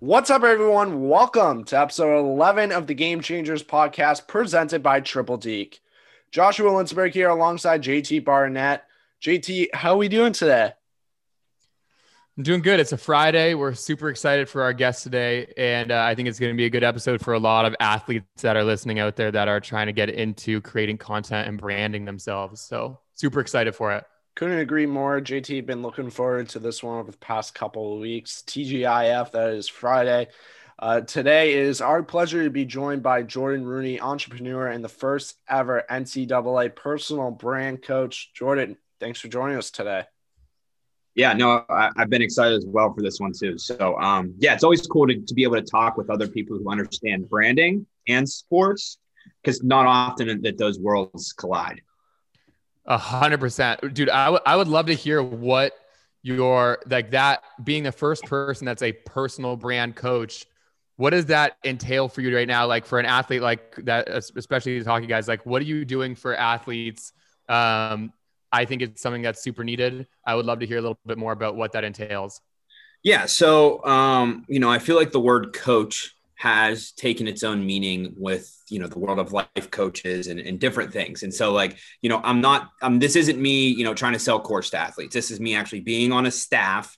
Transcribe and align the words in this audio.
What's 0.00 0.28
up, 0.28 0.42
everyone? 0.42 1.08
Welcome 1.08 1.64
to 1.64 1.80
episode 1.80 2.18
11 2.18 2.70
of 2.70 2.86
the 2.86 2.92
Game 2.92 3.22
Changers 3.22 3.62
podcast 3.62 4.28
presented 4.28 4.82
by 4.82 5.00
Triple 5.00 5.38
Deke. 5.38 5.80
Joshua 6.30 6.70
Linsberg 6.70 7.14
here 7.14 7.30
alongside 7.30 7.82
JT 7.82 8.22
Barnett. 8.22 8.84
JT, 9.22 9.68
how 9.72 9.94
are 9.94 9.96
we 9.96 10.08
doing 10.08 10.34
today? 10.34 10.74
I'm 12.36 12.42
doing 12.42 12.60
good. 12.60 12.78
It's 12.78 12.92
a 12.92 12.98
Friday. 12.98 13.54
We're 13.54 13.72
super 13.72 14.10
excited 14.10 14.50
for 14.50 14.60
our 14.60 14.74
guest 14.74 15.02
today. 15.02 15.50
And 15.56 15.90
uh, 15.90 16.02
I 16.02 16.14
think 16.14 16.28
it's 16.28 16.38
going 16.38 16.52
to 16.52 16.58
be 16.58 16.66
a 16.66 16.70
good 16.70 16.84
episode 16.84 17.22
for 17.22 17.32
a 17.32 17.38
lot 17.38 17.64
of 17.64 17.74
athletes 17.80 18.42
that 18.42 18.54
are 18.54 18.64
listening 18.64 18.98
out 18.98 19.16
there 19.16 19.30
that 19.30 19.48
are 19.48 19.60
trying 19.60 19.86
to 19.86 19.94
get 19.94 20.10
into 20.10 20.60
creating 20.60 20.98
content 20.98 21.48
and 21.48 21.58
branding 21.58 22.04
themselves. 22.04 22.60
So, 22.60 22.98
super 23.14 23.40
excited 23.40 23.74
for 23.74 23.94
it. 23.94 24.04
Couldn't 24.36 24.58
agree 24.58 24.84
more. 24.84 25.18
JT 25.18 25.64
been 25.64 25.80
looking 25.80 26.10
forward 26.10 26.50
to 26.50 26.58
this 26.58 26.82
one 26.82 26.98
over 26.98 27.10
the 27.10 27.16
past 27.16 27.54
couple 27.54 27.94
of 27.94 28.00
weeks. 28.00 28.44
TGIF, 28.46 29.32
that 29.32 29.48
is 29.54 29.66
Friday. 29.66 30.28
Uh, 30.78 31.00
today 31.00 31.54
is 31.54 31.80
our 31.80 32.02
pleasure 32.02 32.44
to 32.44 32.50
be 32.50 32.66
joined 32.66 33.02
by 33.02 33.22
Jordan 33.22 33.64
Rooney, 33.64 33.98
entrepreneur 33.98 34.66
and 34.66 34.84
the 34.84 34.90
first 34.90 35.36
ever 35.48 35.84
NCAA 35.90 36.76
personal 36.76 37.30
brand 37.30 37.82
coach. 37.82 38.30
Jordan, 38.34 38.76
thanks 39.00 39.20
for 39.20 39.28
joining 39.28 39.56
us 39.56 39.70
today. 39.70 40.04
Yeah, 41.14 41.32
no, 41.32 41.64
I, 41.70 41.90
have 41.96 42.10
been 42.10 42.20
excited 42.20 42.58
as 42.58 42.66
well 42.66 42.92
for 42.92 43.00
this 43.00 43.18
one 43.18 43.32
too. 43.32 43.56
So, 43.56 43.96
um, 43.96 44.34
yeah, 44.36 44.52
it's 44.52 44.64
always 44.64 44.86
cool 44.86 45.06
to, 45.06 45.18
to 45.18 45.32
be 45.32 45.44
able 45.44 45.56
to 45.56 45.62
talk 45.62 45.96
with 45.96 46.10
other 46.10 46.28
people 46.28 46.58
who 46.58 46.70
understand 46.70 47.30
branding 47.30 47.86
and 48.06 48.28
sports 48.28 48.98
because 49.42 49.62
not 49.62 49.86
often 49.86 50.42
that 50.42 50.58
those 50.58 50.78
worlds 50.78 51.32
collide. 51.32 51.80
A 52.86 52.98
hundred 52.98 53.40
percent, 53.40 53.94
dude. 53.94 54.10
I, 54.10 54.26
w- 54.26 54.42
I 54.46 54.56
would 54.56 54.68
love 54.68 54.86
to 54.86 54.94
hear 54.94 55.22
what 55.22 55.72
your 56.22 56.78
like 56.88 57.10
that 57.12 57.42
being 57.62 57.82
the 57.82 57.92
first 57.92 58.24
person 58.24 58.64
that's 58.64 58.82
a 58.82 58.92
personal 58.92 59.56
brand 59.56 59.96
coach. 59.96 60.46
What 60.96 61.10
does 61.10 61.26
that 61.26 61.56
entail 61.64 62.08
for 62.08 62.20
you 62.20 62.34
right 62.34 62.48
now? 62.48 62.66
Like 62.66 62.86
for 62.86 62.98
an 62.98 63.06
athlete 63.06 63.42
like 63.42 63.76
that, 63.84 64.08
especially 64.08 64.78
the 64.78 64.90
hockey 64.90 65.06
guys, 65.06 65.28
like 65.28 65.44
what 65.44 65.62
are 65.62 65.66
you 65.66 65.84
doing 65.84 66.14
for 66.14 66.34
athletes? 66.34 67.12
Um, 67.48 68.12
I 68.50 68.64
think 68.64 68.82
it's 68.82 69.02
something 69.02 69.22
that's 69.22 69.42
super 69.42 69.62
needed. 69.62 70.06
I 70.24 70.34
would 70.34 70.46
love 70.46 70.60
to 70.60 70.66
hear 70.66 70.78
a 70.78 70.80
little 70.80 70.98
bit 71.06 71.18
more 71.18 71.32
about 71.32 71.54
what 71.54 71.72
that 71.72 71.84
entails. 71.84 72.40
Yeah. 73.02 73.26
So, 73.26 73.84
um, 73.84 74.44
you 74.48 74.58
know, 74.58 74.70
I 74.70 74.78
feel 74.78 74.96
like 74.96 75.12
the 75.12 75.20
word 75.20 75.52
coach 75.52 76.15
has 76.36 76.92
taken 76.92 77.26
its 77.26 77.42
own 77.42 77.64
meaning 77.64 78.12
with 78.16 78.54
you 78.68 78.78
know 78.78 78.86
the 78.86 78.98
world 78.98 79.18
of 79.18 79.32
life 79.32 79.70
coaches 79.70 80.26
and, 80.26 80.38
and 80.38 80.60
different 80.60 80.92
things. 80.92 81.22
And 81.22 81.32
so 81.32 81.52
like 81.52 81.78
you 82.02 82.10
know 82.10 82.20
i'm 82.22 82.40
not 82.40 82.70
um 82.82 82.98
this 82.98 83.16
isn't 83.16 83.40
me 83.40 83.68
you 83.68 83.84
know 83.84 83.94
trying 83.94 84.12
to 84.12 84.18
sell 84.18 84.38
course 84.38 84.70
to 84.70 84.78
athletes. 84.78 85.14
This 85.14 85.30
is 85.30 85.40
me 85.40 85.54
actually 85.56 85.80
being 85.80 86.12
on 86.12 86.26
a 86.26 86.30
staff 86.30 86.96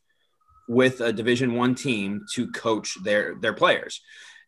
with 0.69 1.01
a 1.01 1.13
division 1.13 1.55
one 1.55 1.75
team 1.75 2.27
to 2.35 2.51
coach 2.51 2.97
their 3.05 3.37
their 3.41 3.53
players. 3.53 4.01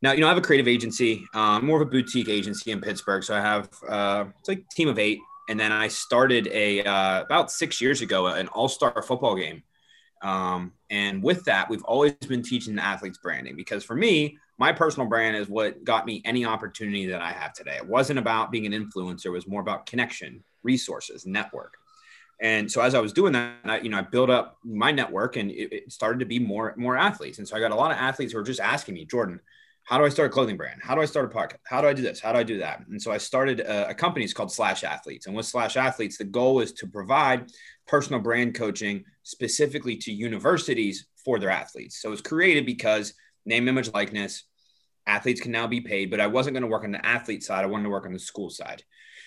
Now 0.02 0.12
you 0.12 0.20
know 0.20 0.27
i 0.27 0.30
have 0.30 0.38
a 0.38 0.42
creative 0.42 0.68
agency. 0.68 1.24
Um, 1.34 1.64
more 1.64 1.80
of 1.80 1.86
a 1.86 1.91
boutique 1.91 2.28
agency 2.28 2.72
in 2.72 2.80
pittsburgh. 2.80 3.22
So 3.22 3.34
i 3.36 3.41
have 3.41 3.70
uh, 3.88 4.24
it's 4.41 4.48
like 4.48 4.68
team 4.70 4.88
of 4.88 4.98
eight. 4.98 5.20
And 5.48 5.58
then 5.58 5.70
i 5.70 5.86
started 5.86 6.48
a 6.48 6.83
uh, 6.83 7.22
about 7.22 7.52
six 7.52 7.80
years 7.80 8.02
ago 8.02 8.27
an 8.27 8.48
all-star 8.48 9.02
football 9.02 9.36
game. 9.36 9.62
Um, 10.20 10.72
and 10.91 11.22
with 11.22 11.44
that 11.44 11.70
we've 11.70 11.84
always 11.84 12.12
been 12.14 12.42
teaching 12.42 12.74
the 12.74 12.84
athletes 12.84 13.18
branding 13.22 13.55
because 13.55 13.84
for 13.84 13.94
me 13.94 14.36
my 14.61 14.72
personal 14.72 15.08
brand 15.08 15.36
is 15.36 15.48
what 15.48 15.83
got 15.84 16.05
me 16.05 16.20
any 16.27 16.44
opportunity 16.44 17.06
that 17.06 17.22
I 17.22 17.33
have 17.33 17.55
today. 17.55 17.77
It 17.77 17.89
wasn't 17.89 18.19
about 18.19 18.53
being 18.53 18.67
an 18.67 18.72
influencer; 18.72 19.27
it 19.27 19.30
was 19.30 19.48
more 19.48 19.62
about 19.62 19.86
connection, 19.86 20.44
resources, 20.62 21.25
network. 21.27 21.78
And 22.42 22.70
so 22.70 22.83
as 22.83 22.94
I 22.94 23.00
was 23.00 23.14
doing 23.14 23.33
that, 23.33 23.55
I, 23.64 23.80
you 23.80 23.89
know, 23.89 23.98
I 23.98 24.02
built 24.02 24.28
up 24.28 24.58
my 24.62 24.92
network, 24.92 25.36
and 25.36 25.50
it, 25.50 25.72
it 25.72 25.92
started 25.92 26.19
to 26.19 26.27
be 26.27 26.39
more 26.39 26.75
more 26.77 26.94
athletes. 26.94 27.39
And 27.39 27.48
so 27.48 27.56
I 27.56 27.61
got 27.61 27.70
a 27.70 27.75
lot 27.75 27.91
of 27.91 27.97
athletes 27.97 28.33
who 28.33 28.39
were 28.39 28.44
just 28.44 28.61
asking 28.61 28.97
me, 28.97 29.06
Jordan, 29.06 29.41
how 29.84 29.97
do 29.97 30.05
I 30.05 30.11
start 30.11 30.30
a 30.30 30.33
clothing 30.33 30.58
brand? 30.58 30.83
How 30.83 30.95
do 30.95 31.00
I 31.00 31.06
start 31.06 31.33
a 31.33 31.34
podcast? 31.34 31.61
How 31.64 31.80
do 31.80 31.89
I 31.89 31.95
do 31.95 32.02
this? 32.02 32.20
How 32.20 32.34
do 32.34 32.39
I 32.39 32.42
do 32.42 32.58
that? 32.58 32.84
And 32.86 33.00
so 33.00 33.11
I 33.11 33.17
started 33.17 33.61
a, 33.61 33.89
a 33.89 33.95
company. 33.95 34.27
It's 34.27 34.34
called 34.34 34.52
Slash 34.52 34.84
Athletes. 34.84 35.27
And 35.27 35.34
with 35.34 35.47
Slash 35.47 35.78
Athletes, 35.78 36.19
the 36.19 36.24
goal 36.24 36.61
is 36.61 36.74
to 36.74 36.86
provide 36.86 37.51
personal 37.89 38.20
brand 38.20 38.55
coaching 38.55 39.05
specifically 39.23 39.96
to 39.96 40.13
universities 40.13 41.07
for 41.24 41.39
their 41.39 41.51
athletes. 41.51 42.02
So 42.02 42.13
it's 42.13 42.20
created 42.20 42.67
because 42.67 43.14
name, 43.46 43.67
image, 43.68 43.90
likeness, 43.92 44.45
athletes 45.06 45.40
can 45.40 45.52
now 45.52 45.66
be 45.66 45.80
paid, 45.80 46.11
but 46.11 46.20
I 46.20 46.27
wasn't 46.27 46.55
going 46.55 46.62
to 46.62 46.68
work 46.68 46.84
on 46.84 46.92
the 46.92 47.05
athlete 47.05 47.42
side. 47.42 47.64
I 47.64 47.68
wanted 47.68 47.84
to 47.84 47.90
work 47.90 48.06
on 48.06 48.12
the 48.12 48.18
school 48.18 48.50
side. 48.50 48.83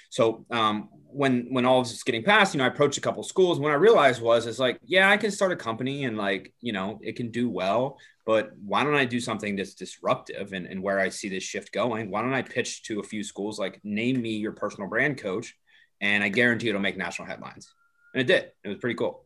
So 0.10 0.46
um, 0.52 0.90
when 1.08 1.48
when 1.50 1.66
all 1.66 1.80
of 1.80 1.88
this 1.88 1.96
is 1.96 2.04
getting 2.04 2.24
passed, 2.24 2.54
you 2.54 2.60
know, 2.60 2.66
I 2.66 2.68
approached 2.68 3.00
a 3.00 3.02
couple 3.02 3.24
schools. 3.24 3.60
What 3.60 3.72
I 3.72 3.76
realized 3.76 4.22
was, 4.22 4.46
it's 4.46 4.60
like, 4.60 4.80
yeah, 4.86 5.10
I 5.10 5.18
can 5.18 5.32
start 5.32 5.52
a 5.52 5.56
company 5.56 6.06
and 6.06 6.18
like, 6.18 6.54
you 6.62 6.72
know, 6.72 7.00
it 7.02 7.16
can 7.16 7.32
do 7.32 7.50
well, 7.50 7.98
but 8.26 8.52
why 8.64 8.84
don't 8.84 8.94
I 8.94 9.06
do 9.06 9.20
something 9.20 9.56
that's 9.56 9.74
disruptive 9.74 10.54
and, 10.54 10.68
and 10.68 10.84
where 10.84 11.00
I 11.00 11.10
see 11.10 11.30
this 11.30 11.44
shift 11.44 11.72
going? 11.72 12.12
Why 12.12 12.22
don't 12.22 12.34
I 12.34 12.44
pitch 12.44 12.84
to 12.84 13.00
a 13.00 13.04
few 13.04 13.24
schools 13.24 13.58
like, 13.58 13.80
name 13.84 14.22
me 14.22 14.38
your 14.38 14.52
personal 14.52 14.88
brand 14.88 15.18
coach, 15.18 15.56
and 16.00 16.24
I 16.24 16.30
guarantee 16.30 16.70
it'll 16.70 16.80
make 16.80 16.96
national 16.96 17.28
headlines. 17.28 17.74
And 18.14 18.22
it 18.22 18.28
did. 18.28 18.52
It 18.64 18.70
was 18.70 18.78
pretty 18.78 18.96
cool. 18.96 19.26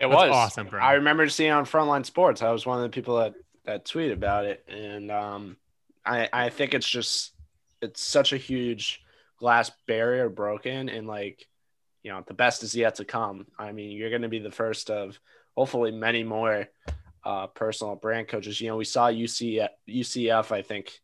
It 0.00 0.08
That's 0.08 0.14
was 0.14 0.30
awesome, 0.32 0.66
bro. 0.66 0.80
I 0.80 0.94
remember 0.94 1.28
seeing 1.28 1.52
on 1.52 1.64
Frontline 1.64 2.04
Sports. 2.04 2.42
I 2.42 2.50
was 2.50 2.66
one 2.66 2.78
of 2.78 2.82
the 2.82 2.88
people 2.88 3.18
that 3.18 3.34
that 3.66 3.84
tweet 3.84 4.10
about 4.10 4.44
it, 4.44 4.64
and 4.68 5.12
um, 5.12 5.56
I 6.04 6.28
I 6.32 6.48
think 6.50 6.74
it's 6.74 6.88
just 6.88 7.32
it's 7.80 8.02
such 8.02 8.32
a 8.32 8.36
huge 8.36 9.02
glass 9.38 9.70
barrier 9.86 10.28
broken 10.28 10.88
and 10.88 11.06
like 11.06 11.46
you 12.02 12.10
know 12.10 12.22
the 12.26 12.34
best 12.34 12.62
is 12.62 12.76
yet 12.76 12.96
to 12.96 13.04
come. 13.04 13.46
I 13.58 13.72
mean, 13.72 13.92
you're 13.92 14.10
going 14.10 14.22
to 14.22 14.28
be 14.28 14.38
the 14.38 14.50
first 14.50 14.90
of 14.90 15.18
hopefully 15.56 15.90
many 15.90 16.22
more 16.22 16.68
uh, 17.24 17.46
personal 17.48 17.96
brand 17.96 18.28
coaches. 18.28 18.60
You 18.60 18.68
know, 18.68 18.76
we 18.76 18.84
saw 18.84 19.10
UCF, 19.10 19.68
UCF. 19.88 20.52
I 20.52 20.62
think 20.62 21.00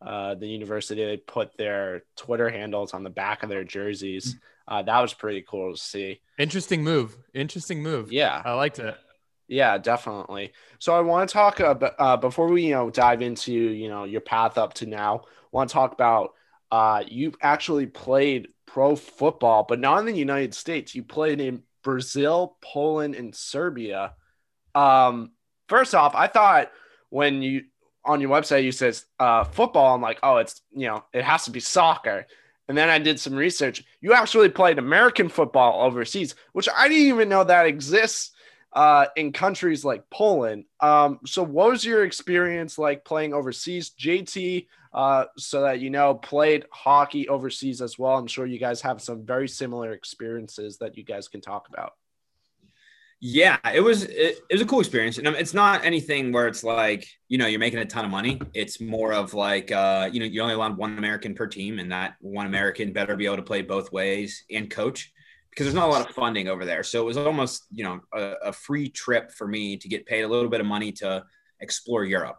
uh, 0.00 0.34
the 0.34 0.46
university 0.46 1.04
they 1.04 1.16
put 1.16 1.56
their 1.56 2.02
Twitter 2.16 2.50
handles 2.50 2.92
on 2.92 3.02
the 3.02 3.10
back 3.10 3.42
of 3.42 3.48
their 3.48 3.64
jerseys. 3.64 4.36
Uh, 4.68 4.82
that 4.82 5.00
was 5.00 5.14
pretty 5.14 5.44
cool 5.48 5.72
to 5.72 5.80
see. 5.80 6.20
Interesting 6.38 6.84
move. 6.84 7.16
Interesting 7.34 7.82
move. 7.82 8.12
Yeah, 8.12 8.40
I 8.44 8.52
liked 8.52 8.78
it. 8.78 8.96
Yeah, 9.52 9.76
definitely. 9.76 10.52
So 10.78 10.94
I 10.94 11.00
want 11.00 11.28
to 11.28 11.32
talk 11.34 11.60
about 11.60 11.94
uh, 11.98 12.16
before 12.16 12.48
we 12.48 12.64
you 12.68 12.70
know 12.74 12.88
dive 12.88 13.20
into 13.20 13.52
you 13.52 13.88
know 13.90 14.04
your 14.04 14.22
path 14.22 14.56
up 14.56 14.72
to 14.74 14.86
now. 14.86 15.24
Want 15.52 15.68
to 15.68 15.74
talk 15.74 15.92
about 15.92 16.32
uh, 16.70 17.04
you 17.06 17.34
actually 17.42 17.84
played 17.84 18.48
pro 18.64 18.96
football, 18.96 19.66
but 19.68 19.78
not 19.78 19.98
in 19.98 20.06
the 20.06 20.16
United 20.16 20.54
States. 20.54 20.94
You 20.94 21.02
played 21.02 21.38
in 21.38 21.64
Brazil, 21.84 22.56
Poland, 22.62 23.14
and 23.14 23.34
Serbia. 23.34 24.14
Um, 24.74 25.32
first 25.68 25.94
off, 25.94 26.14
I 26.14 26.28
thought 26.28 26.72
when 27.10 27.42
you 27.42 27.64
on 28.06 28.22
your 28.22 28.30
website 28.30 28.64
you 28.64 28.72
says 28.72 29.04
uh, 29.20 29.44
football, 29.44 29.94
I'm 29.94 30.00
like, 30.00 30.20
oh, 30.22 30.38
it's 30.38 30.62
you 30.74 30.86
know 30.86 31.04
it 31.12 31.24
has 31.24 31.44
to 31.44 31.50
be 31.50 31.60
soccer. 31.60 32.26
And 32.68 32.78
then 32.78 32.88
I 32.88 32.98
did 33.00 33.20
some 33.20 33.34
research. 33.34 33.84
You 34.00 34.14
actually 34.14 34.48
played 34.48 34.78
American 34.78 35.28
football 35.28 35.82
overseas, 35.82 36.36
which 36.54 36.70
I 36.74 36.88
didn't 36.88 37.08
even 37.08 37.28
know 37.28 37.44
that 37.44 37.66
exists 37.66 38.31
uh, 38.72 39.06
in 39.16 39.32
countries 39.32 39.84
like 39.84 40.08
Poland. 40.10 40.64
Um, 40.80 41.20
so, 41.26 41.42
what 41.42 41.70
was 41.70 41.84
your 41.84 42.04
experience 42.04 42.78
like 42.78 43.04
playing 43.04 43.34
overseas? 43.34 43.90
JT, 43.90 44.66
uh, 44.92 45.26
so 45.36 45.62
that 45.62 45.80
you 45.80 45.90
know, 45.90 46.14
played 46.14 46.66
hockey 46.70 47.28
overseas 47.28 47.82
as 47.82 47.98
well. 47.98 48.16
I'm 48.16 48.26
sure 48.26 48.46
you 48.46 48.58
guys 48.58 48.80
have 48.82 49.02
some 49.02 49.24
very 49.24 49.48
similar 49.48 49.92
experiences 49.92 50.78
that 50.78 50.96
you 50.96 51.04
guys 51.04 51.28
can 51.28 51.40
talk 51.40 51.68
about. 51.68 51.92
Yeah, 53.24 53.58
it 53.72 53.80
was 53.80 54.02
it, 54.04 54.38
it 54.50 54.52
was 54.52 54.62
a 54.62 54.66
cool 54.66 54.80
experience, 54.80 55.18
and 55.18 55.28
it's 55.28 55.54
not 55.54 55.84
anything 55.84 56.32
where 56.32 56.48
it's 56.48 56.64
like 56.64 57.06
you 57.28 57.38
know 57.38 57.46
you're 57.46 57.60
making 57.60 57.78
a 57.78 57.84
ton 57.84 58.04
of 58.04 58.10
money. 58.10 58.40
It's 58.52 58.80
more 58.80 59.12
of 59.12 59.32
like 59.32 59.70
uh, 59.70 60.08
you 60.12 60.18
know 60.18 60.26
you 60.26 60.42
only 60.42 60.54
allowed 60.54 60.76
one 60.76 60.98
American 60.98 61.34
per 61.34 61.46
team, 61.46 61.78
and 61.78 61.92
that 61.92 62.14
one 62.20 62.46
American 62.46 62.92
better 62.92 63.14
be 63.14 63.26
able 63.26 63.36
to 63.36 63.42
play 63.42 63.62
both 63.62 63.92
ways 63.92 64.44
and 64.50 64.68
coach 64.68 65.12
because 65.52 65.66
there's 65.66 65.74
not 65.74 65.88
a 65.88 65.92
lot 65.92 66.08
of 66.08 66.14
funding 66.14 66.48
over 66.48 66.64
there. 66.64 66.82
So 66.82 67.02
it 67.02 67.04
was 67.04 67.18
almost, 67.18 67.66
you 67.70 67.84
know, 67.84 68.00
a, 68.14 68.34
a, 68.44 68.52
free 68.54 68.88
trip 68.88 69.30
for 69.32 69.46
me 69.46 69.76
to 69.76 69.86
get 69.86 70.06
paid 70.06 70.22
a 70.22 70.28
little 70.28 70.48
bit 70.48 70.60
of 70.60 70.66
money 70.66 70.92
to 70.92 71.24
explore 71.60 72.04
Europe. 72.04 72.38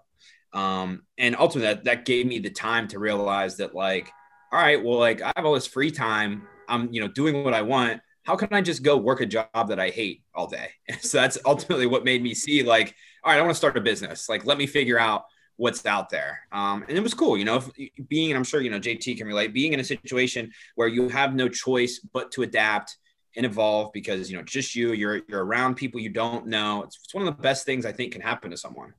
Um, 0.52 1.04
and 1.20 1.36
ultimately 1.38 1.76
that, 1.76 1.84
that 1.84 2.06
gave 2.06 2.26
me 2.26 2.40
the 2.40 2.50
time 2.50 2.88
to 2.88 2.98
realize 2.98 3.58
that 3.58 3.76
like, 3.76 4.12
all 4.52 4.60
right, 4.60 4.84
well, 4.84 4.98
like 4.98 5.22
I 5.22 5.32
have 5.36 5.46
all 5.46 5.54
this 5.54 5.68
free 5.68 5.92
time. 5.92 6.48
I'm, 6.68 6.92
you 6.92 7.02
know, 7.02 7.08
doing 7.08 7.44
what 7.44 7.54
I 7.54 7.62
want. 7.62 8.02
How 8.24 8.36
can 8.36 8.48
I 8.52 8.62
just 8.62 8.82
go 8.82 8.98
work 8.98 9.22
a 9.22 9.28
job 9.28 9.48
that 9.54 9.80
I 9.80 9.90
hate 9.90 10.24
all 10.34 10.48
day? 10.48 10.72
so 11.02 11.20
that's 11.20 11.38
ultimately 11.46 11.86
what 11.86 12.04
made 12.04 12.24
me 12.24 12.34
see 12.34 12.64
like, 12.64 12.96
all 13.24 13.32
right, 13.32 13.38
I 13.38 13.42
want 13.42 13.52
to 13.52 13.58
start 13.58 13.78
a 13.78 13.82
business. 13.82 14.28
Like, 14.28 14.44
let 14.46 14.58
me 14.58 14.66
figure 14.66 14.98
out 14.98 15.26
what's 15.58 15.86
out 15.86 16.10
there. 16.10 16.40
Um, 16.52 16.84
and 16.88 16.98
it 16.98 17.04
was 17.04 17.14
cool, 17.14 17.38
you 17.38 17.46
know, 17.46 17.64
being, 18.08 18.36
I'm 18.36 18.44
sure, 18.44 18.60
you 18.62 18.72
know, 18.72 18.80
JT 18.80 19.18
can 19.18 19.28
relate, 19.28 19.54
being 19.54 19.74
in 19.74 19.80
a 19.80 19.84
situation 19.84 20.52
where 20.74 20.88
you 20.88 21.10
have 21.10 21.36
no 21.36 21.48
choice 21.48 22.00
but 22.00 22.32
to 22.32 22.42
adapt 22.42 22.98
and 23.36 23.46
evolve 23.46 23.92
because 23.94 24.30
you 24.30 24.38
know 24.38 24.44
just 24.44 24.76
you 24.76 24.94
you're 24.94 25.22
you're 25.28 25.44
around 25.44 25.76
people 25.76 26.00
you 26.00 26.10
don't 26.10 26.48
know 26.48 26.84
it's, 26.84 27.00
it's 27.04 27.14
one 27.14 27.28
of 27.28 27.36
the 27.36 27.42
best 27.42 27.66
things 27.66 27.86
i 27.86 27.92
think 27.92 28.14
can 28.14 28.22
happen 28.22 28.52
to 28.52 28.58
someone 28.58 28.94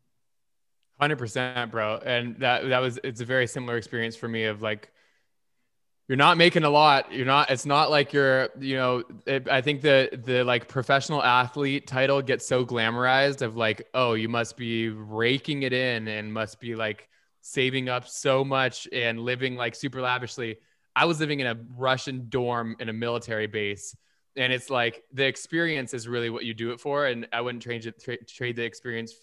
100% 1.01 1.71
bro 1.71 1.99
and 2.05 2.39
that 2.39 2.69
that 2.69 2.79
was 2.79 2.99
it's 3.03 3.21
a 3.21 3.25
very 3.25 3.47
similar 3.47 3.77
experience 3.77 4.17
for 4.17 4.29
me 4.29 4.45
of 4.45 4.63
like 4.63 4.91
you're 6.09 6.17
not 6.17 6.37
making 6.37 6.65
a 6.65 6.71
lot. 6.71 7.13
You're 7.13 7.25
not. 7.25 7.51
It's 7.51 7.65
not 7.65 7.91
like 7.91 8.13
you're. 8.13 8.51
You 8.61 8.77
know. 8.77 9.03
It, 9.27 9.49
I 9.49 9.63
think 9.63 9.81
the 9.81 10.11
the 10.25 10.45
like 10.45 10.69
professional 10.69 11.23
athlete 11.23 11.87
title 11.87 12.21
gets 12.21 12.47
so 12.47 12.67
glamorized 12.67 13.41
of 13.41 13.57
like, 13.57 13.89
oh, 13.95 14.13
you 14.13 14.29
must 14.29 14.57
be 14.57 14.91
raking 14.91 15.63
it 15.63 15.73
in 15.73 16.07
and 16.09 16.33
must 16.33 16.61
be 16.61 16.75
like 16.75 17.09
saving 17.41 17.89
up 17.89 18.07
so 18.07 18.45
much 18.45 18.87
and 18.93 19.21
living 19.21 19.57
like 19.57 19.75
super 19.75 20.03
lavishly. 20.03 20.59
I 20.95 21.07
was 21.07 21.21
living 21.21 21.41
in 21.41 21.47
a 21.47 21.59
Russian 21.75 22.27
dorm 22.29 22.77
in 22.81 22.91
a 22.91 22.93
military 22.93 23.47
base, 23.47 23.97
and 24.37 24.53
it's 24.53 24.71
like 24.71 25.05
the 25.13 25.25
experience 25.25 25.95
is 25.95 26.09
really 26.09 26.31
what 26.31 26.45
you 26.45 26.55
do 26.55 26.73
it 26.73 26.81
for. 26.81 27.07
And 27.07 27.27
I 27.33 27.41
wouldn't 27.41 27.63
trade 27.63 27.87
it, 27.87 28.03
tra- 28.03 28.25
trade 28.25 28.57
the 28.57 28.65
experience 28.65 29.15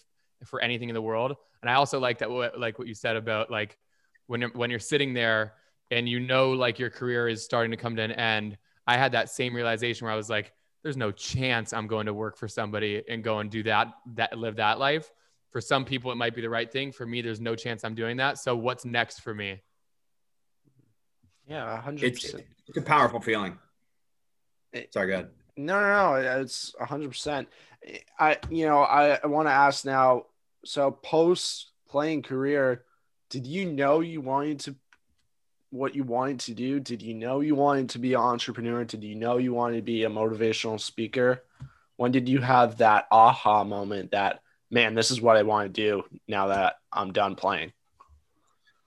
for 0.44 0.60
anything 0.60 0.88
in 0.88 0.94
the 0.94 1.02
world. 1.02 1.36
And 1.60 1.70
I 1.70 1.74
also 1.74 2.00
like 2.00 2.18
that, 2.18 2.30
what 2.30 2.58
like 2.58 2.78
what 2.78 2.88
you 2.88 2.94
said 2.94 3.16
about 3.16 3.50
like 3.50 3.78
when 4.26 4.40
you're, 4.40 4.50
when 4.50 4.70
you're 4.70 4.80
sitting 4.80 5.14
there 5.14 5.54
and 5.92 6.08
you 6.08 6.18
know 6.18 6.52
like 6.52 6.78
your 6.78 6.90
career 6.90 7.28
is 7.28 7.44
starting 7.44 7.70
to 7.70 7.76
come 7.76 7.94
to 7.96 8.02
an 8.02 8.12
end 8.12 8.56
i 8.86 8.96
had 8.96 9.12
that 9.12 9.28
same 9.30 9.54
realization 9.54 10.06
where 10.06 10.12
i 10.12 10.16
was 10.16 10.30
like 10.30 10.52
there's 10.82 10.96
no 10.96 11.12
chance 11.12 11.72
i'm 11.72 11.86
going 11.86 12.06
to 12.06 12.14
work 12.14 12.36
for 12.36 12.48
somebody 12.48 13.02
and 13.08 13.22
go 13.22 13.38
and 13.38 13.50
do 13.50 13.62
that 13.62 13.88
that 14.14 14.36
live 14.36 14.56
that 14.56 14.78
life. 14.78 15.12
For 15.50 15.60
some 15.60 15.84
people 15.84 16.10
it 16.10 16.14
might 16.14 16.34
be 16.34 16.40
the 16.40 16.48
right 16.48 16.72
thing. 16.72 16.92
For 16.92 17.04
me 17.04 17.20
there's 17.20 17.40
no 17.40 17.54
chance 17.54 17.84
i'm 17.84 17.94
doing 17.94 18.16
that. 18.16 18.38
So 18.38 18.56
what's 18.56 18.84
next 18.84 19.20
for 19.20 19.34
me? 19.34 19.60
Yeah 21.46 21.80
100% 21.86 22.02
it's, 22.02 22.34
it's 22.66 22.78
a 22.78 22.82
powerful 22.82 23.20
feeling 23.20 23.58
Eh, 24.74 24.84
sorry 24.90 25.08
good 25.08 25.28
no 25.56 25.80
no 25.80 26.14
no 26.20 26.40
it's 26.40 26.74
100% 26.80 27.46
i 28.18 28.38
you 28.50 28.66
know 28.66 28.80
i, 28.80 29.18
I 29.22 29.26
want 29.26 29.48
to 29.48 29.52
ask 29.52 29.84
now 29.84 30.26
so 30.64 30.90
post 30.90 31.70
playing 31.88 32.22
career 32.22 32.84
did 33.28 33.46
you 33.46 33.66
know 33.66 34.00
you 34.00 34.20
wanted 34.20 34.60
to 34.60 34.76
what 35.72 35.94
you 35.94 36.04
wanted 36.04 36.38
to 36.38 36.54
do? 36.54 36.78
Did 36.78 37.00
you 37.00 37.14
know 37.14 37.40
you 37.40 37.54
wanted 37.54 37.88
to 37.90 37.98
be 37.98 38.12
an 38.12 38.20
entrepreneur? 38.20 38.84
Did 38.84 39.02
you 39.02 39.14
know 39.14 39.38
you 39.38 39.54
wanted 39.54 39.76
to 39.76 39.82
be 39.82 40.04
a 40.04 40.10
motivational 40.10 40.78
speaker? 40.78 41.42
When 41.96 42.12
did 42.12 42.28
you 42.28 42.40
have 42.40 42.78
that 42.78 43.06
aha 43.10 43.64
moment 43.64 44.10
that, 44.10 44.40
man, 44.70 44.94
this 44.94 45.10
is 45.10 45.20
what 45.20 45.38
I 45.38 45.42
want 45.44 45.74
to 45.74 45.80
do 45.82 46.04
now 46.28 46.48
that 46.48 46.74
I'm 46.92 47.12
done 47.12 47.36
playing? 47.36 47.72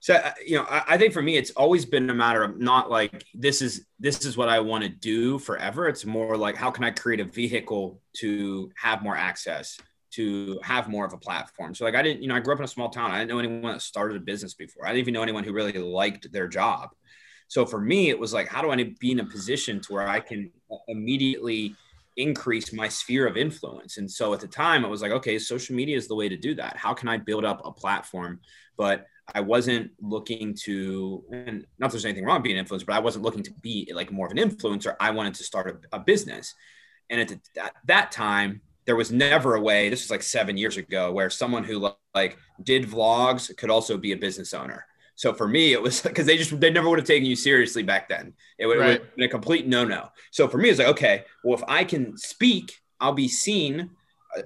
So, 0.06 0.14
uh, 0.14 0.30
you 0.46 0.56
know, 0.56 0.64
I, 0.70 0.96
think 0.98 1.12
for 1.12 1.20
me, 1.20 1.36
it's 1.36 1.50
always 1.50 1.84
been 1.84 2.08
a 2.10 2.14
matter 2.14 2.44
of 2.44 2.60
not 2.60 2.88
like 2.88 3.24
this 3.34 3.60
is 3.60 3.86
this 3.98 4.24
is 4.24 4.36
what 4.36 4.48
I 4.48 4.60
want 4.60 4.84
to 4.84 4.88
do 4.88 5.36
forever. 5.40 5.88
It's 5.88 6.04
more 6.04 6.36
like 6.36 6.54
how 6.54 6.70
can 6.70 6.84
I 6.84 6.92
create 6.92 7.18
a 7.18 7.24
vehicle 7.24 8.00
to 8.18 8.70
have 8.80 9.02
more 9.02 9.16
access, 9.16 9.76
to 10.12 10.60
have 10.62 10.88
more 10.88 11.04
of 11.04 11.12
a 11.12 11.16
platform. 11.16 11.74
So 11.74 11.84
like 11.84 11.96
I 11.96 12.02
didn't, 12.02 12.22
you 12.22 12.28
know, 12.28 12.36
I 12.36 12.38
grew 12.38 12.54
up 12.54 12.60
in 12.60 12.64
a 12.64 12.68
small 12.68 12.88
town. 12.88 13.10
I 13.10 13.18
didn't 13.18 13.30
know 13.30 13.40
anyone 13.40 13.72
that 13.72 13.82
started 13.82 14.16
a 14.16 14.20
business 14.20 14.54
before. 14.54 14.86
I 14.86 14.90
didn't 14.90 15.00
even 15.00 15.14
know 15.14 15.24
anyone 15.24 15.42
who 15.42 15.52
really 15.52 15.72
liked 15.72 16.30
their 16.30 16.46
job. 16.46 16.90
So 17.48 17.66
for 17.66 17.80
me, 17.80 18.08
it 18.08 18.16
was 18.16 18.32
like, 18.32 18.46
how 18.46 18.62
do 18.62 18.70
I 18.70 18.94
be 19.00 19.10
in 19.10 19.18
a 19.18 19.26
position 19.26 19.80
to 19.80 19.92
where 19.92 20.06
I 20.06 20.20
can 20.20 20.52
immediately 20.86 21.74
increase 22.16 22.72
my 22.72 22.86
sphere 22.88 23.26
of 23.26 23.36
influence? 23.36 23.96
And 23.96 24.08
so 24.08 24.32
at 24.34 24.38
the 24.38 24.46
time, 24.46 24.84
it 24.84 24.88
was 24.88 25.02
like, 25.02 25.10
okay, 25.10 25.36
social 25.40 25.74
media 25.74 25.96
is 25.96 26.06
the 26.06 26.14
way 26.14 26.28
to 26.28 26.36
do 26.36 26.54
that. 26.54 26.76
How 26.76 26.94
can 26.94 27.08
I 27.08 27.16
build 27.16 27.44
up 27.44 27.60
a 27.64 27.72
platform? 27.72 28.38
But 28.76 29.06
I 29.34 29.40
wasn't 29.40 29.90
looking 30.00 30.54
to, 30.64 31.24
and 31.32 31.66
not 31.78 31.90
there's 31.90 32.04
anything 32.04 32.24
wrong 32.24 32.42
being 32.42 32.58
an 32.58 32.64
influencer, 32.64 32.86
but 32.86 32.96
I 32.96 33.00
wasn't 33.00 33.24
looking 33.24 33.42
to 33.42 33.52
be 33.62 33.90
like 33.94 34.12
more 34.12 34.26
of 34.26 34.32
an 34.32 34.38
influencer. 34.38 34.94
I 35.00 35.10
wanted 35.10 35.34
to 35.34 35.44
start 35.44 35.84
a, 35.92 35.96
a 35.96 36.00
business. 36.00 36.54
And 37.10 37.20
at, 37.20 37.28
the, 37.28 37.40
at 37.60 37.72
that 37.86 38.12
time, 38.12 38.60
there 38.86 38.96
was 38.96 39.12
never 39.12 39.56
a 39.56 39.60
way 39.60 39.88
this 39.88 40.02
was 40.02 40.10
like 40.10 40.22
seven 40.22 40.56
years 40.56 40.76
ago 40.76 41.12
where 41.12 41.28
someone 41.28 41.64
who 41.64 41.90
like 42.14 42.38
did 42.62 42.84
vlogs 42.84 43.54
could 43.56 43.70
also 43.70 43.98
be 43.98 44.12
a 44.12 44.16
business 44.16 44.54
owner 44.54 44.86
so 45.16 45.32
for 45.34 45.46
me 45.46 45.72
it 45.72 45.82
was 45.82 46.00
because 46.02 46.24
they 46.24 46.36
just 46.36 46.58
they 46.60 46.70
never 46.70 46.88
would 46.88 46.98
have 46.98 47.06
taken 47.06 47.26
you 47.26 47.36
seriously 47.36 47.82
back 47.82 48.08
then 48.08 48.32
it 48.58 48.66
would, 48.66 48.78
right. 48.78 49.00
have 49.00 49.16
been 49.16 49.26
a 49.26 49.28
complete 49.28 49.66
no-no 49.66 50.08
so 50.30 50.48
for 50.48 50.58
me 50.58 50.70
it's 50.70 50.78
like 50.78 50.88
okay 50.88 51.24
well 51.44 51.58
if 51.58 51.64
i 51.68 51.84
can 51.84 52.16
speak 52.16 52.80
i'll 53.00 53.12
be 53.12 53.28
seen 53.28 53.90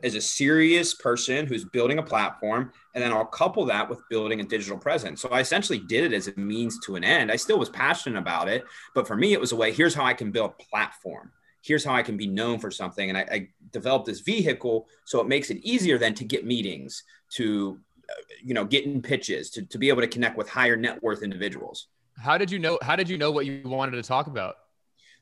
as 0.03 0.15
a 0.15 0.21
serious 0.21 0.95
person 0.95 1.47
who's 1.47 1.65
building 1.65 1.99
a 1.99 2.03
platform 2.03 2.73
and 2.95 3.03
then 3.03 3.13
i'll 3.13 3.25
couple 3.25 3.65
that 3.65 3.89
with 3.89 4.01
building 4.09 4.41
a 4.41 4.45
digital 4.45 4.79
presence 4.79 5.21
so 5.21 5.29
i 5.31 5.41
essentially 5.41 5.79
did 5.79 6.05
it 6.05 6.15
as 6.15 6.29
a 6.29 6.33
means 6.39 6.79
to 6.81 6.97
an 6.97 7.05
end 7.05 7.31
i 7.31 7.37
still 7.37 7.59
was 7.59 7.69
passionate 7.69 8.19
about 8.19 8.49
it 8.49 8.65
but 8.95 9.07
for 9.07 9.17
me 9.17 9.33
it 9.33 9.41
was 9.41 9.53
a 9.53 9.57
way 9.57 9.73
here's 9.73 9.95
how 9.95 10.05
i 10.05 10.15
can 10.15 10.31
build 10.31 10.51
a 10.51 10.63
platform 10.65 11.31
here's 11.63 11.85
how 11.85 11.95
I 11.95 12.03
can 12.03 12.17
be 12.17 12.27
known 12.27 12.59
for 12.59 12.71
something. 12.71 13.09
And 13.09 13.19
I, 13.19 13.27
I 13.31 13.49
developed 13.73 14.07
this 14.07 14.21
vehicle 14.21 14.89
so 15.05 15.21
it 15.21 15.29
makes 15.29 15.51
it 15.51 15.59
easier 15.59 15.99
then 15.99 16.15
to 16.15 16.25
get 16.25 16.45
meetings, 16.45 17.05
to 17.33 17.79
uh, 18.09 18.15
you 18.43 18.55
know, 18.55 18.65
getting 18.65 19.03
pitches, 19.03 19.51
to, 19.51 19.63
to 19.67 19.79
be 19.79 19.89
able 19.89 20.01
to 20.01 20.09
connect 20.09 20.37
with 20.37 20.49
higher 20.49 20.77
net 20.77 21.03
worth 21.03 21.23
individuals. 21.23 21.89
How 22.19 22.39
did 22.39 22.51
you 22.51 22.59
know? 22.59 22.79
How 22.83 22.97
did 22.97 23.09
you 23.09 23.17
know 23.17 23.31
what 23.31 23.47
you 23.47 23.63
wanted 23.65 23.93
to 23.93 24.03
talk 24.03 24.27
about? 24.27 24.57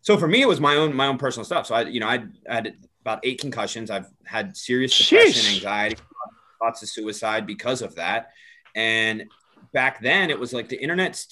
So 0.00 0.16
for 0.16 0.26
me, 0.26 0.42
it 0.42 0.48
was 0.48 0.60
my 0.60 0.74
own 0.76 0.94
my 0.94 1.06
own 1.06 1.18
personal 1.18 1.44
stuff. 1.44 1.66
So 1.66 1.74
I, 1.74 1.82
you 1.82 2.00
know, 2.00 2.08
I, 2.08 2.24
I 2.48 2.54
had 2.54 2.76
about 3.08 3.20
eight 3.24 3.40
concussions. 3.40 3.90
I've 3.90 4.10
had 4.26 4.54
serious 4.54 4.96
depression, 4.96 5.54
anxiety, 5.54 5.96
thoughts 6.58 6.82
of 6.82 6.90
suicide 6.90 7.46
because 7.46 7.80
of 7.80 7.94
that. 7.94 8.32
And 8.76 9.24
back 9.72 10.02
then, 10.02 10.28
it 10.28 10.38
was 10.38 10.52
like 10.52 10.68
the 10.68 10.80
internet 10.80 11.24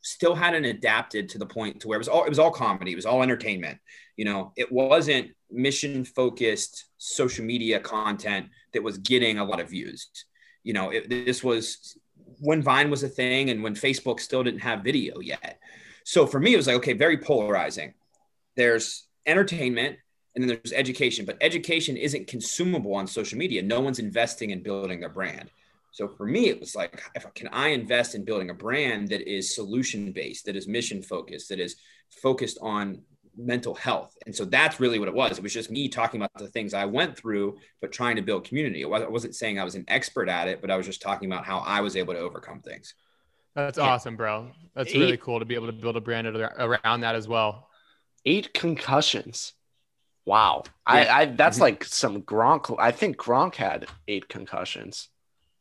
still 0.00 0.34
hadn't 0.34 0.64
adapted 0.64 1.28
to 1.28 1.38
the 1.38 1.44
point 1.44 1.80
to 1.80 1.88
where 1.88 1.96
it 1.96 1.98
was 1.98 2.08
all 2.08 2.24
it 2.24 2.30
was 2.30 2.38
all 2.38 2.50
comedy, 2.50 2.92
it 2.92 2.96
was 2.96 3.04
all 3.04 3.22
entertainment. 3.22 3.78
You 4.16 4.24
know, 4.24 4.52
it 4.56 4.72
wasn't 4.72 5.32
mission 5.50 6.04
focused 6.04 6.86
social 6.96 7.44
media 7.44 7.80
content 7.80 8.48
that 8.72 8.82
was 8.82 8.96
getting 8.98 9.38
a 9.38 9.44
lot 9.44 9.60
of 9.60 9.68
views. 9.68 10.08
You 10.62 10.72
know, 10.72 10.88
it, 10.88 11.10
this 11.10 11.44
was 11.44 11.98
when 12.38 12.62
Vine 12.62 12.90
was 12.90 13.02
a 13.02 13.08
thing 13.08 13.50
and 13.50 13.62
when 13.62 13.74
Facebook 13.74 14.20
still 14.20 14.42
didn't 14.42 14.60
have 14.60 14.82
video 14.82 15.20
yet. 15.20 15.58
So 16.04 16.26
for 16.26 16.40
me, 16.40 16.54
it 16.54 16.56
was 16.56 16.66
like, 16.66 16.76
okay, 16.76 16.94
very 16.94 17.18
polarizing. 17.18 17.92
There's 18.56 19.06
entertainment 19.26 19.98
and 20.34 20.42
then 20.42 20.48
there's 20.48 20.72
education, 20.72 21.24
but 21.24 21.36
education 21.40 21.96
isn't 21.96 22.26
consumable 22.26 22.94
on 22.94 23.06
social 23.06 23.38
media. 23.38 23.62
No 23.62 23.80
one's 23.80 23.98
investing 23.98 24.50
in 24.50 24.62
building 24.62 25.00
their 25.00 25.08
brand. 25.08 25.50
So 25.92 26.06
for 26.06 26.24
me, 26.24 26.48
it 26.48 26.60
was 26.60 26.76
like, 26.76 27.02
if 27.14 27.26
can 27.34 27.48
I 27.48 27.68
invest 27.68 28.14
in 28.14 28.24
building 28.24 28.50
a 28.50 28.54
brand 28.54 29.08
that 29.08 29.28
is 29.28 29.54
solution 29.54 30.12
based, 30.12 30.46
that 30.46 30.54
is 30.54 30.68
mission 30.68 31.02
focused, 31.02 31.48
that 31.48 31.58
is 31.58 31.76
focused 32.22 32.58
on 32.62 33.02
mental 33.36 33.74
health? 33.74 34.16
And 34.24 34.34
so 34.34 34.44
that's 34.44 34.78
really 34.78 35.00
what 35.00 35.08
it 35.08 35.14
was. 35.14 35.36
It 35.36 35.42
was 35.42 35.52
just 35.52 35.70
me 35.70 35.88
talking 35.88 36.20
about 36.20 36.32
the 36.38 36.46
things 36.46 36.74
I 36.74 36.84
went 36.84 37.16
through, 37.16 37.58
but 37.80 37.90
trying 37.90 38.14
to 38.16 38.22
build 38.22 38.44
community. 38.44 38.84
I 38.84 38.86
wasn't 38.86 39.34
saying 39.34 39.58
I 39.58 39.64
was 39.64 39.74
an 39.74 39.84
expert 39.88 40.28
at 40.28 40.46
it, 40.46 40.60
but 40.60 40.70
I 40.70 40.76
was 40.76 40.86
just 40.86 41.02
talking 41.02 41.30
about 41.30 41.44
how 41.44 41.58
I 41.58 41.80
was 41.80 41.96
able 41.96 42.14
to 42.14 42.20
overcome 42.20 42.60
things. 42.60 42.94
That's 43.56 43.78
yeah. 43.78 43.84
awesome, 43.84 44.14
bro. 44.14 44.52
That's 44.76 44.94
really 44.94 45.16
cool 45.16 45.40
to 45.40 45.44
be 45.44 45.56
able 45.56 45.66
to 45.66 45.72
build 45.72 45.96
a 45.96 46.00
brand 46.00 46.28
around 46.28 47.00
that 47.00 47.16
as 47.16 47.26
well. 47.26 47.68
Eight 48.24 48.54
concussions. 48.54 49.54
Wow. 50.30 50.62
Yeah. 50.88 50.94
I, 50.94 51.20
I 51.22 51.24
that's 51.26 51.56
mm-hmm. 51.56 51.62
like 51.62 51.84
some 51.84 52.22
Gronk. 52.22 52.76
I 52.78 52.92
think 52.92 53.16
Gronk 53.16 53.56
had 53.56 53.86
eight 54.06 54.28
concussions. 54.28 55.08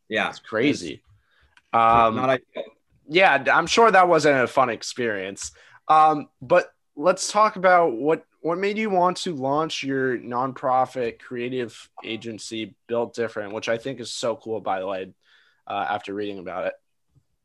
Yeah, 0.07 0.29
it's 0.29 0.37
crazy. 0.37 1.01
Um, 1.73 2.17
not 2.17 2.39
yeah, 3.07 3.43
I'm 3.51 3.65
sure 3.65 3.89
that 3.89 4.07
wasn't 4.07 4.43
a 4.43 4.45
fun 4.45 4.69
experience. 4.69 5.53
Um, 5.87 6.29
but 6.39 6.71
let's 6.95 7.31
talk 7.31 7.55
about 7.55 7.93
what 7.93 8.27
what 8.41 8.59
made 8.59 8.77
you 8.77 8.91
want 8.91 9.17
to 9.17 9.33
launch 9.33 9.81
your 9.81 10.19
nonprofit 10.19 11.17
creative 11.17 11.89
agency 12.03 12.75
built 12.87 13.13
different 13.13 13.53
which 13.53 13.67
i 13.67 13.77
think 13.77 13.99
is 13.99 14.11
so 14.11 14.35
cool 14.35 14.61
by 14.61 14.79
the 14.79 14.87
way 14.87 15.11
uh, 15.67 15.85
after 15.89 16.13
reading 16.13 16.39
about 16.39 16.65
it 16.67 16.73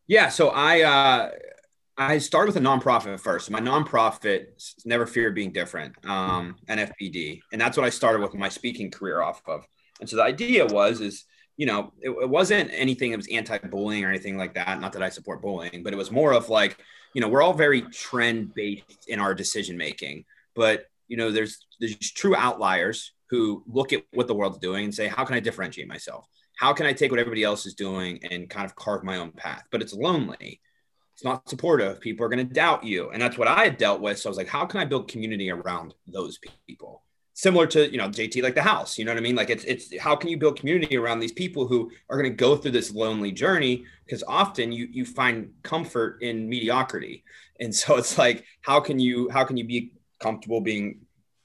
yeah 0.06 0.28
so 0.28 0.50
i 0.50 0.82
uh, 0.82 1.30
i 1.96 2.18
started 2.18 2.54
with 2.54 2.62
a 2.62 2.66
nonprofit 2.66 3.18
first 3.20 3.50
my 3.50 3.60
nonprofit 3.60 4.46
never 4.84 5.06
feared 5.06 5.34
being 5.34 5.52
different 5.52 5.94
um, 6.06 6.56
nfbd 6.68 7.40
and 7.52 7.60
that's 7.60 7.76
what 7.76 7.86
i 7.86 7.90
started 7.90 8.20
with 8.20 8.34
my 8.34 8.48
speaking 8.48 8.90
career 8.90 9.22
off 9.22 9.42
of 9.46 9.66
and 10.00 10.08
so 10.08 10.16
the 10.16 10.22
idea 10.22 10.66
was 10.66 11.00
is 11.00 11.24
you 11.56 11.66
know, 11.66 11.92
it, 12.00 12.10
it 12.10 12.28
wasn't 12.28 12.70
anything 12.72 13.10
that 13.10 13.16
was 13.16 13.28
anti-bullying 13.28 14.04
or 14.04 14.08
anything 14.08 14.36
like 14.36 14.54
that. 14.54 14.80
Not 14.80 14.92
that 14.94 15.02
I 15.02 15.08
support 15.08 15.42
bullying, 15.42 15.82
but 15.82 15.92
it 15.92 15.96
was 15.96 16.10
more 16.10 16.32
of 16.32 16.48
like, 16.48 16.76
you 17.14 17.20
know, 17.20 17.28
we're 17.28 17.42
all 17.42 17.52
very 17.52 17.82
trend 17.82 18.54
based 18.54 19.06
in 19.06 19.20
our 19.20 19.34
decision 19.34 19.76
making, 19.76 20.24
but 20.54 20.86
you 21.06 21.16
know, 21.16 21.30
there's 21.30 21.66
there's 21.80 21.96
true 21.96 22.34
outliers 22.34 23.12
who 23.30 23.62
look 23.66 23.92
at 23.92 24.04
what 24.12 24.26
the 24.26 24.34
world's 24.34 24.58
doing 24.58 24.84
and 24.84 24.94
say, 24.94 25.06
how 25.06 25.24
can 25.24 25.36
I 25.36 25.40
differentiate 25.40 25.88
myself? 25.88 26.26
How 26.56 26.72
can 26.72 26.86
I 26.86 26.92
take 26.92 27.10
what 27.10 27.20
everybody 27.20 27.42
else 27.42 27.66
is 27.66 27.74
doing 27.74 28.20
and 28.30 28.48
kind 28.48 28.64
of 28.64 28.74
carve 28.74 29.04
my 29.04 29.18
own 29.18 29.32
path? 29.32 29.64
But 29.70 29.82
it's 29.82 29.92
lonely. 29.92 30.60
It's 31.14 31.24
not 31.24 31.48
supportive. 31.48 32.00
People 32.00 32.26
are 32.26 32.28
going 32.28 32.46
to 32.46 32.54
doubt 32.54 32.84
you. 32.84 33.10
And 33.10 33.22
that's 33.22 33.38
what 33.38 33.48
I 33.48 33.64
had 33.64 33.78
dealt 33.78 34.00
with. 34.00 34.18
So 34.18 34.28
I 34.28 34.30
was 34.30 34.36
like, 34.36 34.48
how 34.48 34.66
can 34.66 34.80
I 34.80 34.84
build 34.84 35.08
community 35.08 35.50
around 35.50 35.94
those 36.06 36.38
people? 36.66 37.04
similar 37.34 37.66
to 37.66 37.90
you 37.90 37.98
know 37.98 38.08
JT 38.08 38.42
like 38.42 38.54
the 38.54 38.62
house 38.62 38.96
you 38.96 39.04
know 39.04 39.10
what 39.10 39.18
I 39.18 39.20
mean 39.20 39.34
like 39.34 39.50
it's 39.50 39.64
it's 39.64 39.98
how 39.98 40.14
can 40.14 40.30
you 40.30 40.38
build 40.38 40.58
community 40.58 40.96
around 40.96 41.18
these 41.18 41.32
people 41.32 41.66
who 41.66 41.90
are 42.08 42.16
going 42.16 42.30
to 42.30 42.36
go 42.36 42.56
through 42.56 42.70
this 42.70 42.92
lonely 42.94 43.32
journey 43.32 43.84
because 44.04 44.22
often 44.26 44.72
you 44.72 44.88
you 44.90 45.04
find 45.04 45.50
comfort 45.62 46.22
in 46.22 46.48
mediocrity 46.48 47.24
and 47.60 47.74
so 47.74 47.96
it's 47.96 48.16
like 48.16 48.44
how 48.62 48.80
can 48.80 48.98
you 48.98 49.28
how 49.30 49.44
can 49.44 49.56
you 49.56 49.64
be 49.64 49.92
comfortable 50.20 50.60
being 50.60 51.00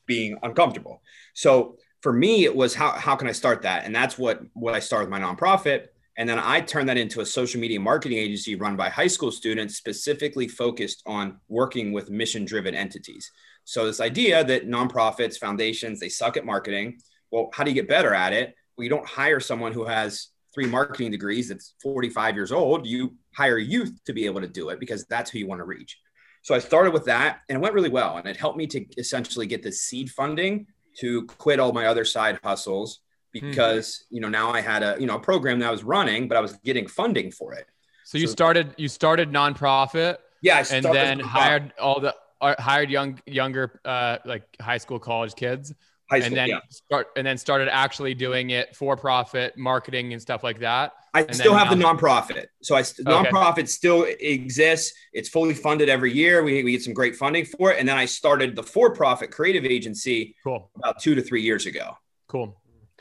being 0.06 0.38
uncomfortable 0.44 1.02
so 1.34 1.76
for 2.02 2.14
me 2.14 2.46
it 2.46 2.56
was 2.56 2.76
how 2.76 2.92
how 2.92 3.16
can 3.16 3.28
I 3.28 3.32
start 3.32 3.64
that 3.64 3.86
and 3.86 3.94
that's 3.94 4.18
what 4.18 4.42
what 4.54 4.76
I 4.76 4.80
started 4.80 5.10
with 5.10 5.20
my 5.20 5.26
nonprofit 5.26 5.88
And 6.20 6.28
then 6.28 6.38
I 6.38 6.60
turned 6.60 6.90
that 6.90 6.98
into 6.98 7.22
a 7.22 7.26
social 7.26 7.62
media 7.62 7.80
marketing 7.80 8.18
agency 8.18 8.56
run 8.56 8.76
by 8.76 8.90
high 8.90 9.08
school 9.08 9.32
students, 9.32 9.78
specifically 9.78 10.50
focused 10.50 11.02
on 11.06 11.40
working 11.48 11.94
with 11.94 12.10
mission 12.10 12.44
driven 12.44 12.76
entities. 12.76 13.32
So, 13.64 13.86
this 13.86 14.02
idea 14.02 14.44
that 14.44 14.68
nonprofits, 14.68 15.38
foundations, 15.38 15.98
they 15.98 16.10
suck 16.10 16.36
at 16.36 16.46
marketing. 16.46 17.00
Well, 17.32 17.50
how 17.54 17.64
do 17.64 17.72
you 17.72 17.76
get 17.76 17.88
better 17.88 18.14
at 18.14 18.34
it? 18.34 18.54
Well, 18.76 18.84
you 18.84 18.90
don't 18.90 19.08
hire 19.08 19.40
someone 19.40 19.72
who 19.72 19.86
has 19.86 20.28
three 20.54 20.66
marketing 20.66 21.12
degrees 21.12 21.48
that's 21.48 21.76
45 21.82 22.36
years 22.36 22.52
old. 22.52 22.86
You 22.86 23.16
hire 23.34 23.58
youth 23.58 23.98
to 24.06 24.12
be 24.12 24.26
able 24.26 24.42
to 24.42 24.48
do 24.48 24.70
it 24.70 24.80
because 24.82 25.06
that's 25.06 25.32
who 25.32 25.40
you 25.40 25.48
want 25.48 25.60
to 25.60 25.66
reach. 25.66 25.98
So 26.42 26.54
I 26.54 26.60
started 26.60 26.92
with 26.92 27.06
that 27.06 27.40
and 27.48 27.58
it 27.58 27.62
went 27.62 27.76
really 27.76 27.90
well. 27.90 28.18
And 28.18 28.28
it 28.28 28.36
helped 28.36 28.58
me 28.58 28.68
to 28.68 28.86
essentially 28.98 29.46
get 29.46 29.64
the 29.64 29.72
seed 29.72 30.10
funding 30.10 30.68
to 30.98 31.26
quit 31.28 31.60
all 31.60 31.72
my 31.72 31.86
other 31.86 32.04
side 32.04 32.40
hustles. 32.44 33.00
Because, 33.32 34.06
hmm. 34.10 34.16
you 34.16 34.22
know, 34.22 34.30
now 34.30 34.52
I 34.52 34.62
had 34.62 34.84
a, 34.84 34.98
you 35.00 35.08
know, 35.08 35.16
a 35.16 35.20
program 35.20 35.60
that 35.60 35.68
I 35.68 35.72
was 35.72 35.84
running, 35.84 36.28
but 36.28 36.38
I 36.38 36.42
was 36.42 36.54
getting 36.64 36.88
funding 36.88 37.32
for 37.32 37.54
it. 37.54 37.68
So 38.06 38.18
you 38.18 38.28
so, 38.28 38.32
started, 38.32 38.74
you 38.78 38.88
started 38.88 39.32
nonprofit. 39.32 40.18
Yeah. 40.42 40.64
and 40.72 40.86
then 40.86 41.20
hired 41.20 41.74
all 41.80 42.00
the, 42.00 42.16
uh, 42.42 42.56
hired 42.60 42.90
young, 42.90 43.20
younger, 43.26 43.82
uh, 43.86 44.18
like 44.26 44.44
high 44.62 44.78
school, 44.78 45.00
college 45.00 45.36
kids. 45.36 45.74
School, 46.12 46.24
and 46.24 46.36
then 46.36 46.50
yeah. 46.50 46.60
start 46.72 47.10
and 47.18 47.28
then 47.28 47.38
started 47.38 47.70
actually 47.72 48.16
doing 48.16 48.50
it 48.50 48.76
for 48.76 48.98
profit 48.98 49.56
marketing 49.56 50.12
and 50.14 50.20
stuff 50.20 50.44
like 50.44 50.60
that. 50.60 50.94
I 51.14 51.22
and 51.22 51.36
still 51.36 51.54
have 51.54 51.70
the 51.70 51.76
nonprofit. 51.76 52.48
So 52.64 52.76
I 52.76 52.80
okay. 52.80 53.04
nonprofit 53.04 53.68
still 53.68 54.08
exists. 54.20 54.92
It's 55.14 55.30
fully 55.30 55.54
funded 55.54 55.88
every 55.88 56.12
year. 56.12 56.42
We, 56.42 56.64
we 56.64 56.72
get 56.72 56.82
some 56.82 56.96
great 56.96 57.16
funding 57.16 57.46
for 57.46 57.72
it. 57.72 57.80
And 57.80 57.88
then 57.88 57.96
I 57.96 58.06
started 58.06 58.56
the 58.56 58.64
for-profit 58.64 59.30
creative 59.30 59.66
agency 59.66 60.36
cool. 60.44 60.72
about 60.76 61.00
two 61.00 61.14
to 61.14 61.22
three 61.22 61.44
years 61.44 61.68
ago. 61.68 61.96
Cool. 62.28 62.58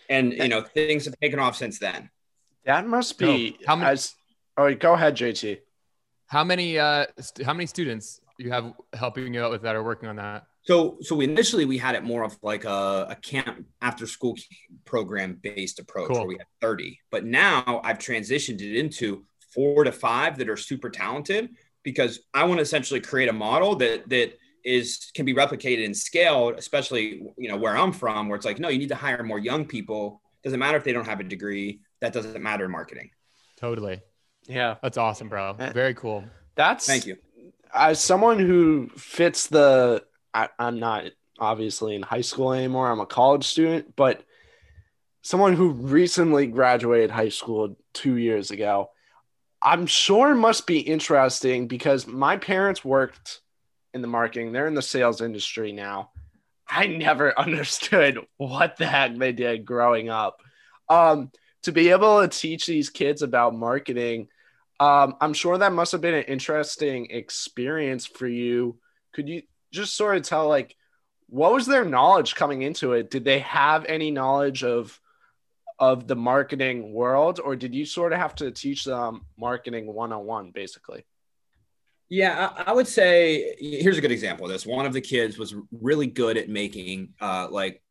And 0.09 0.33
you 0.33 0.49
know, 0.49 0.63
things 0.63 1.05
have 1.05 1.15
taken 1.21 1.39
off 1.39 1.57
since 1.57 1.79
then. 1.79 2.11
That 2.65 2.87
must 2.87 3.19
be 3.19 3.59
how 3.67 3.77
many 3.77 3.91
as, 3.91 4.15
oh 4.57 4.75
go 4.75 4.95
ahead, 4.95 5.17
JT. 5.17 5.59
How 6.27 6.45
many 6.45 6.79
uh 6.79 7.07
st- 7.19 7.47
how 7.47 7.55
many 7.55 7.67
students 7.67 8.21
you 8.39 8.51
have 8.51 8.73
helping 8.93 9.33
you 9.35 9.43
out 9.43 9.51
with 9.51 9.63
that 9.63 9.75
or 9.77 9.83
working 9.83 10.09
on 10.09 10.17
that? 10.17 10.45
So, 10.69 10.99
so 11.01 11.23
initially 11.23 11.65
we 11.65 11.79
had 11.79 11.95
it 11.95 12.05
more 12.05 12.25
of 12.25 12.37
like 12.43 12.67
a, 12.67 13.07
a 13.09 13.17
camp 13.23 13.65
after 13.81 14.07
school 14.07 14.37
program 14.85 15.39
based 15.43 15.79
approach 15.79 16.09
cool. 16.09 16.19
where 16.19 16.27
we 16.27 16.35
had 16.35 16.47
30, 16.61 16.99
but 17.11 17.25
now 17.25 17.81
I've 17.85 17.97
transitioned 17.99 18.61
it 18.61 18.79
into 18.79 19.25
four 19.55 19.85
to 19.85 19.93
five 19.93 20.37
that 20.37 20.51
are 20.51 20.59
super 20.59 20.91
talented 20.91 21.57
because 21.85 22.21
I 22.35 22.45
want 22.45 22.59
to 22.59 22.63
essentially 22.63 23.01
create 23.01 23.31
a 23.31 23.33
model 23.33 23.77
that, 23.77 24.11
that 24.11 24.37
is, 24.65 25.11
can 25.15 25.25
be 25.25 25.35
replicated 25.35 25.85
and 25.85 25.97
scaled, 25.97 26.55
especially, 26.59 27.23
you 27.37 27.49
know, 27.49 27.57
where 27.57 27.77
I'm 27.77 27.93
from, 27.93 28.29
where 28.29 28.37
it's 28.37 28.47
like, 28.47 28.59
no, 28.59 28.69
you 28.69 28.79
need 28.79 28.89
to 28.89 28.95
hire 28.95 29.23
more 29.23 29.39
young 29.39 29.65
people. 29.65 30.21
Doesn't 30.43 30.59
matter 30.59 30.77
if 30.77 30.85
they 30.85 30.93
don't 30.93 31.07
have 31.07 31.21
a 31.21 31.25
degree. 31.25 31.81
That 32.01 32.13
doesn't 32.13 32.43
matter 32.43 32.65
in 32.65 32.71
marketing. 32.71 33.11
Totally. 33.57 34.01
Yeah. 34.47 34.77
That's 34.83 34.97
awesome, 34.97 35.29
bro. 35.29 35.57
Eh. 35.59 35.73
Very 35.73 35.95
cool. 35.95 36.25
That's 36.55 36.87
thank 36.87 37.07
you. 37.07 37.17
As 37.75 38.01
someone 38.01 38.39
who 38.39 38.89
fits 38.97 39.49
the 39.49 40.05
I, 40.33 40.49
I'm 40.59 40.79
not 40.79 41.05
obviously 41.39 41.95
in 41.95 42.03
high 42.03 42.21
school 42.21 42.53
anymore. 42.53 42.91
I'm 42.91 43.01
a 43.01 43.07
college 43.07 43.45
student, 43.45 43.95
but 43.97 44.25
someone 45.23 45.55
who 45.55 45.71
recently 45.71 46.47
graduated 46.47 47.11
high 47.11 47.29
school 47.29 47.77
two 47.93 48.17
years 48.17 48.51
ago, 48.51 48.91
I'm 49.61 49.87
sure 49.87 50.35
must 50.35 50.67
be 50.67 50.81
interesting 50.81 51.67
because 51.67 52.07
my 52.07 52.37
parents 52.37 52.85
worked 52.85 53.41
in 53.99 54.03
the 54.03 54.09
marketing, 54.09 54.53
they're 54.53 54.69
in 54.69 54.75
the 54.75 54.83
sales 54.83 55.21
industry 55.21 55.73
now. 55.73 56.11
I 56.69 56.87
never 56.87 57.39
understood 57.39 58.19
what 58.37 58.77
the 58.77 58.87
heck 58.87 59.17
they 59.17 59.33
did 59.33 59.65
growing 59.65 60.09
up. 60.09 60.41
Um, 60.89 61.31
to 61.65 61.73
be 61.73 61.91
able 61.91 62.23
to 62.23 62.29
teach 62.29 62.67
these 62.67 62.89
kids 62.89 63.23
about 63.23 63.55
marketing, 63.55 64.29
um, 64.79 65.17
I'm 65.21 65.35
sure 65.35 65.59
that 65.59 65.73
must 65.73 65.93
have 65.93 66.01
been 66.01 66.15
an 66.15 66.25
interesting 66.25 67.11
experience 67.11 68.07
for 68.07 68.29
you. 68.29 68.79
Could 69.13 69.29
you 69.29 69.43
just 69.73 69.97
sort 69.97 70.17
of 70.17 70.23
tell 70.23 70.49
like 70.49 70.77
what 71.29 71.53
was 71.53 71.67
their 71.67 71.85
knowledge 71.85 72.37
coming 72.37 72.63
into 72.63 72.93
it? 72.93 73.11
Did 73.11 73.25
they 73.25 73.41
have 73.41 73.85
any 73.85 74.11
knowledge 74.11 74.63
of 74.65 74.99
of 75.81 76.09
the 76.09 76.17
marketing 76.17 76.93
world, 76.93 77.39
or 77.43 77.55
did 77.55 77.75
you 77.75 77.85
sort 77.85 78.13
of 78.13 78.19
have 78.19 78.35
to 78.37 78.51
teach 78.51 78.85
them 78.85 79.23
marketing 79.37 79.93
one 79.93 80.13
on 80.13 80.25
one, 80.25 80.51
basically? 80.51 81.05
Yeah, 82.09 82.51
I, 82.57 82.71
I, 82.71 82.73
would 82.73 82.89
say 82.89 83.55
here's 83.59 83.99
a 83.99 84.01
good 84.01 84.13
example 84.13 84.47
of 84.47 84.53
this. 84.53 84.65
One 84.65 84.87
of 84.87 84.93
the 84.95 85.01
kids 85.01 85.37
was 85.39 85.55
really 85.71 86.07
good 86.07 86.39
at 86.39 86.49
making 86.49 87.15
uh, 87.21 87.49
like 87.51 87.83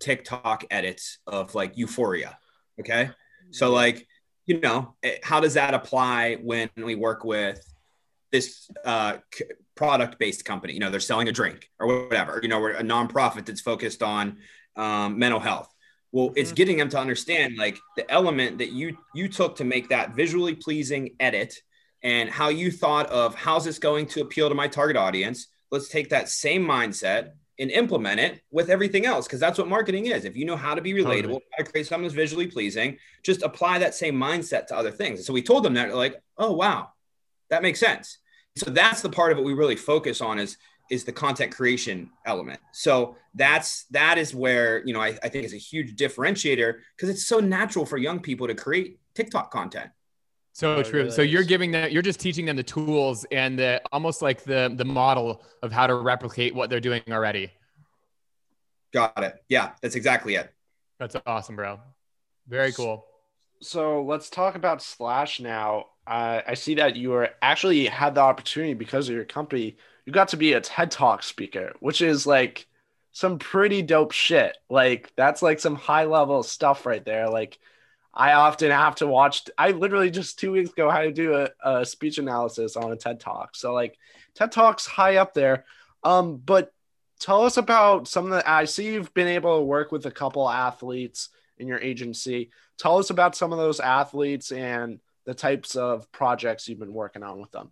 TikTok 0.00 0.64
edits 0.70 1.18
of 1.26 1.54
like 1.54 1.76
Euphoria. 1.78 2.38
Okay, 2.78 3.10
so 3.50 3.70
like 3.70 4.06
you 4.44 4.60
know, 4.60 4.94
eh, 5.02 5.16
how 5.22 5.40
does 5.40 5.54
that 5.54 5.72
apply 5.72 6.34
when 6.42 6.68
we 6.76 6.94
work 6.94 7.24
with 7.24 7.60
this 8.32 8.70
uh, 8.84 9.18
product 9.74 10.18
based 10.18 10.44
company. 10.44 10.72
You 10.72 10.80
know, 10.80 10.90
they're 10.90 11.00
selling 11.00 11.28
a 11.28 11.32
drink 11.32 11.70
or 11.78 11.86
whatever. 11.86 12.40
You 12.42 12.48
know, 12.48 12.60
we're 12.60 12.72
a 12.72 12.82
nonprofit 12.82 13.46
that's 13.46 13.60
focused 13.60 14.02
on 14.02 14.38
um, 14.76 15.18
mental 15.18 15.40
health. 15.40 15.72
Well, 16.12 16.32
it's 16.36 16.50
mm-hmm. 16.50 16.54
getting 16.54 16.76
them 16.78 16.88
to 16.90 16.98
understand 16.98 17.56
like 17.56 17.78
the 17.96 18.10
element 18.10 18.58
that 18.58 18.72
you 18.72 18.96
you 19.14 19.28
took 19.28 19.56
to 19.56 19.64
make 19.64 19.88
that 19.90 20.14
visually 20.14 20.54
pleasing 20.54 21.10
edit 21.20 21.54
and 22.06 22.30
how 22.30 22.48
you 22.48 22.70
thought 22.70 23.06
of 23.10 23.34
how's 23.34 23.64
this 23.64 23.78
going 23.78 24.06
to 24.06 24.20
appeal 24.22 24.48
to 24.48 24.54
my 24.54 24.68
target 24.68 24.96
audience. 24.96 25.48
Let's 25.70 25.88
take 25.88 26.08
that 26.10 26.28
same 26.28 26.64
mindset 26.64 27.32
and 27.58 27.70
implement 27.70 28.20
it 28.20 28.40
with 28.50 28.70
everything 28.70 29.06
else 29.06 29.26
because 29.26 29.40
that's 29.40 29.58
what 29.58 29.66
marketing 29.66 30.06
is. 30.06 30.24
If 30.24 30.36
you 30.36 30.44
know 30.44 30.56
how 30.56 30.74
to 30.74 30.80
be 30.80 30.92
relatable, 30.92 31.22
totally. 31.22 31.46
how 31.58 31.64
to 31.64 31.70
create 31.70 31.86
something 31.86 32.04
that's 32.04 32.14
visually 32.14 32.46
pleasing, 32.46 32.98
just 33.24 33.42
apply 33.42 33.80
that 33.80 33.94
same 33.94 34.14
mindset 34.14 34.66
to 34.68 34.76
other 34.76 34.90
things. 34.90 35.26
So 35.26 35.32
we 35.32 35.42
told 35.42 35.64
them 35.64 35.74
that 35.74 35.94
like, 35.94 36.14
oh 36.38 36.52
wow, 36.52 36.90
that 37.50 37.62
makes 37.62 37.80
sense 37.80 38.18
so 38.56 38.70
that's 38.70 39.02
the 39.02 39.10
part 39.10 39.32
of 39.32 39.38
it 39.38 39.44
we 39.44 39.52
really 39.52 39.76
focus 39.76 40.20
on 40.20 40.38
is 40.38 40.56
is 40.90 41.04
the 41.04 41.12
content 41.12 41.54
creation 41.54 42.10
element 42.24 42.60
so 42.72 43.16
that's 43.34 43.84
that 43.90 44.18
is 44.18 44.34
where 44.34 44.84
you 44.86 44.92
know 44.92 45.00
i, 45.00 45.08
I 45.22 45.28
think 45.28 45.44
is 45.44 45.54
a 45.54 45.58
huge 45.58 45.96
differentiator 45.96 46.74
because 46.96 47.08
it's 47.08 47.26
so 47.26 47.38
natural 47.38 47.86
for 47.86 47.98
young 47.98 48.20
people 48.20 48.46
to 48.46 48.54
create 48.54 48.98
tiktok 49.14 49.50
content 49.50 49.90
so 50.56 50.82
true. 50.82 51.00
Really 51.00 51.10
so 51.10 51.22
you're 51.22 51.42
giving 51.42 51.72
them, 51.72 51.90
you're 51.90 52.02
just 52.02 52.18
teaching 52.18 52.46
them 52.46 52.56
the 52.56 52.62
tools 52.62 53.26
and 53.30 53.58
the 53.58 53.82
almost 53.92 54.22
like 54.22 54.42
the 54.44 54.72
the 54.74 54.84
model 54.84 55.42
of 55.62 55.72
how 55.72 55.86
to 55.86 55.94
replicate 55.94 56.54
what 56.54 56.70
they're 56.70 56.80
doing 56.80 57.02
already. 57.10 57.50
Got 58.92 59.22
it. 59.22 59.42
Yeah, 59.48 59.72
that's 59.82 59.96
exactly 59.96 60.36
it. 60.36 60.50
That's 60.98 61.16
awesome, 61.26 61.56
bro. 61.56 61.80
Very 62.48 62.72
cool. 62.72 63.04
So 63.60 64.02
let's 64.02 64.30
talk 64.30 64.54
about 64.54 64.82
Slash 64.82 65.40
now 65.40 65.86
uh, 66.06 66.40
I 66.46 66.54
see 66.54 66.76
that 66.76 66.96
you 66.96 67.12
are 67.14 67.30
actually 67.42 67.86
had 67.86 68.14
the 68.14 68.20
opportunity 68.20 68.74
because 68.74 69.08
of 69.08 69.14
your 69.14 69.24
company. 69.24 69.76
You 70.04 70.12
got 70.12 70.28
to 70.28 70.36
be 70.36 70.52
a 70.52 70.60
TED 70.60 70.90
Talk 70.90 71.22
speaker, 71.22 71.72
which 71.80 72.00
is 72.00 72.26
like 72.26 72.66
some 73.12 73.38
pretty 73.38 73.82
dope 73.82 74.12
shit. 74.12 74.56
Like 74.70 75.12
that's 75.16 75.42
like 75.42 75.58
some 75.58 75.74
high 75.74 76.04
level 76.04 76.42
stuff 76.42 76.86
right 76.86 77.04
there. 77.04 77.28
Like 77.28 77.58
I 78.16 78.32
often 78.32 78.70
have 78.70 78.96
to 78.96 79.06
watch. 79.06 79.44
I 79.58 79.72
literally 79.72 80.10
just 80.10 80.38
two 80.38 80.52
weeks 80.52 80.70
ago 80.70 80.90
had 80.90 81.02
to 81.02 81.12
do 81.12 81.34
a, 81.34 81.50
a 81.62 81.84
speech 81.84 82.18
analysis 82.18 82.76
on 82.76 82.90
a 82.90 82.96
TED 82.96 83.20
Talk. 83.20 83.54
So 83.54 83.74
like 83.74 83.98
TED 84.34 84.50
Talk's 84.50 84.86
high 84.86 85.16
up 85.16 85.34
there. 85.34 85.66
Um, 86.02 86.38
but 86.38 86.72
tell 87.20 87.44
us 87.44 87.58
about 87.58 88.08
some 88.08 88.24
of 88.24 88.30
the. 88.30 88.50
I 88.50 88.64
see 88.64 88.86
you've 88.86 89.12
been 89.12 89.28
able 89.28 89.58
to 89.58 89.64
work 89.64 89.92
with 89.92 90.06
a 90.06 90.10
couple 90.10 90.48
athletes 90.48 91.28
in 91.58 91.68
your 91.68 91.78
agency. 91.78 92.50
Tell 92.78 92.98
us 92.98 93.10
about 93.10 93.36
some 93.36 93.52
of 93.52 93.58
those 93.58 93.80
athletes 93.80 94.50
and 94.50 94.98
the 95.26 95.34
types 95.34 95.76
of 95.76 96.10
projects 96.12 96.68
you've 96.68 96.78
been 96.78 96.94
working 96.94 97.22
on 97.22 97.40
with 97.40 97.50
them? 97.50 97.70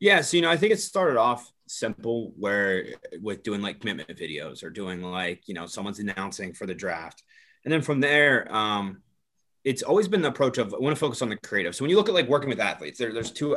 Yeah, 0.00 0.22
so 0.22 0.36
you 0.36 0.42
know, 0.42 0.50
I 0.50 0.56
think 0.56 0.72
it 0.72 0.80
started 0.80 1.18
off 1.18 1.52
simple 1.66 2.32
where 2.38 2.86
with 3.20 3.42
doing 3.42 3.60
like 3.60 3.80
commitment 3.80 4.18
videos 4.18 4.62
or 4.62 4.70
doing 4.70 5.02
like, 5.02 5.48
you 5.48 5.54
know, 5.54 5.66
someone's 5.66 5.98
announcing 5.98 6.52
for 6.52 6.66
the 6.66 6.74
draft. 6.74 7.22
And 7.64 7.72
then 7.72 7.82
from 7.82 8.00
there, 8.00 8.52
um, 8.54 9.02
it's 9.64 9.82
always 9.82 10.08
been 10.08 10.22
the 10.22 10.28
approach 10.28 10.58
of 10.58 10.74
I 10.74 10.78
want 10.78 10.94
to 10.94 11.00
focus 11.00 11.22
on 11.22 11.30
the 11.30 11.36
creative. 11.36 11.74
So 11.74 11.84
when 11.84 11.90
you 11.90 11.96
look 11.96 12.08
at 12.08 12.14
like 12.14 12.28
working 12.28 12.50
with 12.50 12.60
athletes, 12.60 12.98
there, 12.98 13.12
there's 13.12 13.30
two 13.30 13.56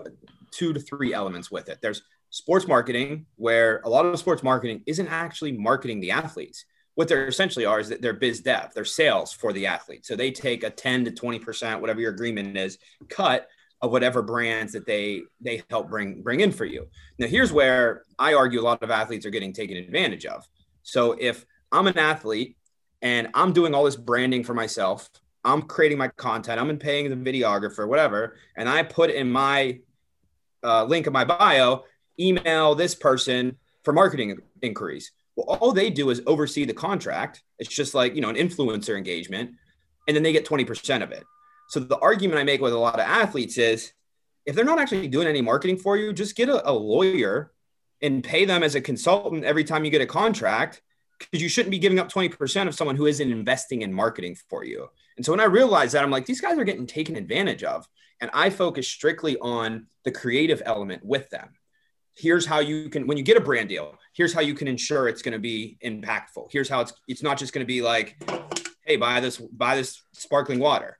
two 0.51 0.73
to 0.73 0.79
three 0.79 1.13
elements 1.13 1.51
with 1.51 1.67
it. 1.67 1.79
There's 1.81 2.01
sports 2.29 2.67
marketing, 2.67 3.25
where 3.35 3.81
a 3.83 3.89
lot 3.89 4.05
of 4.05 4.17
sports 4.19 4.43
marketing 4.43 4.83
isn't 4.85 5.07
actually 5.07 5.51
marketing 5.51 5.99
the 5.99 6.11
athletes 6.11 6.65
what 6.97 7.07
they're 7.07 7.27
essentially 7.27 7.63
are 7.63 7.79
is 7.79 7.89
that 7.89 8.01
they're 8.01 8.11
biz 8.11 8.39
dev, 8.39 8.71
they're 8.73 8.83
sales 8.83 9.31
for 9.31 9.53
the 9.53 9.67
athlete. 9.67 10.03
So 10.03 10.15
they 10.15 10.31
take 10.31 10.63
a 10.63 10.71
10 10.71 11.05
to 11.05 11.11
20%, 11.11 11.79
whatever 11.79 12.01
your 12.01 12.11
agreement 12.11 12.57
is, 12.57 12.79
cut 13.07 13.47
of 13.83 13.91
whatever 13.91 14.23
brands 14.23 14.73
that 14.73 14.87
they 14.87 15.21
they 15.39 15.61
help 15.69 15.91
bring 15.91 16.23
bring 16.23 16.39
in 16.39 16.51
for 16.51 16.65
you. 16.65 16.87
Now 17.19 17.27
here's 17.27 17.53
where 17.53 18.01
I 18.17 18.33
argue 18.33 18.59
a 18.59 18.63
lot 18.63 18.81
of 18.81 18.89
athletes 18.89 19.27
are 19.27 19.29
getting 19.29 19.53
taken 19.53 19.77
advantage 19.77 20.25
of. 20.25 20.43
So 20.81 21.11
if 21.11 21.45
I'm 21.71 21.85
an 21.85 21.99
athlete 21.99 22.56
and 23.01 23.29
I'm 23.33 23.53
doing 23.53 23.73
all 23.73 23.83
this 23.83 23.95
branding 23.95 24.43
for 24.43 24.53
myself, 24.53 25.09
I'm 25.43 25.61
creating 25.61 25.97
my 25.97 26.09
content, 26.09 26.59
I'm 26.59 26.77
paying 26.77 27.09
the 27.09 27.31
videographer, 27.31 27.87
whatever, 27.87 28.35
and 28.55 28.67
I 28.67 28.83
put 28.83 29.09
in 29.09 29.31
my 29.31 29.79
uh, 30.63 30.83
link 30.85 31.07
in 31.07 31.13
my 31.13 31.23
bio, 31.23 31.83
email 32.19 32.75
this 32.75 32.95
person 32.95 33.57
for 33.83 33.93
marketing 33.93 34.37
inquiries. 34.61 35.11
Well, 35.35 35.57
all 35.57 35.71
they 35.71 35.89
do 35.89 36.09
is 36.09 36.21
oversee 36.25 36.65
the 36.65 36.73
contract. 36.73 37.43
It's 37.59 37.73
just 37.73 37.93
like, 37.93 38.15
you 38.15 38.21
know, 38.21 38.29
an 38.29 38.35
influencer 38.35 38.97
engagement, 38.97 39.51
and 40.07 40.15
then 40.15 40.23
they 40.23 40.33
get 40.33 40.45
20% 40.45 41.03
of 41.03 41.11
it. 41.11 41.23
So 41.69 41.79
the 41.79 41.99
argument 41.99 42.39
I 42.39 42.43
make 42.43 42.61
with 42.61 42.73
a 42.73 42.77
lot 42.77 42.95
of 42.95 43.01
athletes 43.01 43.57
is 43.57 43.93
if 44.45 44.55
they're 44.55 44.65
not 44.65 44.79
actually 44.79 45.07
doing 45.07 45.27
any 45.27 45.41
marketing 45.41 45.77
for 45.77 45.97
you, 45.97 46.13
just 46.13 46.35
get 46.35 46.49
a, 46.49 46.67
a 46.69 46.71
lawyer 46.71 47.51
and 48.01 48.23
pay 48.23 48.45
them 48.45 48.63
as 48.63 48.75
a 48.75 48.81
consultant 48.81 49.43
every 49.43 49.63
time 49.63 49.85
you 49.85 49.91
get 49.91 50.01
a 50.01 50.05
contract 50.05 50.81
because 51.19 51.41
you 51.41 51.49
shouldn't 51.49 51.71
be 51.71 51.79
giving 51.79 51.99
up 51.99 52.11
20% 52.11 52.67
of 52.67 52.75
someone 52.75 52.95
who 52.95 53.05
isn't 53.05 53.31
investing 53.31 53.81
in 53.81 53.93
marketing 53.93 54.35
for 54.49 54.63
you. 54.63 54.87
And 55.17 55.25
so 55.25 55.31
when 55.31 55.39
I 55.39 55.45
realized 55.45 55.93
that, 55.93 56.03
I'm 56.03 56.11
like, 56.11 56.25
these 56.25 56.41
guys 56.41 56.57
are 56.57 56.63
getting 56.63 56.87
taken 56.87 57.15
advantage 57.15 57.63
of. 57.63 57.87
And 58.21 58.31
I 58.33 58.49
focus 58.49 58.87
strictly 58.87 59.37
on 59.39 59.87
the 60.03 60.11
creative 60.11 60.61
element 60.65 61.03
with 61.05 61.29
them. 61.29 61.49
Here's 62.15 62.45
how 62.45 62.59
you 62.59 62.89
can, 62.89 63.05
when 63.05 63.17
you 63.17 63.23
get 63.23 63.37
a 63.37 63.41
brand 63.41 63.69
deal, 63.69 63.95
here's 64.13 64.33
how 64.33 64.41
you 64.41 64.55
can 64.55 64.67
ensure 64.67 65.07
it's 65.07 65.21
going 65.21 65.33
to 65.33 65.39
be 65.39 65.77
impactful. 65.83 66.47
Here's 66.51 66.67
how 66.67 66.81
it's, 66.81 66.93
it's 67.07 67.21
not 67.21 67.37
just 67.37 67.53
going 67.53 67.63
to 67.63 67.67
be 67.67 67.81
like, 67.81 68.17
hey, 68.85 68.95
buy 68.95 69.19
this, 69.19 69.37
buy 69.37 69.75
this 69.75 70.01
sparkling 70.13 70.59
water. 70.59 70.97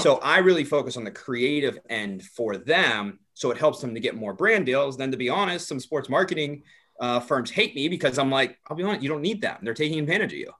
So 0.00 0.16
I 0.16 0.38
really 0.38 0.64
focus 0.64 0.96
on 0.96 1.04
the 1.04 1.10
creative 1.10 1.78
end 1.88 2.22
for 2.22 2.56
them. 2.56 3.20
So 3.34 3.50
it 3.50 3.58
helps 3.58 3.80
them 3.80 3.94
to 3.94 4.00
get 4.00 4.16
more 4.16 4.32
brand 4.32 4.66
deals. 4.66 4.96
Then 4.96 5.10
to 5.12 5.16
be 5.16 5.28
honest, 5.28 5.68
some 5.68 5.80
sports 5.80 6.08
marketing 6.08 6.64
uh, 7.00 7.20
firms 7.20 7.50
hate 7.50 7.74
me 7.74 7.88
because 7.88 8.18
I'm 8.18 8.30
like, 8.30 8.58
I'll 8.66 8.76
be 8.76 8.82
honest, 8.82 9.02
you 9.02 9.08
don't 9.08 9.22
need 9.22 9.40
them. 9.40 9.58
They're 9.62 9.74
taking 9.74 9.98
advantage 9.98 10.32
of 10.32 10.38
you. 10.38 10.52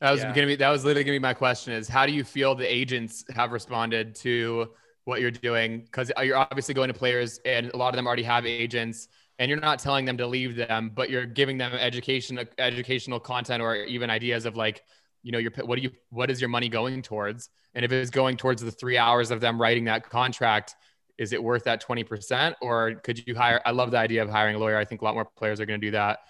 That 0.00 0.12
was 0.12 0.20
yeah. 0.20 0.32
gonna 0.32 0.46
be 0.46 0.56
that 0.56 0.70
was 0.70 0.84
literally 0.84 1.04
gonna 1.04 1.16
be 1.16 1.20
my 1.20 1.34
question 1.34 1.72
is 1.72 1.88
how 1.88 2.06
do 2.06 2.12
you 2.12 2.22
feel 2.22 2.54
the 2.54 2.72
agents 2.72 3.24
have 3.34 3.50
responded 3.50 4.14
to 4.16 4.70
what 5.04 5.20
you're 5.20 5.30
doing? 5.30 5.80
Because 5.80 6.12
you're 6.22 6.36
obviously 6.36 6.74
going 6.74 6.88
to 6.88 6.94
players 6.94 7.40
and 7.44 7.72
a 7.72 7.76
lot 7.76 7.88
of 7.88 7.96
them 7.96 8.06
already 8.06 8.22
have 8.22 8.46
agents 8.46 9.08
and 9.38 9.48
you're 9.48 9.60
not 9.60 9.78
telling 9.78 10.04
them 10.04 10.16
to 10.18 10.26
leave 10.26 10.56
them, 10.56 10.90
but 10.94 11.10
you're 11.10 11.26
giving 11.26 11.58
them 11.58 11.72
education 11.72 12.38
educational 12.58 13.18
content 13.18 13.62
or 13.62 13.76
even 13.76 14.10
ideas 14.10 14.44
of 14.44 14.56
like, 14.56 14.82
you 15.22 15.32
know, 15.32 15.38
your 15.38 15.52
what 15.64 15.76
do 15.76 15.82
you 15.82 15.90
what 16.10 16.30
is 16.30 16.40
your 16.40 16.50
money 16.50 16.68
going 16.68 17.02
towards? 17.02 17.48
And 17.74 17.84
if 17.84 17.90
it's 17.92 18.10
going 18.10 18.36
towards 18.36 18.62
the 18.62 18.70
three 18.70 18.98
hours 18.98 19.30
of 19.30 19.40
them 19.40 19.60
writing 19.60 19.84
that 19.84 20.08
contract, 20.08 20.74
is 21.18 21.32
it 21.32 21.42
worth 21.42 21.64
that 21.64 21.82
20% 21.82 22.54
or 22.60 22.94
could 22.94 23.26
you 23.26 23.34
hire 23.34 23.60
i 23.66 23.70
love 23.70 23.90
the 23.90 23.98
idea 23.98 24.22
of 24.22 24.28
hiring 24.28 24.56
a 24.56 24.58
lawyer. 24.58 24.76
I 24.76 24.84
think 24.84 25.02
a 25.02 25.04
lot 25.04 25.14
more 25.14 25.24
players 25.24 25.60
are 25.60 25.66
going 25.66 25.80
to 25.80 25.86
do 25.86 25.90
that. 25.92 26.20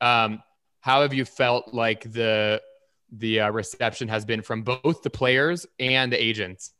Um, 0.00 0.42
how 0.80 1.02
have 1.02 1.12
you 1.12 1.24
felt 1.24 1.74
like 1.74 2.10
the 2.12 2.62
the 3.10 3.40
uh, 3.40 3.50
reception 3.50 4.06
has 4.08 4.24
been 4.24 4.42
from 4.42 4.62
both 4.62 5.02
the 5.02 5.10
players 5.10 5.66
and 5.80 6.12
the 6.12 6.22
agents? 6.22 6.72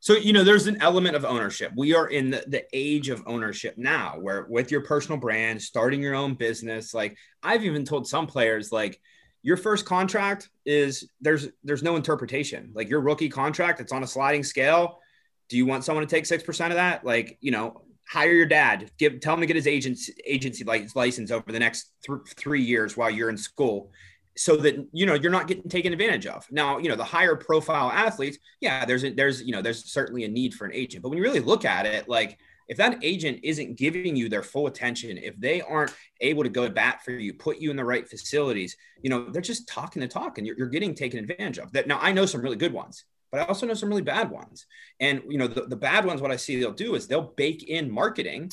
So 0.00 0.14
you 0.14 0.32
know 0.32 0.44
there's 0.44 0.66
an 0.66 0.80
element 0.80 1.16
of 1.16 1.24
ownership. 1.24 1.72
We 1.76 1.94
are 1.94 2.08
in 2.08 2.30
the, 2.30 2.44
the 2.46 2.64
age 2.72 3.08
of 3.08 3.22
ownership 3.26 3.76
now 3.76 4.16
where 4.20 4.46
with 4.48 4.70
your 4.70 4.82
personal 4.82 5.18
brand 5.18 5.60
starting 5.60 6.00
your 6.02 6.14
own 6.14 6.34
business 6.34 6.94
like 6.94 7.16
i've 7.42 7.64
even 7.64 7.84
told 7.84 8.06
some 8.06 8.26
players 8.26 8.70
like 8.70 9.00
your 9.46 9.56
first 9.56 9.86
contract 9.86 10.48
is 10.64 11.08
there's 11.20 11.46
there's 11.62 11.84
no 11.84 11.94
interpretation. 11.94 12.72
Like 12.74 12.88
your 12.88 13.00
rookie 13.00 13.28
contract 13.28 13.78
it's 13.78 13.92
on 13.92 14.02
a 14.02 14.06
sliding 14.06 14.42
scale 14.42 14.98
do 15.48 15.56
you 15.56 15.66
want 15.66 15.84
someone 15.84 16.06
to 16.06 16.10
take 16.10 16.24
6% 16.24 16.66
of 16.66 16.74
that? 16.74 17.04
Like, 17.04 17.38
you 17.40 17.50
know, 17.50 17.82
hire 18.08 18.32
your 18.32 18.46
dad, 18.46 18.90
give, 18.98 19.20
tell 19.20 19.34
him 19.34 19.40
to 19.40 19.46
get 19.46 19.56
his 19.56 19.66
agency, 19.66 20.14
agency 20.24 20.64
license 20.64 21.30
over 21.30 21.50
the 21.50 21.58
next 21.58 21.92
th- 22.06 22.20
three 22.36 22.62
years 22.62 22.96
while 22.96 23.10
you're 23.10 23.30
in 23.30 23.36
school 23.36 23.90
so 24.36 24.56
that, 24.56 24.86
you 24.92 25.06
know, 25.06 25.14
you're 25.14 25.32
not 25.32 25.48
getting 25.48 25.68
taken 25.68 25.92
advantage 25.92 26.26
of. 26.26 26.46
Now, 26.50 26.78
you 26.78 26.88
know, 26.88 26.96
the 26.96 27.04
higher 27.04 27.36
profile 27.36 27.90
athletes, 27.90 28.38
yeah, 28.60 28.84
there's, 28.84 29.02
a, 29.02 29.10
there's, 29.10 29.42
you 29.42 29.52
know, 29.52 29.62
there's 29.62 29.90
certainly 29.90 30.24
a 30.24 30.28
need 30.28 30.54
for 30.54 30.66
an 30.66 30.72
agent, 30.74 31.02
but 31.02 31.08
when 31.08 31.18
you 31.18 31.24
really 31.24 31.40
look 31.40 31.64
at 31.64 31.86
it, 31.86 32.08
like, 32.08 32.38
if 32.68 32.76
that 32.78 32.98
agent 33.02 33.40
isn't 33.44 33.78
giving 33.78 34.16
you 34.16 34.28
their 34.28 34.42
full 34.42 34.66
attention, 34.66 35.18
if 35.18 35.38
they 35.38 35.60
aren't 35.60 35.94
able 36.20 36.42
to 36.42 36.48
go 36.48 36.66
to 36.66 36.74
bat 36.74 37.00
for 37.04 37.12
you, 37.12 37.32
put 37.32 37.58
you 37.58 37.70
in 37.70 37.76
the 37.76 37.84
right 37.84 38.08
facilities, 38.08 38.76
you 39.02 39.08
know, 39.08 39.30
they're 39.30 39.40
just 39.40 39.68
talking 39.68 40.02
to 40.02 40.08
talk 40.08 40.38
and 40.38 40.46
you're, 40.46 40.58
you're 40.58 40.68
getting 40.68 40.94
taken 40.94 41.20
advantage 41.20 41.58
of. 41.58 41.70
That 41.72 41.86
now 41.86 41.98
I 42.00 42.12
know 42.12 42.26
some 42.26 42.42
really 42.42 42.56
good 42.56 42.72
ones 42.72 43.04
but 43.30 43.40
I 43.40 43.44
also 43.44 43.66
know 43.66 43.74
some 43.74 43.88
really 43.88 44.02
bad 44.02 44.30
ones. 44.30 44.66
And 45.00 45.22
you 45.28 45.38
know, 45.38 45.46
the, 45.46 45.62
the 45.62 45.76
bad 45.76 46.04
ones, 46.04 46.20
what 46.20 46.30
I 46.30 46.36
see 46.36 46.58
they'll 46.58 46.72
do 46.72 46.94
is 46.94 47.06
they'll 47.06 47.34
bake 47.36 47.64
in 47.64 47.90
marketing 47.90 48.52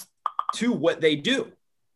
to 0.56 0.72
what 0.72 1.02
they 1.02 1.16
do. 1.16 1.52